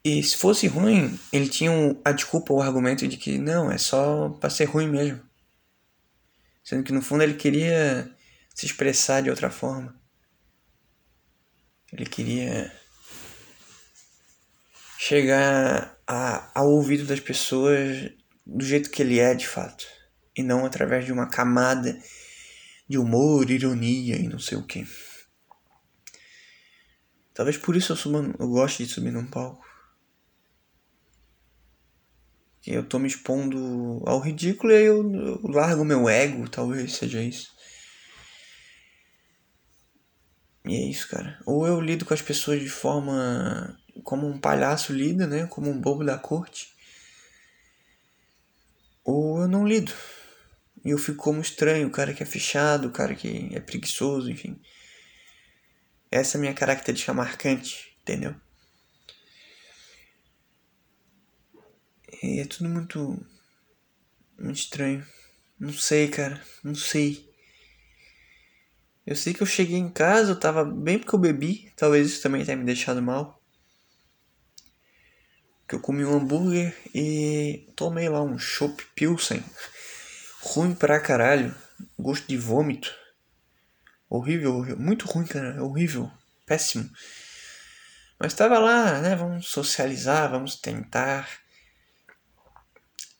E 0.04 0.24
se 0.24 0.38
fosse 0.38 0.66
ruim, 0.66 1.20
ele 1.32 1.50
tinha 1.50 1.72
a 2.06 2.12
desculpa, 2.14 2.54
o 2.54 2.62
argumento 2.62 3.06
de 3.06 3.18
que 3.18 3.38
não, 3.38 3.70
é 3.70 3.78
só 3.78 4.30
pra 4.30 4.50
ser 4.50 4.66
ruim 4.66 4.88
mesmo. 4.88 5.22
Sendo 6.64 6.84
que 6.84 6.94
no 6.94 7.02
fundo 7.02 7.24
ele 7.24 7.34
queria 7.34 8.10
se 8.56 8.66
expressar 8.66 9.22
de 9.22 9.30
outra 9.30 9.50
forma. 9.50 10.00
Ele 11.92 12.06
queria 12.06 12.72
chegar 15.02 15.98
a, 16.06 16.52
ao 16.60 16.72
ouvido 16.72 17.06
das 17.06 17.22
pessoas 17.22 18.12
do 18.46 18.66
jeito 18.66 18.92
que 18.92 19.02
ele 19.02 19.18
é 19.18 19.34
de 19.34 19.48
fato. 19.48 19.86
E 20.36 20.44
não 20.44 20.66
através 20.66 21.06
de 21.06 21.14
uma 21.14 21.30
camada 21.30 21.98
de 22.86 22.98
humor, 22.98 23.50
ironia 23.50 24.18
e 24.18 24.28
não 24.28 24.40
sei 24.40 24.58
o 24.58 24.68
que. 24.68 24.86
Talvez 27.34 27.56
por 27.56 27.78
isso 27.78 27.94
eu, 27.94 27.96
suba, 27.96 28.36
eu 28.38 28.50
gosto 28.50 28.84
de 28.84 28.90
subir 28.90 29.12
num 29.12 29.26
palco. 29.26 29.66
Que 32.60 32.72
eu 32.72 32.84
tô 32.84 33.00
me 33.00 33.08
expondo 33.08 34.04
ao 34.06 34.20
ridículo 34.20 34.74
e 34.74 34.76
aí 34.76 34.84
eu, 34.84 35.10
eu 35.16 35.42
largo 35.44 35.86
meu 35.86 36.10
ego, 36.10 36.50
talvez 36.50 36.98
seja 36.98 37.24
isso. 37.24 37.56
E 40.66 40.76
é 40.76 40.90
isso, 40.90 41.08
cara. 41.08 41.40
Ou 41.46 41.66
eu 41.66 41.80
lido 41.80 42.04
com 42.04 42.14
as 42.14 42.22
pessoas 42.22 42.60
de 42.60 42.70
forma 42.70 43.80
como 44.04 44.28
um 44.28 44.40
palhaço 44.40 44.94
lida, 44.94 45.28
né? 45.28 45.48
Como 45.48 45.70
um 45.70 45.80
bobo 45.80 46.04
da 46.04 46.18
corte. 46.18 46.74
Ou 49.04 49.42
eu 49.42 49.48
não 49.48 49.68
lido. 49.68 49.92
E 50.86 50.92
eu 50.92 50.98
fico 50.98 51.24
como 51.24 51.42
estranho, 51.42 51.88
o 51.88 51.92
cara 51.92 52.14
que 52.14 52.24
é 52.24 52.26
fechado, 52.26 52.88
o 52.88 52.92
cara 52.92 53.16
que 53.16 53.50
é 53.54 53.60
preguiçoso, 53.60 54.30
enfim. 54.30 54.60
Essa 56.12 56.38
é 56.38 56.40
a 56.40 56.42
minha 56.42 56.54
característica 56.54 57.14
marcante, 57.14 57.96
entendeu? 58.02 58.36
E 62.24 62.40
é 62.40 62.46
tudo 62.46 62.70
muito. 62.70 63.26
muito 64.38 64.58
estranho. 64.58 65.06
Não 65.60 65.74
sei, 65.74 66.08
cara. 66.08 66.42
Não 66.64 66.76
sei. 66.76 67.30
Eu 69.06 69.16
sei 69.16 69.34
que 69.34 69.42
eu 69.42 69.48
cheguei 69.48 69.78
em 69.78 69.90
casa, 69.90 70.32
eu 70.32 70.40
tava 70.40 70.64
bem 70.64 71.00
porque 71.00 71.16
eu 71.16 71.20
bebi. 71.20 71.72
Talvez 71.76 72.08
isso 72.08 72.22
também 72.22 72.46
tenha 72.46 72.58
me 72.58 72.66
deixado 72.66 73.02
mal 73.02 73.39
que 75.70 75.76
eu 75.76 75.80
comi 75.80 76.04
um 76.04 76.18
hambúrguer 76.18 76.76
e 76.96 77.72
tomei 77.76 78.10
lá 78.10 78.24
um 78.24 78.40
chopp 78.40 78.84
pilsen. 78.96 79.44
Ruim 80.42 80.74
pra 80.74 81.00
caralho. 81.00 81.54
Gosto 81.98 82.28
de 82.28 82.36
vômito. 82.36 82.92
Horrível, 84.10 84.56
horrível. 84.56 84.80
Muito 84.80 85.06
ruim, 85.06 85.28
cara. 85.28 85.64
Horrível. 85.64 86.12
Péssimo. 86.48 86.90
Mas 88.20 88.34
tava 88.34 88.58
lá, 88.58 89.00
né? 89.00 89.16
Vamos 89.16 89.48
socializar, 89.48 90.32
vamos 90.32 90.56
tentar 90.56 91.30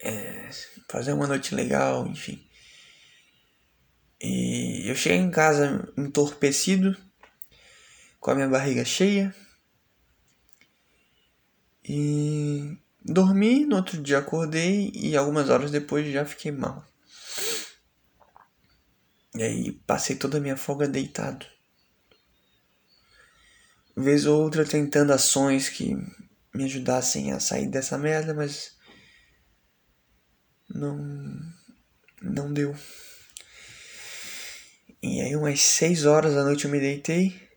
é, 0.02 0.50
fazer 0.90 1.14
uma 1.14 1.28
noite 1.28 1.54
legal, 1.54 2.08
enfim. 2.08 2.44
E 4.20 4.90
eu 4.90 4.96
cheguei 4.96 5.20
em 5.20 5.30
casa 5.30 5.88
entorpecido, 5.96 6.98
com 8.20 8.32
a 8.32 8.36
minha 8.36 8.50
barriga 8.50 8.84
cheia, 8.84 9.34
e 11.92 12.78
dormi, 13.04 13.66
no 13.66 13.78
outro 13.78 14.00
dia 14.00 14.20
acordei 14.20 14.92
e 14.94 15.18
algumas 15.18 15.50
horas 15.50 15.72
depois 15.72 16.06
já 16.14 16.24
fiquei 16.24 16.52
mal. 16.52 16.86
E 19.34 19.42
aí 19.42 19.72
passei 19.88 20.16
toda 20.16 20.38
a 20.38 20.40
minha 20.40 20.56
folga 20.56 20.88
deitado. 20.88 21.48
Vez 23.98 24.28
ou 24.28 24.40
outra 24.40 24.64
tentando 24.64 25.12
ações 25.12 25.68
que 25.68 25.96
me 26.54 26.66
ajudassem 26.66 27.32
a 27.32 27.40
sair 27.40 27.68
dessa 27.68 27.98
merda, 27.98 28.36
mas 28.36 28.78
não 30.70 30.96
não 32.22 32.54
deu. 32.54 32.78
E 35.02 35.22
aí 35.22 35.36
umas 35.36 35.60
6 35.62 36.06
horas 36.06 36.36
da 36.36 36.44
noite 36.44 36.66
eu 36.66 36.72
me 36.72 36.80
deitei 36.80 37.50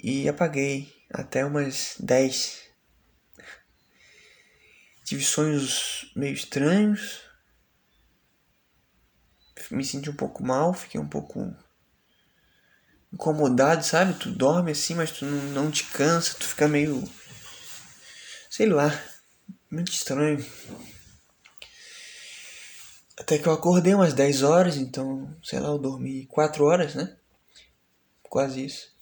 e 0.00 0.28
apaguei 0.28 0.95
até 1.16 1.44
umas 1.44 1.96
10. 1.98 2.68
tive 5.04 5.24
sonhos 5.24 6.12
meio 6.14 6.34
estranhos. 6.34 7.22
Me 9.70 9.84
senti 9.84 10.10
um 10.10 10.14
pouco 10.14 10.44
mal, 10.44 10.74
fiquei 10.74 11.00
um 11.00 11.08
pouco 11.08 11.56
incomodado, 13.10 13.82
sabe? 13.82 14.12
Tu 14.14 14.30
dorme 14.30 14.72
assim, 14.72 14.94
mas 14.94 15.10
tu 15.10 15.24
não, 15.24 15.42
não 15.64 15.70
te 15.70 15.84
cansa, 15.84 16.36
tu 16.38 16.46
fica 16.46 16.68
meio. 16.68 17.02
sei 18.50 18.66
lá, 18.66 18.92
muito 19.70 19.90
estranho. 19.90 20.44
Até 23.18 23.38
que 23.38 23.48
eu 23.48 23.52
acordei 23.52 23.94
umas 23.94 24.12
10 24.12 24.42
horas, 24.42 24.76
então, 24.76 25.34
sei 25.42 25.58
lá, 25.58 25.68
eu 25.68 25.78
dormi 25.78 26.26
4 26.26 26.64
horas, 26.64 26.94
né? 26.94 27.16
Quase 28.22 28.66
isso. 28.66 28.95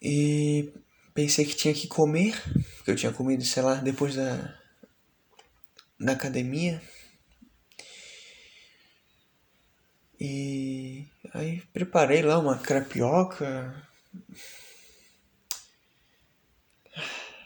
E 0.00 0.72
pensei 1.12 1.44
que 1.44 1.54
tinha 1.54 1.74
que 1.74 1.86
comer, 1.86 2.40
porque 2.76 2.90
eu 2.90 2.96
tinha 2.96 3.12
comido, 3.12 3.44
sei 3.44 3.62
lá, 3.62 3.74
depois 3.74 4.14
da, 4.14 4.58
da 5.98 6.12
academia. 6.12 6.80
E 10.18 11.06
aí 11.32 11.60
preparei 11.72 12.22
lá 12.22 12.38
uma 12.38 12.58
crepioca. 12.58 13.86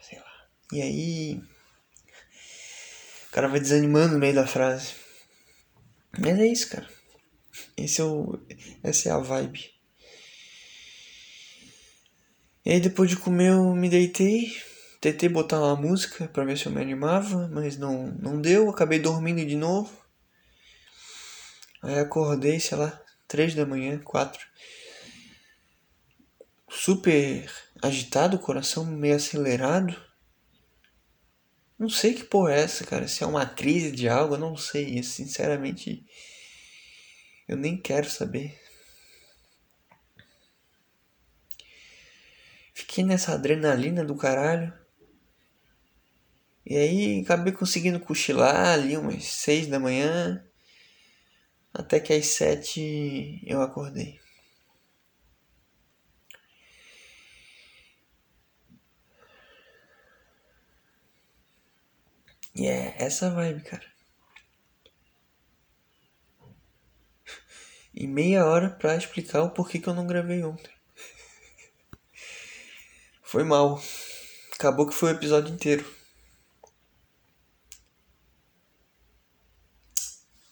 Sei 0.03 0.19
lá. 0.19 0.49
E 0.73 0.83
aí. 0.83 1.43
O 3.29 3.31
cara 3.33 3.49
vai 3.49 3.59
desanimando 3.59 4.15
no 4.15 4.21
meio 4.21 4.35
da 4.35 4.47
frase. 4.47 4.95
Mas 6.19 6.39
é 6.39 6.47
isso, 6.47 6.71
cara. 6.71 6.89
Esse 7.77 8.01
é 8.01 8.05
o, 8.05 8.41
essa 8.83 9.09
é 9.09 9.13
a 9.13 9.19
vibe. 9.19 9.74
E 12.65 12.71
aí 12.73 12.81
depois 12.81 13.11
de 13.11 13.17
comer 13.17 13.51
eu 13.51 13.75
me 13.75 13.91
deitei, 13.91 14.57
tentei 14.99 15.29
botar 15.29 15.59
uma 15.61 15.77
música 15.77 16.27
para 16.29 16.45
ver 16.45 16.57
se 16.57 16.65
eu 16.65 16.73
me 16.73 16.81
animava, 16.81 17.47
mas 17.49 17.77
não, 17.77 18.07
não 18.07 18.41
deu, 18.41 18.71
acabei 18.71 18.99
dormindo 18.99 19.45
de 19.45 19.55
novo. 19.55 19.93
Aí 21.83 21.99
acordei, 21.99 22.59
sei 22.59 22.79
lá, 22.79 22.99
três 23.29 23.55
da 23.55 23.67
manhã, 23.67 23.99
quatro. 23.99 24.47
Super 26.71 27.51
agitado, 27.83 28.39
coração 28.39 28.87
meio 28.87 29.17
acelerado. 29.17 29.95
Não 31.79 31.91
sei 31.91 32.15
que 32.15 32.25
porra 32.25 32.55
é 32.55 32.61
essa, 32.61 32.85
cara. 32.85 33.07
Se 33.07 33.23
é 33.23 33.27
uma 33.27 33.45
crise 33.45 33.91
de 33.93 34.09
algo, 34.09 34.37
eu 34.37 34.39
não 34.39 34.57
sei. 34.57 35.03
Sinceramente, 35.03 36.07
eu 37.47 37.59
nem 37.59 37.77
quero 37.77 38.09
saber. 38.09 38.59
Fiquei 42.75 43.05
nessa 43.05 43.35
adrenalina 43.35 44.05
do 44.05 44.17
caralho. 44.17 44.73
E 46.67 46.77
aí 46.77 47.21
acabei 47.21 47.53
conseguindo 47.53 48.01
cochilar 48.01 48.73
ali 48.75 48.97
umas 48.97 49.25
seis 49.25 49.67
da 49.69 49.79
manhã. 49.79 50.45
Até 51.73 52.01
que 52.01 52.13
às 52.13 52.27
sete 52.27 53.41
eu 53.47 53.63
acordei. 53.63 54.21
E 62.57 62.67
é 62.67 62.95
essa 62.99 63.31
vibe, 63.31 63.63
cara. 63.63 63.85
E 67.95 68.07
meia 68.09 68.45
hora 68.47 68.71
pra 68.71 68.97
explicar 68.97 69.43
o 69.43 69.51
porquê 69.51 69.79
que 69.79 69.89
eu 69.89 69.95
não 69.95 70.07
gravei 70.07 70.43
ontem. 70.43 70.74
Foi 73.35 73.43
mal. 73.43 73.83
Acabou 74.55 74.87
que 74.87 74.95
foi 74.95 75.13
o 75.13 75.17
episódio 75.17 75.53
inteiro. 75.53 75.85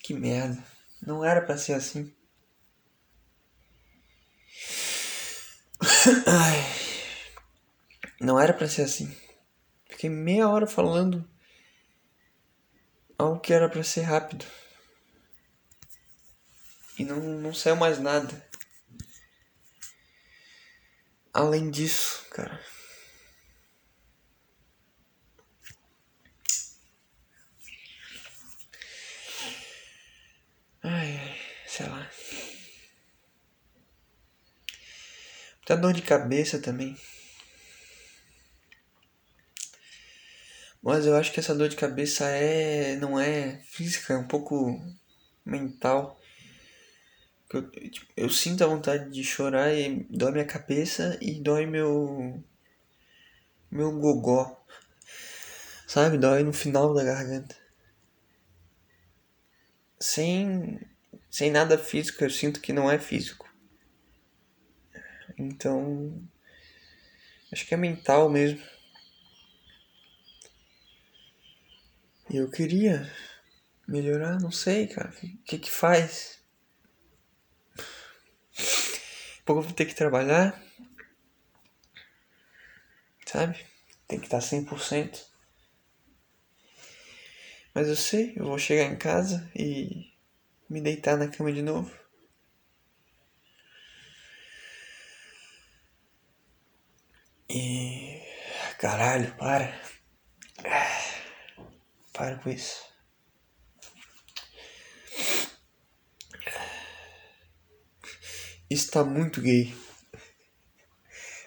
Que 0.00 0.12
merda. 0.12 0.60
Não 1.00 1.24
era 1.24 1.40
para 1.40 1.56
ser 1.56 1.74
assim. 1.74 2.12
Ai. 6.26 6.58
Não 8.20 8.40
era 8.40 8.52
para 8.52 8.66
ser 8.66 8.82
assim. 8.82 9.16
Fiquei 9.88 10.10
meia 10.10 10.48
hora 10.48 10.66
falando 10.66 11.24
algo 13.16 13.38
que 13.38 13.52
era 13.52 13.68
para 13.68 13.84
ser 13.84 14.02
rápido. 14.02 14.44
E 16.98 17.04
não, 17.04 17.20
não 17.20 17.54
saiu 17.54 17.76
mais 17.76 18.00
nada. 18.00 18.44
Além 21.32 21.70
disso, 21.70 22.26
cara. 22.30 22.60
Ai, 30.84 31.16
ai, 31.16 31.38
sei 31.66 31.86
lá. 31.88 32.10
Muita 35.72 35.76
dor 35.80 35.94
de 35.94 36.02
cabeça 36.02 36.58
também. 36.58 36.94
Mas 40.82 41.06
eu 41.06 41.16
acho 41.16 41.32
que 41.32 41.40
essa 41.40 41.54
dor 41.54 41.70
de 41.70 41.76
cabeça 41.76 42.26
é. 42.26 42.96
não 42.96 43.18
é 43.18 43.62
física, 43.64 44.12
é 44.12 44.18
um 44.18 44.28
pouco 44.28 44.78
mental. 45.42 46.20
Eu, 47.50 47.70
tipo, 47.70 48.06
eu 48.14 48.28
sinto 48.28 48.62
a 48.62 48.66
vontade 48.66 49.10
de 49.10 49.24
chorar 49.24 49.72
e 49.72 50.06
dói 50.10 50.32
minha 50.32 50.44
cabeça 50.44 51.16
e 51.22 51.40
dói 51.40 51.64
meu. 51.64 52.44
meu 53.70 53.92
gogó. 53.98 54.62
Sabe? 55.86 56.18
Dói 56.18 56.42
no 56.42 56.52
final 56.52 56.92
da 56.92 57.02
garganta. 57.02 57.56
Sem. 59.98 60.78
sem 61.30 61.50
nada 61.50 61.78
físico, 61.78 62.22
eu 62.22 62.30
sinto 62.30 62.60
que 62.60 62.74
não 62.74 62.90
é 62.90 62.98
físico. 62.98 63.51
Então. 65.38 66.22
Acho 67.52 67.66
que 67.66 67.74
é 67.74 67.76
mental 67.76 68.28
mesmo. 68.30 68.62
E 72.30 72.36
eu 72.36 72.50
queria 72.50 73.10
melhorar, 73.86 74.40
não 74.40 74.50
sei, 74.50 74.86
cara. 74.86 75.10
O 75.10 75.12
que, 75.12 75.28
que 75.44 75.58
que 75.58 75.70
faz? 75.70 76.42
pouco 79.44 79.60
eu 79.60 79.66
vou 79.66 79.72
ter 79.72 79.86
que 79.86 79.94
trabalhar. 79.94 80.60
Sabe? 83.26 83.64
Tem 84.06 84.18
que 84.18 84.26
estar 84.26 84.40
100%. 84.40 85.26
Mas 87.74 87.88
eu 87.88 87.96
sei, 87.96 88.34
eu 88.36 88.44
vou 88.44 88.58
chegar 88.58 88.84
em 88.84 88.96
casa 88.96 89.50
e 89.56 90.12
me 90.68 90.80
deitar 90.80 91.16
na 91.16 91.28
cama 91.28 91.52
de 91.52 91.62
novo. 91.62 91.90
E. 97.48 98.20
Caralho, 98.82 99.32
para. 99.36 99.80
Para 102.12 102.36
com 102.38 102.50
isso. 102.50 102.82
está 108.68 109.04
muito 109.04 109.40
gay. 109.40 109.72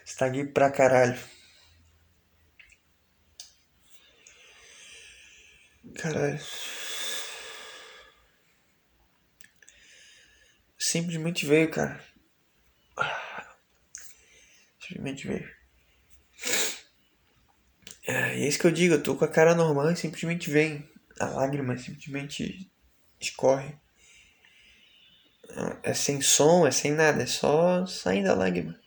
Está 0.06 0.30
gay 0.30 0.46
pra 0.46 0.72
caralho. 0.72 1.20
Caralho. 6.00 6.40
Simplesmente 10.78 11.46
veio, 11.46 11.70
cara. 11.70 12.02
Simplesmente 14.80 15.28
veio. 15.28 15.55
É, 18.08 18.34
é 18.34 18.47
isso 18.47 18.60
que 18.60 18.68
eu 18.68 18.72
digo, 18.72 18.93
eu 18.95 19.03
tô 19.03 19.16
com 19.16 19.26
a 19.26 19.28
cara 19.28 19.56
normal 19.56 19.91
e 19.91 19.95
simplesmente 19.95 20.49
vem. 20.49 20.88
A 21.20 21.26
lágrima 21.26 21.78
simplesmente 21.78 22.70
escorre. 23.20 23.74
É 25.84 25.93
sem 25.93 26.22
som, 26.22 26.68
é 26.68 26.72
sem 26.72 26.91
nada, 26.91 27.24
é 27.24 27.26
só 27.26 27.86
saindo 27.86 28.30
a 28.30 28.36
lágrima. 28.36 28.78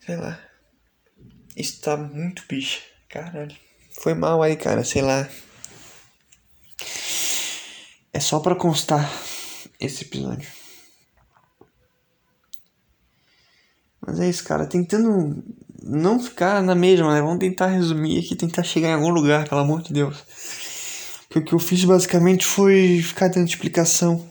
Sei 0.00 0.16
lá. 0.16 0.42
Isso 1.56 1.80
tá 1.80 1.96
muito 1.96 2.44
bicha. 2.48 2.80
Caralho. 3.08 3.56
Foi 4.00 4.14
mal 4.14 4.42
aí, 4.42 4.56
cara, 4.56 4.82
sei 4.82 5.02
lá. 5.02 5.28
É 8.12 8.18
só 8.18 8.40
pra 8.40 8.56
constar 8.56 9.08
esse 9.78 10.04
episódio. 10.04 10.61
Mas 14.04 14.18
é 14.18 14.28
isso, 14.28 14.44
cara. 14.44 14.66
Tentando 14.66 15.42
não 15.82 16.20
ficar 16.20 16.62
na 16.62 16.74
mesma, 16.74 17.14
né? 17.14 17.20
Vamos 17.20 17.38
tentar 17.38 17.68
resumir 17.68 18.18
aqui, 18.18 18.36
tentar 18.36 18.62
chegar 18.62 18.88
em 18.88 18.94
algum 18.94 19.10
lugar, 19.10 19.48
pelo 19.48 19.60
amor 19.60 19.82
de 19.82 19.92
Deus. 19.92 20.24
Que 21.28 21.38
o 21.38 21.44
que 21.44 21.52
eu 21.52 21.58
fiz 21.58 21.84
basicamente 21.84 22.44
foi 22.44 23.00
ficar 23.02 23.28
dando 23.28 23.48
explicação. 23.48 24.28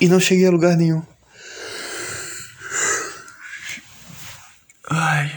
E 0.00 0.08
não 0.08 0.20
cheguei 0.20 0.46
a 0.46 0.50
lugar 0.50 0.76
nenhum. 0.76 1.02
Ai, 4.88 5.32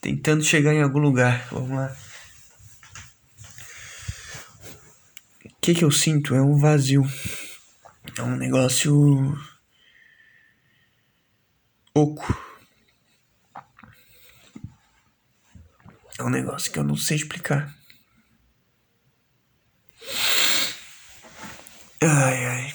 tentando 0.00 0.44
chegar 0.44 0.72
em 0.72 0.82
algum 0.82 1.00
lugar. 1.00 1.48
Vamos 1.50 1.70
lá. 1.70 1.96
O 5.44 5.48
que 5.60 5.74
que 5.74 5.84
eu 5.84 5.90
sinto? 5.90 6.34
É 6.34 6.40
um 6.40 6.56
vazio. 6.58 7.04
É 8.16 8.22
um 8.22 8.36
negócio 8.36 9.36
oco. 11.94 12.50
É 16.18 16.22
um 16.22 16.30
negócio 16.30 16.70
que 16.70 16.78
eu 16.78 16.84
não 16.84 16.96
sei 16.96 17.16
explicar. 17.16 17.74
Ai, 22.02 22.46
ai. 22.46 22.74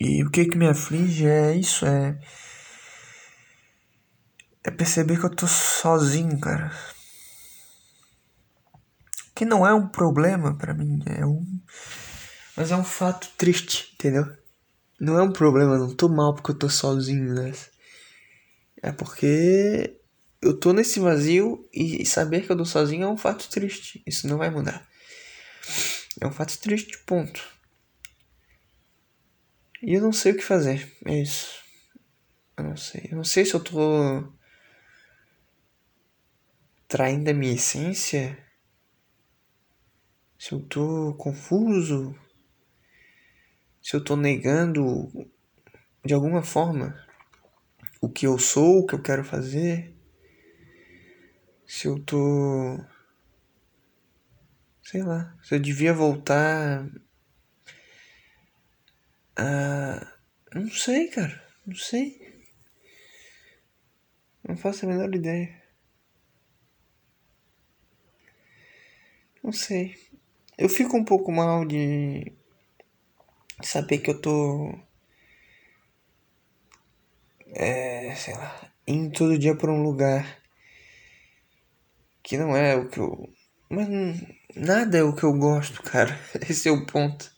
E 0.00 0.22
o 0.24 0.30
que 0.30 0.44
que 0.46 0.56
me 0.56 0.68
aflige 0.68 1.26
é 1.26 1.54
isso, 1.54 1.84
é. 1.86 2.18
É 4.64 4.70
perceber 4.70 5.18
que 5.18 5.24
eu 5.26 5.34
tô 5.34 5.46
sozinho, 5.46 6.38
cara. 6.38 6.70
Que 9.34 9.44
não 9.44 9.66
é 9.66 9.72
um 9.72 9.88
problema 9.88 10.56
para 10.56 10.74
mim, 10.74 11.00
é 11.06 11.24
um. 11.24 11.44
Mas 12.56 12.70
é 12.70 12.76
um 12.76 12.84
fato 12.84 13.28
triste, 13.36 13.92
entendeu? 13.94 14.26
Não 15.00 15.18
é 15.18 15.22
um 15.22 15.32
problema, 15.32 15.78
não 15.78 15.94
tô 15.94 16.08
mal 16.08 16.34
porque 16.34 16.50
eu 16.50 16.58
tô 16.58 16.68
sozinho, 16.68 17.34
né? 17.34 17.52
É 18.82 18.92
porque 18.92 19.98
eu 20.40 20.58
tô 20.58 20.72
nesse 20.72 21.00
vazio 21.00 21.68
e 21.72 22.04
saber 22.06 22.46
que 22.46 22.52
eu 22.52 22.56
tô 22.56 22.64
sozinho 22.64 23.04
é 23.04 23.08
um 23.08 23.16
fato 23.16 23.48
triste. 23.48 24.02
Isso 24.06 24.28
não 24.28 24.38
vai 24.38 24.50
mudar. 24.50 24.88
É 26.20 26.26
um 26.26 26.32
fato 26.32 26.58
triste, 26.58 26.98
ponto. 27.04 27.44
E 29.82 29.94
eu 29.94 30.00
não 30.00 30.12
sei 30.12 30.32
o 30.32 30.36
que 30.36 30.42
fazer. 30.42 30.92
É 31.04 31.20
isso. 31.20 31.62
Eu 32.56 32.64
não 32.64 32.76
sei. 32.76 33.08
Eu 33.10 33.16
não 33.16 33.24
sei 33.24 33.44
se 33.44 33.54
eu 33.54 33.60
tô 33.60 34.32
traindo 36.86 37.30
a 37.30 37.34
minha 37.34 37.54
essência. 37.54 38.38
Se 40.38 40.52
eu 40.52 40.60
tô 40.60 41.14
confuso. 41.14 42.16
Se 43.82 43.96
eu 43.96 44.02
tô 44.02 44.16
negando 44.16 45.08
de 46.04 46.14
alguma 46.14 46.42
forma 46.42 47.07
o 48.00 48.08
que 48.08 48.26
eu 48.26 48.38
sou, 48.38 48.80
o 48.80 48.86
que 48.86 48.94
eu 48.94 49.02
quero 49.02 49.24
fazer. 49.24 49.94
Se 51.66 51.86
eu 51.86 51.98
tô. 51.98 52.78
Sei 54.82 55.02
lá. 55.02 55.36
Se 55.42 55.54
eu 55.54 55.60
devia 55.60 55.92
voltar 55.92 56.88
ah, 59.40 60.18
não 60.52 60.68
sei, 60.68 61.06
cara. 61.08 61.40
Não 61.64 61.76
sei. 61.76 62.42
Não 64.42 64.56
faço 64.56 64.84
a 64.84 64.88
menor 64.88 65.14
ideia. 65.14 65.62
Não 69.42 69.52
sei. 69.52 69.94
Eu 70.58 70.68
fico 70.68 70.96
um 70.96 71.04
pouco 71.04 71.30
mal 71.30 71.64
de 71.64 72.32
saber 73.62 73.98
que 73.98 74.10
eu 74.10 74.20
tô. 74.20 74.76
É, 77.54 78.14
sei 78.14 78.34
lá. 78.34 78.72
Indo 78.86 79.12
todo 79.12 79.38
dia 79.38 79.56
pra 79.56 79.70
um 79.70 79.82
lugar 79.82 80.38
que 82.22 82.36
não 82.36 82.56
é 82.56 82.76
o 82.76 82.88
que 82.88 82.98
eu. 82.98 83.28
Mas 83.70 83.88
nada 84.54 84.98
é 84.98 85.02
o 85.02 85.14
que 85.14 85.24
eu 85.24 85.32
gosto, 85.32 85.82
cara. 85.82 86.18
Esse 86.48 86.68
é 86.68 86.72
o 86.72 86.86
ponto 86.86 87.30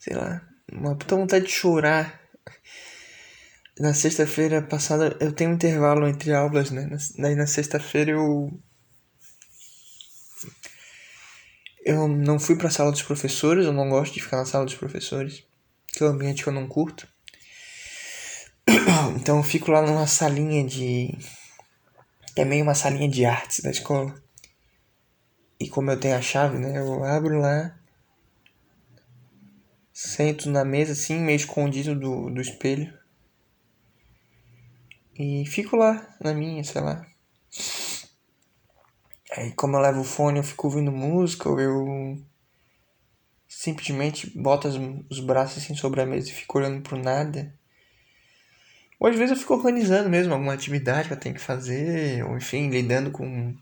sei 0.00 0.16
lá, 0.16 0.42
uma 0.72 0.96
puta 0.96 1.14
vontade 1.14 1.44
de 1.44 1.52
chorar. 1.52 2.18
Na 3.78 3.94
sexta-feira 3.94 4.60
passada, 4.60 5.16
eu 5.20 5.32
tenho 5.32 5.50
um 5.50 5.54
intervalo 5.54 6.06
entre 6.08 6.32
aulas, 6.34 6.70
né? 6.70 6.88
Daí 7.18 7.34
na 7.34 7.46
sexta-feira 7.46 8.10
eu. 8.10 8.50
Eu 11.82 12.08
não 12.08 12.38
fui 12.38 12.56
pra 12.56 12.68
sala 12.68 12.90
dos 12.90 13.02
professores, 13.02 13.64
eu 13.64 13.72
não 13.72 13.88
gosto 13.88 14.12
de 14.12 14.22
ficar 14.22 14.36
na 14.36 14.44
sala 14.44 14.66
dos 14.66 14.74
professores, 14.74 15.44
que 15.88 16.02
é 16.02 16.06
um 16.06 16.10
ambiente 16.10 16.42
que 16.42 16.48
eu 16.48 16.52
não 16.52 16.68
curto. 16.68 17.08
Então 19.16 19.38
eu 19.38 19.42
fico 19.42 19.70
lá 19.70 19.82
numa 19.82 20.06
salinha 20.06 20.64
de. 20.64 21.16
É 22.36 22.44
meio 22.44 22.62
uma 22.62 22.74
salinha 22.74 23.08
de 23.08 23.24
artes 23.24 23.60
da 23.60 23.70
escola. 23.70 24.14
E 25.58 25.68
como 25.68 25.90
eu 25.90 26.00
tenho 26.00 26.16
a 26.16 26.22
chave, 26.22 26.58
né? 26.58 26.78
Eu 26.78 27.04
abro 27.04 27.38
lá 27.38 27.80
Sento 30.02 30.48
na 30.48 30.64
mesa 30.64 30.92
assim, 30.92 31.20
meio 31.20 31.36
escondido 31.36 31.94
do, 31.94 32.30
do 32.30 32.40
espelho. 32.40 32.90
E 35.14 35.44
fico 35.44 35.76
lá, 35.76 36.16
na 36.18 36.32
minha, 36.32 36.64
sei 36.64 36.80
lá. 36.80 37.06
Aí 39.32 39.52
como 39.52 39.76
eu 39.76 39.80
levo 39.80 40.00
o 40.00 40.04
fone, 40.04 40.38
eu 40.38 40.42
fico 40.42 40.68
ouvindo 40.68 40.90
música, 40.90 41.50
ou 41.50 41.60
eu 41.60 42.16
simplesmente 43.46 44.30
boto 44.40 44.68
os 45.10 45.20
braços 45.20 45.62
assim 45.62 45.74
sobre 45.74 46.00
a 46.00 46.06
mesa 46.06 46.30
e 46.30 46.32
fico 46.32 46.56
olhando 46.56 46.80
pro 46.80 46.96
nada. 46.96 47.54
Ou 49.00 49.08
às 49.08 49.16
vezes 49.16 49.30
eu 49.30 49.36
fico 49.38 49.54
organizando 49.54 50.10
mesmo 50.10 50.34
alguma 50.34 50.52
atividade 50.52 51.08
que 51.08 51.14
eu 51.14 51.18
tenho 51.18 51.34
que 51.34 51.40
fazer, 51.40 52.22
ou 52.26 52.36
enfim, 52.36 52.68
lidando 52.68 53.10
com 53.10 53.56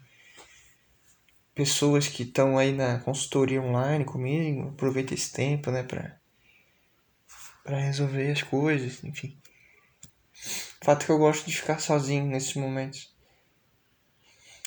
pessoas 1.54 2.08
que 2.08 2.24
estão 2.24 2.58
aí 2.58 2.72
na 2.72 2.98
consultoria 2.98 3.62
online 3.62 4.04
comigo. 4.04 4.70
Aproveito 4.70 5.12
esse 5.14 5.32
tempo, 5.32 5.70
né, 5.70 5.84
pra 5.84 6.18
para 7.62 7.80
resolver 7.80 8.30
as 8.32 8.42
coisas, 8.42 9.04
enfim. 9.04 9.38
O 10.80 10.84
fato 10.84 11.02
é 11.02 11.06
que 11.06 11.12
eu 11.12 11.18
gosto 11.18 11.46
de 11.46 11.54
ficar 11.54 11.78
sozinho 11.78 12.24
nesses 12.24 12.54
momentos, 12.54 13.14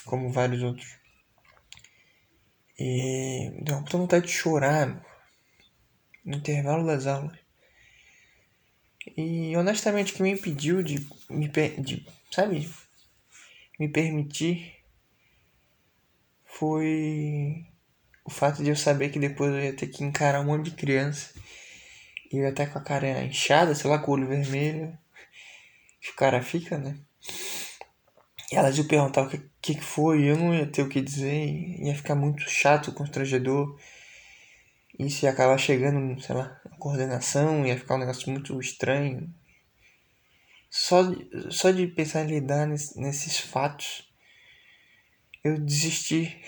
como 0.05 0.31
vários 0.31 0.61
outros. 0.61 0.99
E 2.77 3.51
deu 3.63 3.77
uma 3.77 3.85
vontade 3.89 4.27
de 4.27 4.31
chorar 4.31 5.03
no 6.23 6.37
intervalo 6.37 6.85
das 6.85 7.07
aulas. 7.07 7.40
E 9.17 9.55
honestamente 9.57 10.13
o 10.13 10.15
que 10.15 10.23
me 10.23 10.31
impediu 10.31 10.83
de 10.83 11.07
me 11.29 11.47
de, 11.47 12.05
sabe, 12.31 12.69
me 13.79 13.89
permitir 13.89 14.75
foi 16.45 17.65
o 18.23 18.29
fato 18.29 18.63
de 18.63 18.69
eu 18.69 18.75
saber 18.75 19.09
que 19.09 19.19
depois 19.19 19.51
eu 19.51 19.59
ia 19.59 19.75
ter 19.75 19.87
que 19.87 20.03
encarar 20.03 20.41
um 20.41 20.45
monte 20.45 20.69
de 20.69 20.77
criança 20.77 21.33
e 22.31 22.37
eu 22.37 22.47
até 22.47 22.65
com 22.65 22.79
a 22.79 22.83
cara 22.83 23.23
inchada, 23.23 23.75
sei 23.75 23.89
lá, 23.89 23.99
com 23.99 24.11
o 24.11 24.13
olho 24.13 24.27
vermelho. 24.27 24.97
O 26.13 26.15
cara 26.15 26.41
fica, 26.41 26.77
né? 26.77 26.97
E 28.51 28.55
elas 28.55 28.77
iam 28.77 28.87
perguntar 28.87 29.23
o 29.23 29.29
que, 29.29 29.41
que, 29.61 29.75
que 29.75 29.83
foi, 29.83 30.23
eu 30.23 30.37
não 30.37 30.53
ia 30.53 30.65
ter 30.65 30.81
o 30.81 30.89
que 30.89 31.01
dizer, 31.01 31.47
ia 31.79 31.95
ficar 31.95 32.15
muito 32.15 32.49
chato, 32.49 32.93
constrangedor. 32.93 33.77
E 34.97 35.09
se 35.09 35.27
acabar 35.27 35.57
chegando, 35.57 36.21
sei 36.21 36.35
lá, 36.35 36.60
coordenação, 36.81 37.65
ia 37.65 37.77
ficar 37.77 37.95
um 37.95 37.99
negócio 37.99 38.29
muito 38.31 38.59
estranho. 38.59 39.33
Só, 40.69 41.03
só 41.49 41.69
de 41.71 41.87
pensar 41.87 42.23
em 42.23 42.27
lidar 42.27 42.65
nesse, 42.65 42.99
nesses 42.99 43.39
fatos, 43.39 44.11
eu 45.43 45.59
desisti 45.59 46.41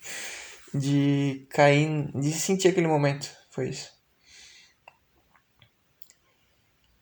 de 0.74 1.46
cair, 1.50 2.10
de 2.12 2.32
sentir 2.32 2.68
aquele 2.68 2.88
momento. 2.88 3.30
Foi 3.50 3.70
isso. 3.70 3.94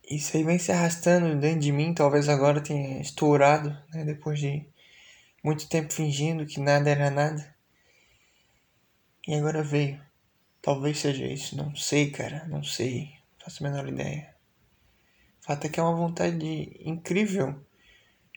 isso 0.08 0.36
aí 0.36 0.44
vem 0.44 0.58
se 0.58 0.70
arrastando 0.70 1.34
dentro 1.40 1.60
de 1.60 1.72
mim, 1.72 1.94
talvez 1.94 2.28
agora 2.28 2.60
tenha 2.60 3.00
estourado, 3.00 3.70
né? 3.94 4.04
Depois 4.04 4.38
de 4.38 4.68
muito 5.42 5.68
tempo 5.68 5.92
fingindo 5.92 6.44
que 6.44 6.60
nada 6.60 6.90
era 6.90 7.10
nada. 7.10 7.54
E 9.26 9.34
agora 9.34 9.62
veio. 9.62 10.11
Talvez 10.62 11.00
seja 11.00 11.26
isso, 11.26 11.56
não 11.56 11.74
sei, 11.74 12.12
cara, 12.12 12.46
não 12.46 12.62
sei. 12.62 13.10
Não 13.32 13.44
faço 13.44 13.66
a 13.66 13.68
menor 13.68 13.88
ideia. 13.88 14.32
O 15.40 15.44
fato 15.46 15.66
é 15.66 15.68
que 15.68 15.80
é 15.80 15.82
uma 15.82 15.96
vontade 15.96 16.72
incrível 16.80 17.60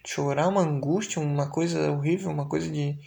de 0.03 0.09
chorar, 0.09 0.47
uma 0.47 0.61
angústia, 0.61 1.21
uma 1.21 1.51
coisa 1.51 1.91
horrível, 1.91 2.31
uma 2.31 2.49
coisa 2.49 2.67
de. 2.67 2.97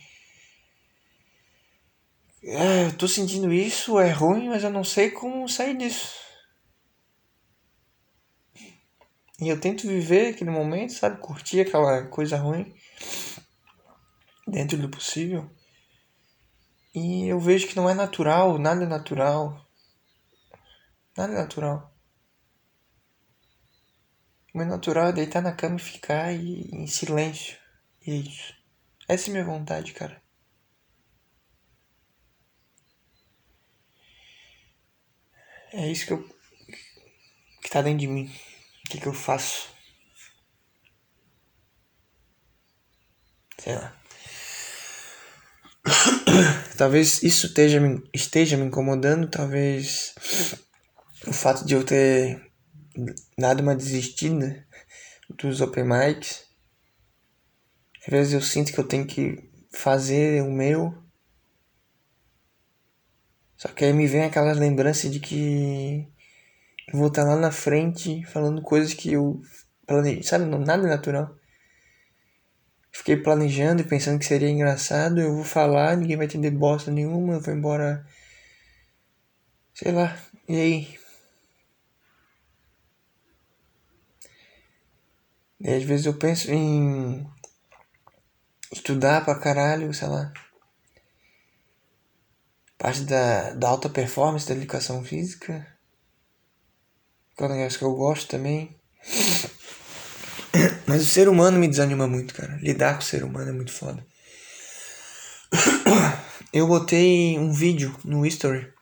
É, 2.45 2.87
eu 2.87 2.97
tô 2.97 3.09
sentindo 3.09 3.53
isso, 3.53 3.99
é 3.99 4.11
ruim, 4.13 4.49
mas 4.49 4.63
eu 4.63 4.71
não 4.71 4.85
sei 4.85 5.11
como 5.11 5.49
sair 5.49 5.77
disso. 5.77 6.15
E 9.41 9.49
eu 9.49 9.61
tento 9.61 9.87
viver 9.87 10.29
aquele 10.29 10.51
momento, 10.51 10.93
sabe? 10.93 11.21
Curtir 11.21 11.61
aquela 11.61 12.07
coisa 12.07 12.37
ruim 12.37 12.73
dentro 14.47 14.79
do 14.79 14.89
possível. 14.89 15.51
E 16.99 17.29
eu 17.29 17.39
vejo 17.39 17.69
que 17.69 17.77
não 17.77 17.89
é 17.89 17.95
natural, 17.95 18.59
nada 18.59 18.83
é 18.83 18.87
natural. 18.87 19.65
Nada 21.17 21.33
é 21.33 21.37
natural. 21.37 21.95
O 24.53 24.59
meu 24.59 24.67
natural 24.67 25.07
é 25.07 25.13
deitar 25.13 25.41
na 25.41 25.53
cama 25.53 25.77
e 25.77 25.79
ficar 25.79 26.33
e, 26.33 26.69
em 26.73 26.89
silêncio. 26.89 27.57
E 28.05 28.11
é 28.11 28.15
isso. 28.17 28.53
Essa 29.07 29.31
é 29.31 29.33
minha 29.33 29.45
vontade, 29.45 29.93
cara. 29.93 30.21
É 35.73 35.87
isso 35.87 36.07
que 36.07 36.13
eu. 36.15 36.29
que 37.63 37.71
tá 37.71 37.81
dentro 37.81 38.01
de 38.01 38.09
mim. 38.09 38.27
O 38.87 38.91
que, 38.91 39.01
que 39.01 39.07
eu 39.07 39.15
faço? 39.15 39.69
Sei 43.59 43.75
lá. 43.77 43.98
talvez 46.77 47.23
isso 47.23 47.47
esteja 47.47 47.81
me, 47.81 48.03
esteja 48.15 48.57
me 48.57 48.65
incomodando, 48.65 49.29
talvez 49.29 50.15
o 51.27 51.33
fato 51.33 51.65
de 51.65 51.75
eu 51.75 51.85
ter 51.85 52.41
dado 53.37 53.61
uma 53.61 53.77
desistida 53.77 54.67
dos 55.37 55.61
open 55.61 55.85
mics. 55.85 56.45
Às 58.03 58.11
vezes 58.11 58.33
eu 58.33 58.41
sinto 58.41 58.73
que 58.73 58.79
eu 58.79 58.89
tenho 58.89 59.07
que 59.07 59.51
fazer 59.73 60.43
o 60.43 60.51
meu. 60.51 60.95
Só 63.57 63.69
que 63.69 63.85
aí 63.85 63.93
me 63.93 64.07
vem 64.07 64.23
aquela 64.23 64.53
lembrança 64.53 65.09
de 65.09 65.21
que 65.21 66.09
eu 66.93 66.99
vou 66.99 67.09
estar 67.09 67.25
lá 67.25 67.37
na 67.37 67.51
frente 67.51 68.25
falando 68.27 68.63
coisas 68.63 68.95
que 68.95 69.13
eu 69.13 69.43
planejei, 69.87 70.23
sabe, 70.23 70.45
nada 70.45 70.87
natural. 70.87 71.38
Fiquei 72.99 73.17
planejando 73.17 73.81
e 73.81 73.85
pensando 73.85 74.19
que 74.19 74.27
seria 74.27 74.51
engraçado, 74.51 75.21
eu 75.21 75.33
vou 75.33 75.45
falar, 75.45 75.97
ninguém 75.97 76.17
vai 76.17 76.27
entender 76.27 76.51
bosta 76.51 76.91
nenhuma, 76.91 77.35
eu 77.35 77.41
vou 77.41 77.55
embora. 77.55 78.05
Sei 79.73 79.93
lá, 79.93 80.21
e 80.49 80.57
aí? 80.57 80.99
E 85.61 85.73
às 85.73 85.85
vezes 85.85 86.07
eu 86.07 86.19
penso 86.19 86.51
em 86.51 87.25
estudar 88.73 89.25
pra 89.25 89.39
caralho, 89.39 89.95
sei 89.95 90.09
lá. 90.09 90.33
Parte 92.77 93.03
da, 93.03 93.53
da 93.53 93.69
alta 93.69 93.89
performance 93.89 94.47
da 94.47 94.55
educação 94.57 95.05
física. 95.05 95.65
Que 97.37 97.45
é 97.45 97.47
um 97.47 97.51
negócio 97.51 97.79
que 97.79 97.85
eu 97.85 97.95
gosto 97.95 98.29
também. 98.29 98.77
Mas 100.89 101.03
o 101.03 101.07
ser 101.07 101.29
humano 101.29 101.59
me 101.59 101.69
desanima 101.69 102.09
muito, 102.09 102.33
cara. 102.33 102.57
Lidar 102.63 102.95
com 102.95 103.01
o 103.01 103.05
ser 103.05 103.23
humano 103.23 103.51
é 103.51 103.53
muito 103.53 103.71
foda. 103.71 104.05
Eu 106.51 106.67
botei 106.67 107.39
um 107.39 107.53
vídeo 107.53 107.95
no 108.03 108.25
History. 108.25 108.73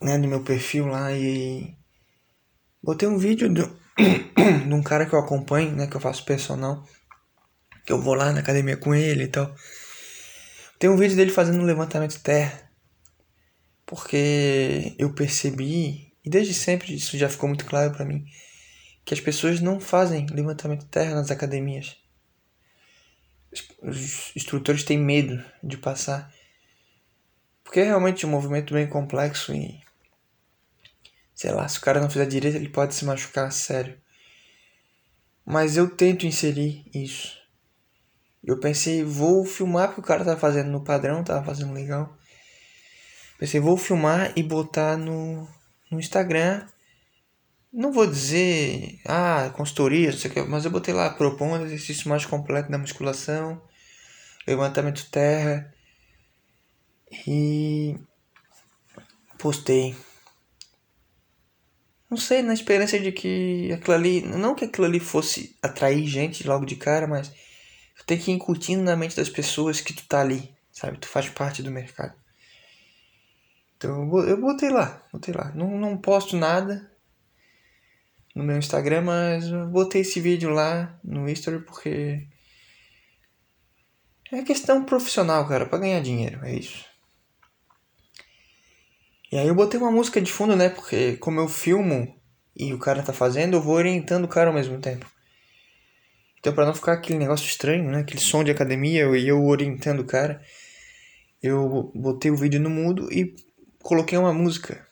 Né, 0.00 0.16
no 0.16 0.28
meu 0.28 0.44
perfil 0.44 0.86
lá 0.86 1.10
e. 1.12 1.74
Botei 2.80 3.08
um 3.08 3.18
vídeo 3.18 3.52
do, 3.52 3.66
de 3.98 4.72
um 4.72 4.82
cara 4.82 5.06
que 5.06 5.12
eu 5.12 5.18
acompanho, 5.18 5.74
né? 5.74 5.88
Que 5.88 5.96
eu 5.96 6.00
faço 6.00 6.24
personal. 6.24 6.86
Que 7.84 7.92
eu 7.92 8.00
vou 8.00 8.14
lá 8.14 8.30
na 8.30 8.38
academia 8.38 8.76
com 8.76 8.94
ele 8.94 9.24
e 9.24 9.28
tal. 9.28 9.52
Tem 10.78 10.88
um 10.88 10.96
vídeo 10.96 11.16
dele 11.16 11.32
fazendo 11.32 11.58
um 11.58 11.64
levantamento 11.64 12.12
de 12.12 12.20
terra. 12.20 12.70
Porque 13.84 14.94
eu 14.98 15.12
percebi, 15.12 16.12
e 16.24 16.30
desde 16.30 16.54
sempre 16.54 16.94
isso 16.94 17.18
já 17.18 17.28
ficou 17.28 17.48
muito 17.48 17.64
claro 17.64 17.92
para 17.92 18.04
mim, 18.04 18.24
que 19.06 19.14
as 19.14 19.20
pessoas 19.20 19.60
não 19.60 19.78
fazem 19.78 20.26
levantamento 20.26 20.80
de 20.80 20.86
terra 20.86 21.14
nas 21.14 21.30
academias. 21.30 21.96
Os 23.80 24.34
instrutores 24.34 24.82
têm 24.82 24.98
medo 24.98 25.42
de 25.62 25.78
passar. 25.78 26.34
Porque 27.62 27.80
é 27.80 27.84
realmente 27.84 28.26
um 28.26 28.30
movimento 28.30 28.74
bem 28.74 28.88
complexo 28.88 29.54
e 29.54 29.80
sei 31.32 31.52
lá, 31.52 31.68
se 31.68 31.78
o 31.78 31.82
cara 31.82 32.00
não 32.00 32.10
fizer 32.10 32.26
direito, 32.26 32.56
ele 32.56 32.68
pode 32.68 32.94
se 32.96 33.04
machucar 33.04 33.52
sério. 33.52 33.96
Mas 35.44 35.76
eu 35.76 35.88
tento 35.88 36.26
inserir 36.26 36.84
isso. 36.92 37.38
Eu 38.42 38.58
pensei, 38.58 39.04
vou 39.04 39.44
filmar 39.44 39.88
porque 39.88 40.00
o 40.00 40.04
cara 40.04 40.24
tá 40.24 40.36
fazendo 40.36 40.70
no 40.70 40.82
padrão, 40.82 41.22
tava 41.22 41.44
fazendo 41.44 41.72
legal. 41.72 42.16
Pensei, 43.38 43.60
vou 43.60 43.76
filmar 43.76 44.32
e 44.34 44.42
botar 44.42 44.96
no, 44.96 45.48
no 45.90 46.00
Instagram. 46.00 46.66
Não 47.76 47.92
vou 47.92 48.06
dizer, 48.06 48.98
ah, 49.04 49.50
consultoria, 49.54 50.10
não 50.10 50.16
sei 50.16 50.30
o 50.30 50.34
que, 50.34 50.40
mas 50.44 50.64
eu 50.64 50.70
botei 50.70 50.94
lá, 50.94 51.10
propondo 51.10 51.66
exercício 51.66 52.08
mais 52.08 52.24
completo 52.24 52.70
da 52.70 52.78
musculação, 52.78 53.60
levantamento 54.48 55.10
terra. 55.10 55.70
E 57.26 57.94
postei. 59.38 59.94
Não 62.08 62.16
sei, 62.16 62.40
na 62.40 62.54
esperança 62.54 62.98
de 62.98 63.12
que 63.12 63.70
aquilo 63.70 63.94
ali. 63.94 64.22
Não 64.22 64.54
que 64.54 64.64
aquilo 64.64 64.86
ali 64.86 64.98
fosse 64.98 65.54
atrair 65.62 66.06
gente 66.06 66.48
logo 66.48 66.64
de 66.64 66.76
cara, 66.76 67.06
mas 67.06 67.30
tem 68.06 68.16
que 68.18 68.30
ir 68.30 68.34
incutindo 68.34 68.82
na 68.82 68.96
mente 68.96 69.16
das 69.16 69.28
pessoas 69.28 69.82
que 69.82 69.92
tu 69.92 70.06
tá 70.08 70.22
ali, 70.22 70.50
sabe? 70.72 70.96
Tu 70.96 71.08
faz 71.08 71.28
parte 71.28 71.62
do 71.62 71.70
mercado. 71.70 72.14
Então 73.76 74.18
eu 74.26 74.40
botei 74.40 74.70
lá, 74.70 75.06
botei 75.12 75.34
lá. 75.34 75.52
Não, 75.54 75.78
não 75.78 75.98
posto 75.98 76.38
nada 76.38 76.95
no 78.36 78.44
meu 78.44 78.58
Instagram, 78.58 79.00
mas 79.00 79.46
eu 79.46 79.66
botei 79.66 80.02
esse 80.02 80.20
vídeo 80.20 80.50
lá 80.50 81.00
no 81.02 81.26
History 81.26 81.64
porque. 81.64 82.28
É 84.30 84.42
questão 84.42 84.84
profissional, 84.84 85.48
cara, 85.48 85.64
para 85.64 85.78
ganhar 85.78 86.02
dinheiro, 86.02 86.44
é 86.44 86.54
isso. 86.54 86.84
E 89.32 89.38
aí 89.38 89.48
eu 89.48 89.54
botei 89.54 89.80
uma 89.80 89.90
música 89.90 90.20
de 90.20 90.30
fundo, 90.30 90.54
né? 90.54 90.68
Porque 90.68 91.16
como 91.16 91.40
eu 91.40 91.48
filmo 91.48 92.14
e 92.54 92.74
o 92.74 92.78
cara 92.78 93.02
tá 93.02 93.12
fazendo, 93.12 93.54
eu 93.54 93.62
vou 93.62 93.74
orientando 93.74 94.24
o 94.24 94.28
cara 94.28 94.50
ao 94.50 94.54
mesmo 94.54 94.78
tempo. 94.80 95.10
Então 96.38 96.52
para 96.52 96.66
não 96.66 96.74
ficar 96.74 96.92
aquele 96.92 97.18
negócio 97.18 97.46
estranho, 97.46 97.90
né? 97.90 98.00
Aquele 98.00 98.20
som 98.20 98.44
de 98.44 98.50
academia 98.50 99.00
e 99.00 99.02
eu, 99.02 99.16
eu 99.16 99.44
orientando 99.44 100.00
o 100.00 100.06
cara, 100.06 100.42
eu 101.42 101.90
botei 101.94 102.30
o 102.30 102.36
vídeo 102.36 102.60
no 102.60 102.68
mudo 102.68 103.10
e 103.10 103.34
coloquei 103.82 104.18
uma 104.18 104.32
música 104.32 104.85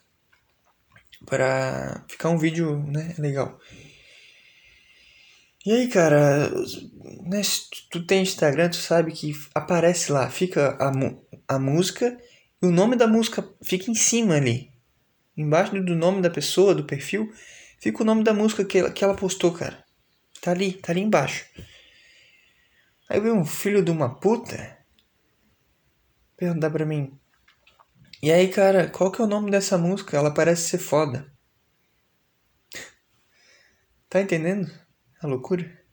para 1.25 2.05
ficar 2.07 2.29
um 2.29 2.37
vídeo, 2.37 2.77
né, 2.87 3.15
legal. 3.17 3.59
E 5.65 5.71
aí, 5.71 5.87
cara, 5.87 6.51
né, 7.23 7.41
se 7.41 7.61
tu 7.89 8.05
tem 8.05 8.21
Instagram, 8.21 8.69
tu 8.69 8.75
sabe 8.75 9.11
que 9.11 9.33
aparece 9.53 10.11
lá, 10.11 10.29
fica 10.29 10.77
a, 10.79 10.91
a 11.55 11.59
música 11.59 12.15
e 12.61 12.67
o 12.67 12.71
nome 12.71 12.95
da 12.95 13.07
música 13.07 13.47
fica 13.63 13.89
em 13.89 13.95
cima 13.95 14.35
ali. 14.35 14.71
Embaixo 15.35 15.73
do 15.81 15.95
nome 15.95 16.21
da 16.21 16.29
pessoa, 16.29 16.75
do 16.75 16.85
perfil, 16.85 17.33
fica 17.79 18.03
o 18.03 18.05
nome 18.05 18.23
da 18.23 18.33
música 18.33 18.63
que 18.63 18.77
ela, 18.77 18.91
que 18.91 19.03
ela 19.03 19.15
postou, 19.15 19.51
cara. 19.51 19.83
Tá 20.39 20.51
ali, 20.51 20.73
tá 20.73 20.91
ali 20.91 21.01
embaixo. 21.01 21.45
Aí 23.09 23.19
veio 23.19 23.35
um 23.35 23.45
filho 23.45 23.83
de 23.83 23.91
uma 23.91 24.19
puta 24.19 24.77
perguntar 26.37 26.69
pra 26.69 26.85
mim. 26.85 27.17
E 28.21 28.31
aí, 28.31 28.49
cara, 28.49 28.89
qual 28.89 29.11
que 29.11 29.21
é 29.21 29.23
o 29.23 29.27
nome 29.27 29.51
dessa 29.51 29.77
música? 29.77 30.17
Ela 30.17 30.33
parece 30.33 30.69
ser 30.69 30.77
foda. 30.77 31.31
Tá 34.09 34.21
entendendo 34.21 34.71
a 35.21 35.27
loucura? 35.27 35.83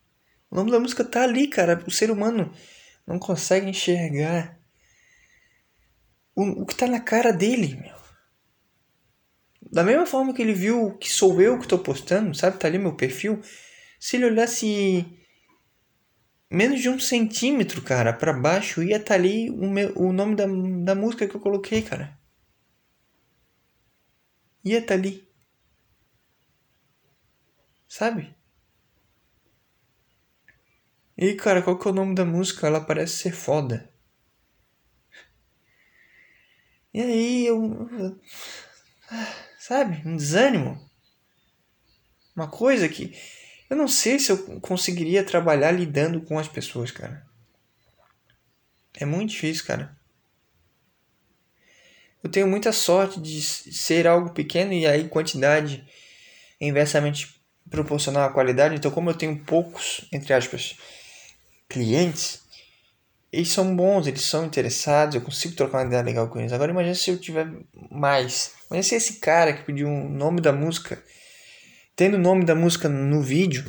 O 0.49 0.55
nome 0.55 0.71
da 0.71 0.79
música 0.79 1.03
tá 1.03 1.23
ali, 1.23 1.47
cara. 1.47 1.83
O 1.85 1.91
ser 1.91 2.09
humano 2.09 2.53
não 3.05 3.19
consegue 3.19 3.69
enxergar 3.69 4.57
o, 6.35 6.61
o 6.61 6.65
que 6.65 6.75
tá 6.75 6.87
na 6.87 6.99
cara 6.99 7.31
dele, 7.31 7.75
meu. 7.75 7.95
Da 9.71 9.83
mesma 9.83 10.05
forma 10.05 10.33
que 10.33 10.41
ele 10.41 10.53
viu 10.53 10.97
que 10.97 11.11
sou 11.11 11.41
eu 11.41 11.59
que 11.59 11.67
tô 11.67 11.79
postando, 11.79 12.35
sabe? 12.35 12.59
Tá 12.59 12.67
ali 12.67 12.77
meu 12.77 12.95
perfil. 12.95 13.41
Se 13.99 14.17
ele 14.17 14.25
olhasse 14.25 15.05
menos 16.53 16.81
de 16.81 16.89
um 16.89 16.99
centímetro, 16.99 17.81
cara, 17.81 18.13
para 18.13 18.31
baixo, 18.31 18.83
ia 18.83 18.97
estar 18.97 19.07
tá 19.07 19.13
ali 19.15 19.49
o, 19.49 19.69
meu, 19.69 19.93
o 19.97 20.13
nome 20.13 20.35
da, 20.35 20.45
da 20.45 20.95
música 20.95 21.27
que 21.27 21.35
eu 21.35 21.41
coloquei, 21.41 21.81
cara. 21.81 22.17
Ia 24.63 24.77
estar 24.79 24.89
tá 24.89 24.93
ali. 24.93 25.27
Sabe? 27.87 28.35
E 31.17 31.33
cara, 31.35 31.61
qual 31.61 31.77
que 31.77 31.87
é 31.87 31.91
o 31.91 31.93
nome 31.93 32.15
da 32.15 32.25
música? 32.25 32.67
Ela 32.67 32.81
parece 32.81 33.17
ser 33.17 33.31
foda. 33.31 33.89
E 36.93 37.01
aí 37.01 37.45
eu. 37.47 38.19
Sabe? 39.59 40.01
Um 40.07 40.15
desânimo. 40.15 40.79
Uma 42.35 42.47
coisa 42.47 42.87
que. 42.89 43.15
Eu 43.73 43.77
não 43.77 43.87
sei 43.87 44.19
se 44.19 44.31
eu 44.31 44.37
conseguiria 44.61 45.23
trabalhar 45.23 45.71
lidando 45.71 46.21
com 46.21 46.37
as 46.37 46.47
pessoas, 46.47 46.91
cara. 46.91 47.25
É 48.93 49.03
muito 49.03 49.31
difícil, 49.31 49.65
cara. 49.65 49.97
Eu 52.23 52.29
tenho 52.29 52.47
muita 52.47 52.71
sorte 52.71 53.19
de 53.19 53.41
ser 53.41 54.05
algo 54.05 54.29
pequeno 54.29 54.73
e 54.73 54.85
aí 54.85 55.09
quantidade 55.09 55.83
inversamente 56.61 57.41
proporcional 57.67 58.29
à 58.29 58.31
qualidade. 58.31 58.75
Então, 58.75 58.91
como 58.91 59.09
eu 59.09 59.15
tenho 59.15 59.43
poucos, 59.43 60.07
entre 60.11 60.35
aspas, 60.35 60.77
clientes, 61.67 62.43
eles 63.31 63.49
são 63.49 63.75
bons, 63.75 64.05
eles 64.05 64.21
são 64.21 64.45
interessados, 64.45 65.15
eu 65.15 65.21
consigo 65.21 65.55
trocar 65.55 65.79
uma 65.79 65.87
ideia 65.87 66.03
legal 66.03 66.29
com 66.29 66.39
eles. 66.39 66.53
Agora 66.53 66.69
imagine 66.69 66.95
se 66.95 67.09
eu 67.09 67.17
tiver 67.17 67.51
mais. 67.89 68.51
Imagina 68.67 68.83
se 68.83 68.93
esse 68.93 69.19
cara 69.19 69.51
que 69.51 69.63
pediu 69.63 69.87
o 69.87 70.09
nome 70.09 70.41
da 70.41 70.53
música, 70.53 71.03
tendo 71.95 72.15
o 72.15 72.19
nome 72.19 72.45
da 72.45 72.55
música 72.55 72.89
no 72.89 73.21
vídeo, 73.21 73.65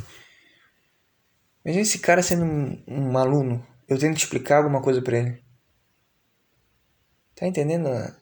imagina 1.64 1.82
esse 1.82 1.98
cara 1.98 2.22
sendo 2.22 2.44
um, 2.44 2.84
um 2.86 3.18
aluno, 3.18 3.66
eu 3.88 3.98
tento 3.98 4.16
explicar 4.16 4.58
alguma 4.58 4.80
coisa 4.82 5.02
para 5.02 5.18
ele. 5.18 5.44
Tá 7.34 7.46
entendendo 7.46 7.88
a, 7.88 8.16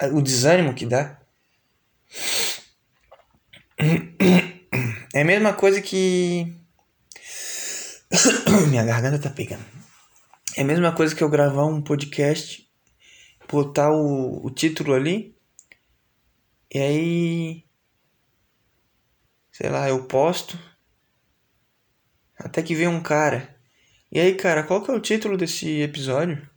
a, 0.00 0.06
o 0.08 0.22
desânimo 0.22 0.74
que 0.74 0.86
dá? 0.86 1.20
É 5.14 5.20
a 5.20 5.24
mesma 5.24 5.52
coisa 5.52 5.82
que 5.82 6.62
Minha 8.68 8.84
garganta 8.84 9.18
tá 9.18 9.30
pegando. 9.30 9.64
É 10.56 10.62
a 10.62 10.64
mesma 10.64 10.94
coisa 10.94 11.14
que 11.14 11.24
eu 11.24 11.30
gravar 11.30 11.64
um 11.64 11.80
podcast, 11.80 12.68
botar 13.50 13.90
o, 13.90 14.44
o 14.44 14.50
título 14.50 14.92
ali, 14.92 15.34
e 16.72 16.78
aí. 16.78 17.64
Sei 19.52 19.68
lá, 19.68 19.86
eu 19.86 20.04
posto. 20.06 20.58
Até 22.38 22.62
que 22.62 22.74
vem 22.74 22.88
um 22.88 23.02
cara. 23.02 23.54
E 24.10 24.18
aí, 24.18 24.34
cara, 24.34 24.62
qual 24.62 24.82
que 24.82 24.90
é 24.90 24.94
o 24.94 25.00
título 25.00 25.36
desse 25.36 25.80
episódio? 25.80 26.50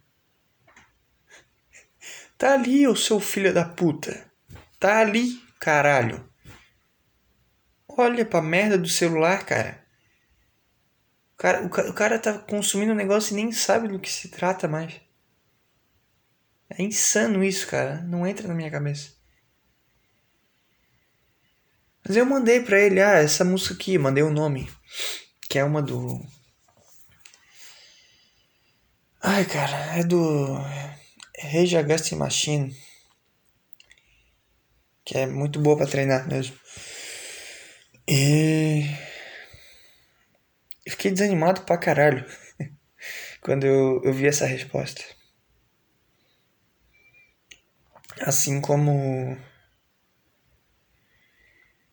Tá 2.38 2.54
ali, 2.54 2.86
o 2.86 2.98
seu 2.98 3.18
filho 3.18 3.54
da 3.54 3.64
puta. 3.64 4.30
Tá 4.78 5.00
ali, 5.00 5.42
caralho. 5.58 6.30
Olha 7.88 8.26
pra 8.26 8.42
merda 8.42 8.78
do 8.78 8.90
celular, 8.90 9.46
cara. 9.46 9.86
O 11.34 11.38
cara, 11.38 11.66
o, 11.66 11.70
cara, 11.70 11.90
o 11.90 11.94
cara 11.94 12.20
tá 12.20 12.38
consumindo 12.38 12.92
um 12.92 12.96
negócio 12.96 13.32
e 13.32 13.36
nem 13.38 13.54
sabe 13.54 13.88
do 13.88 14.00
que 14.00 14.12
se 14.12 14.28
trata 14.28 14.68
mais. 14.68 15.00
É 16.70 16.84
insano 16.84 17.42
isso, 17.42 17.68
cara. 17.68 18.02
Não 18.02 18.28
entra 18.28 18.50
na 18.50 18.54
minha 18.54 18.70
cabeça. 18.70 19.15
Mas 22.08 22.16
eu 22.16 22.26
mandei 22.26 22.60
pra 22.62 22.80
ele, 22.80 23.02
ah, 23.02 23.16
essa 23.18 23.44
música 23.44 23.74
aqui, 23.74 23.98
mandei 23.98 24.24
o 24.24 24.28
um 24.28 24.32
nome. 24.32 24.72
Que 25.50 25.58
é 25.58 25.64
uma 25.64 25.82
do. 25.82 26.24
Ai, 29.22 29.44
cara, 29.46 29.76
é 29.98 30.04
do. 30.04 30.56
Rage 31.52 31.76
Against 31.76 32.12
Machine. 32.12 32.76
Que 35.04 35.18
é 35.18 35.26
muito 35.26 35.60
boa 35.60 35.78
pra 35.78 35.88
treinar 35.88 36.28
mesmo. 36.28 36.56
E. 38.08 38.86
Eu 40.86 40.92
fiquei 40.92 41.10
desanimado 41.10 41.62
pra 41.62 41.80
caralho 41.80 42.24
quando 43.42 43.66
eu, 43.66 44.04
eu 44.04 44.14
vi 44.14 44.28
essa 44.28 44.46
resposta. 44.46 45.02
Assim 48.22 48.62
como 48.62 49.36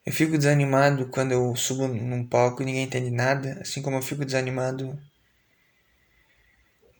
eu 0.04 0.12
fico 0.12 0.36
desanimado 0.36 1.08
quando 1.08 1.32
eu 1.32 1.54
subo 1.54 1.86
num 1.86 2.26
palco 2.26 2.62
e 2.62 2.64
ninguém 2.66 2.84
entende 2.84 3.10
nada, 3.10 3.58
assim 3.60 3.80
como 3.80 3.96
eu 3.96 4.02
fico 4.02 4.24
desanimado. 4.24 4.98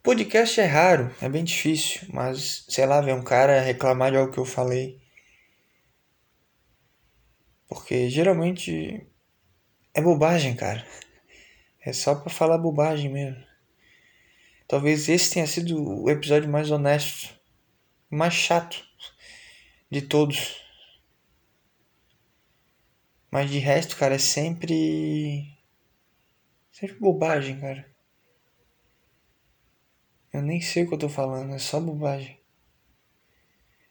Podcast 0.01 0.59
é 0.59 0.65
raro, 0.65 1.13
é 1.21 1.29
bem 1.29 1.43
difícil, 1.43 2.07
mas 2.13 2.65
sei 2.69 2.85
lá, 2.85 3.01
ver 3.01 3.13
um 3.13 3.23
cara 3.23 3.61
reclamar 3.61 4.11
de 4.11 4.17
algo 4.17 4.31
que 4.31 4.39
eu 4.39 4.45
falei. 4.45 5.01
Porque 7.67 8.09
geralmente 8.09 9.05
é 9.93 10.01
bobagem, 10.01 10.55
cara. 10.55 10.85
É 11.81 11.91
só 11.91 12.15
pra 12.15 12.29
falar 12.29 12.57
bobagem 12.57 13.11
mesmo. 13.11 13.43
Talvez 14.67 15.09
esse 15.09 15.33
tenha 15.33 15.45
sido 15.45 16.03
o 16.03 16.09
episódio 16.09 16.49
mais 16.49 16.71
honesto, 16.71 17.33
mais 18.09 18.33
chato 18.33 18.83
de 19.91 20.01
todos. 20.01 20.62
Mas 23.33 23.49
de 23.49 23.57
resto, 23.57 23.97
cara, 23.97 24.13
é 24.13 24.19
sempre. 24.19 25.57
Sempre 26.71 26.99
bobagem, 26.99 27.59
cara. 27.59 27.83
Eu 30.31 30.43
nem 30.43 30.61
sei 30.61 30.83
o 30.83 30.87
que 30.87 30.93
eu 30.93 30.99
tô 30.99 31.09
falando, 31.09 31.55
é 31.55 31.57
só 31.57 31.79
bobagem. 31.79 32.39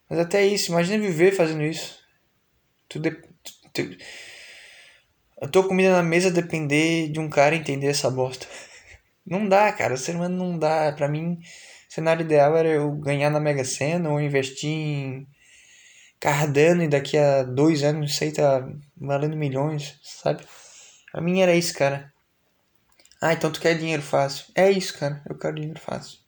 Mas 0.09 0.21
até 0.21 0.47
isso, 0.47 0.71
imagina 0.71 1.05
viver 1.05 1.33
fazendo 1.33 1.65
isso. 1.65 1.99
Tudo 2.89 3.09
é. 3.09 3.21
Tu... 3.73 3.97
A 5.41 5.49
tua 5.49 5.67
comida 5.67 5.91
na 5.91 6.05
mesa 6.05 6.31
depender 6.31 7.09
de 7.09 7.19
um 7.19 7.29
cara 7.29 7.57
entender 7.57 7.89
essa 7.89 8.09
bosta. 8.09 8.47
Não 9.27 9.49
dá, 9.49 9.73
cara. 9.73 9.95
O 9.95 9.99
ser 9.99 10.15
humano 10.15 10.37
não 10.37 10.57
dá. 10.57 10.93
Pra 10.93 11.09
mim, 11.09 11.41
o 11.89 11.93
cenário 11.93 12.23
ideal 12.23 12.57
era 12.57 12.69
eu 12.69 12.93
ganhar 12.93 13.29
na 13.31 13.41
Mega 13.41 13.65
Sena 13.65 14.09
ou 14.09 14.21
investir 14.21 14.71
em 14.71 15.27
Cardano 16.23 16.85
e 16.85 16.89
daqui 16.89 17.19
a 17.19 17.43
dois 17.43 17.83
anos 17.83 18.15
sei 18.15 18.31
tá 18.31 18.65
valendo 18.97 19.37
milhões, 19.37 19.99
sabe? 20.05 20.47
Pra 21.11 21.21
mim 21.21 21.41
era 21.41 21.53
isso, 21.53 21.75
cara. 21.75 22.15
Ah, 23.21 23.33
então 23.33 23.51
tu 23.51 23.61
quer 23.61 23.77
dinheiro 23.77 24.03
fácil. 24.03 24.47
É 24.55 24.71
isso, 24.71 24.97
cara. 24.97 25.21
Eu 25.29 25.37
quero 25.37 25.57
dinheiro 25.57 25.81
fácil. 25.81 26.21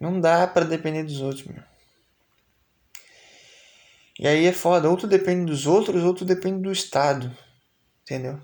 Não 0.00 0.18
dá 0.18 0.46
para 0.46 0.64
depender 0.64 1.02
dos 1.02 1.20
outros, 1.20 1.44
meu. 1.44 1.62
E 4.18 4.26
aí 4.26 4.46
é 4.46 4.52
foda. 4.54 4.88
Ou 4.88 4.96
tu 4.96 5.06
depende 5.06 5.52
dos 5.52 5.66
outros, 5.66 6.02
ou 6.04 6.14
tu 6.14 6.24
depende 6.24 6.62
do 6.62 6.72
Estado. 6.72 7.36
Entendeu? 8.04 8.40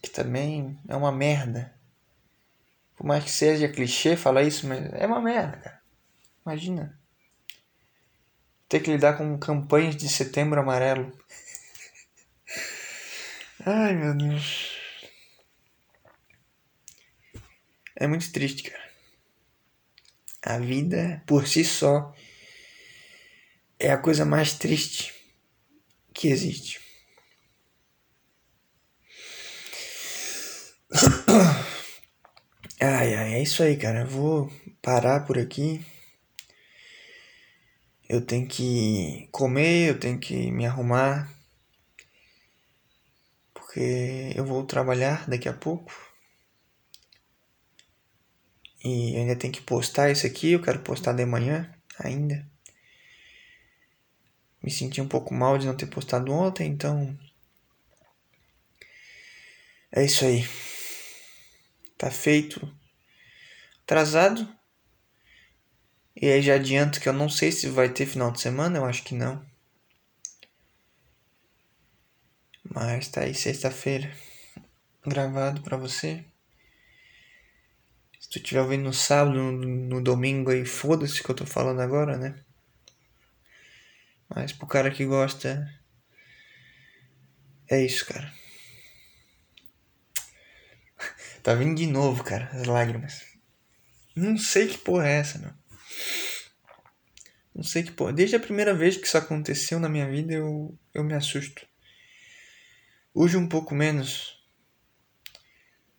Que 0.00 0.08
também 0.08 0.78
é 0.86 0.94
uma 0.94 1.10
merda. 1.10 1.74
Por 2.96 3.04
mais 3.04 3.24
que 3.24 3.32
seja 3.32 3.68
clichê 3.68 4.16
falar 4.16 4.44
isso, 4.44 4.64
mas 4.68 4.92
é 4.92 5.04
uma 5.08 5.20
merda, 5.20 5.56
cara. 5.56 5.81
Imagina. 6.44 6.98
Ter 8.68 8.80
que 8.80 8.90
lidar 8.90 9.16
com 9.16 9.38
campanhas 9.38 9.96
de 9.96 10.08
setembro 10.08 10.60
amarelo. 10.60 11.12
Ai, 13.64 13.94
meu 13.94 14.16
Deus. 14.16 14.72
É 17.94 18.06
muito 18.06 18.32
triste, 18.32 18.64
cara. 18.64 18.90
A 20.44 20.58
vida, 20.58 21.22
por 21.26 21.46
si 21.46 21.64
só, 21.64 22.12
é 23.78 23.92
a 23.92 23.98
coisa 23.98 24.24
mais 24.24 24.54
triste 24.54 25.14
que 26.12 26.26
existe. 26.28 26.80
Ai, 32.80 33.14
ai, 33.14 33.34
é 33.34 33.42
isso 33.42 33.62
aí, 33.62 33.76
cara. 33.76 34.00
Eu 34.00 34.08
vou 34.08 34.52
parar 34.82 35.20
por 35.20 35.38
aqui 35.38 35.86
eu 38.12 38.20
tenho 38.20 38.46
que 38.46 39.26
comer, 39.32 39.88
eu 39.88 39.98
tenho 39.98 40.18
que 40.18 40.50
me 40.50 40.66
arrumar, 40.66 41.32
porque 43.54 44.34
eu 44.36 44.44
vou 44.44 44.66
trabalhar 44.66 45.26
daqui 45.26 45.48
a 45.48 45.52
pouco. 45.54 45.90
E 48.84 49.16
ainda 49.16 49.34
tenho 49.34 49.50
que 49.50 49.62
postar 49.62 50.10
isso 50.10 50.26
aqui, 50.26 50.52
eu 50.52 50.60
quero 50.60 50.80
postar 50.80 51.14
de 51.14 51.24
manhã 51.24 51.74
ainda. 51.98 52.46
Me 54.62 54.70
senti 54.70 55.00
um 55.00 55.08
pouco 55.08 55.32
mal 55.32 55.56
de 55.56 55.66
não 55.66 55.74
ter 55.74 55.86
postado 55.86 56.30
ontem, 56.32 56.68
então. 56.68 57.18
É 59.90 60.04
isso 60.04 60.26
aí. 60.26 60.46
Tá 61.96 62.10
feito. 62.10 62.70
Atrasado, 63.84 64.46
e 66.22 66.30
aí 66.30 66.40
já 66.40 66.54
adianto 66.54 67.00
que 67.00 67.08
eu 67.08 67.12
não 67.12 67.28
sei 67.28 67.50
se 67.50 67.68
vai 67.68 67.88
ter 67.88 68.06
final 68.06 68.30
de 68.30 68.40
semana, 68.40 68.78
eu 68.78 68.84
acho 68.84 69.02
que 69.02 69.12
não. 69.12 69.44
Mas 72.62 73.08
tá 73.08 73.22
aí 73.22 73.34
sexta-feira 73.34 74.16
gravado 75.04 75.62
para 75.62 75.76
você. 75.76 76.24
Se 78.20 78.30
tu 78.30 78.38
estiver 78.38 78.60
ouvindo 78.60 78.84
no 78.84 78.92
sábado, 78.92 79.36
no, 79.36 79.50
no 79.52 80.00
domingo 80.00 80.52
aí, 80.52 80.64
foda-se 80.64 81.20
o 81.20 81.24
que 81.24 81.30
eu 81.32 81.34
tô 81.34 81.44
falando 81.44 81.80
agora, 81.80 82.16
né? 82.16 82.40
Mas 84.28 84.52
pro 84.52 84.68
cara 84.68 84.92
que 84.92 85.04
gosta, 85.04 85.68
é 87.68 87.84
isso, 87.84 88.06
cara. 88.06 88.32
tá 91.42 91.52
vindo 91.52 91.76
de 91.76 91.88
novo, 91.88 92.22
cara, 92.22 92.48
as 92.52 92.68
lágrimas. 92.68 93.24
Não 94.14 94.38
sei 94.38 94.68
que 94.68 94.78
porra 94.78 95.08
é 95.08 95.18
essa, 95.18 95.40
meu. 95.40 95.61
Não 97.54 97.62
sei 97.62 97.82
que 97.82 97.92
porra. 97.92 98.12
Desde 98.12 98.36
a 98.36 98.40
primeira 98.40 98.74
vez 98.74 98.96
que 98.96 99.06
isso 99.06 99.18
aconteceu 99.18 99.78
na 99.78 99.88
minha 99.88 100.08
vida, 100.10 100.32
eu, 100.32 100.78
eu 100.94 101.04
me 101.04 101.14
assusto. 101.14 101.66
Hoje 103.14 103.36
um 103.36 103.48
pouco 103.48 103.74
menos. 103.74 104.42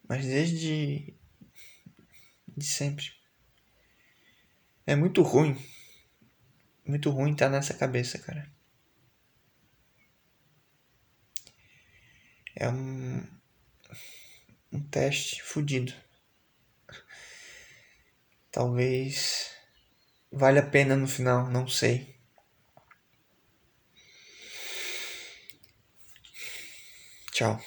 Mas 0.07 0.25
desde. 0.25 1.15
de 2.57 2.65
sempre. 2.65 3.11
É 4.85 4.95
muito 4.95 5.21
ruim. 5.21 5.57
Muito 6.85 7.09
ruim 7.11 7.33
estar 7.33 7.45
tá 7.45 7.51
nessa 7.51 7.73
cabeça, 7.73 8.17
cara. 8.17 8.51
É 12.55 12.67
um. 12.67 13.23
um 14.71 14.81
teste 14.89 15.41
fudido. 15.43 15.93
Talvez 18.51 19.52
vale 20.41 20.59
a 20.59 20.63
pena 20.73 20.95
no 20.97 21.07
final, 21.07 21.49
não 21.49 21.65
sei. 21.67 22.15
Tchau. 27.31 27.59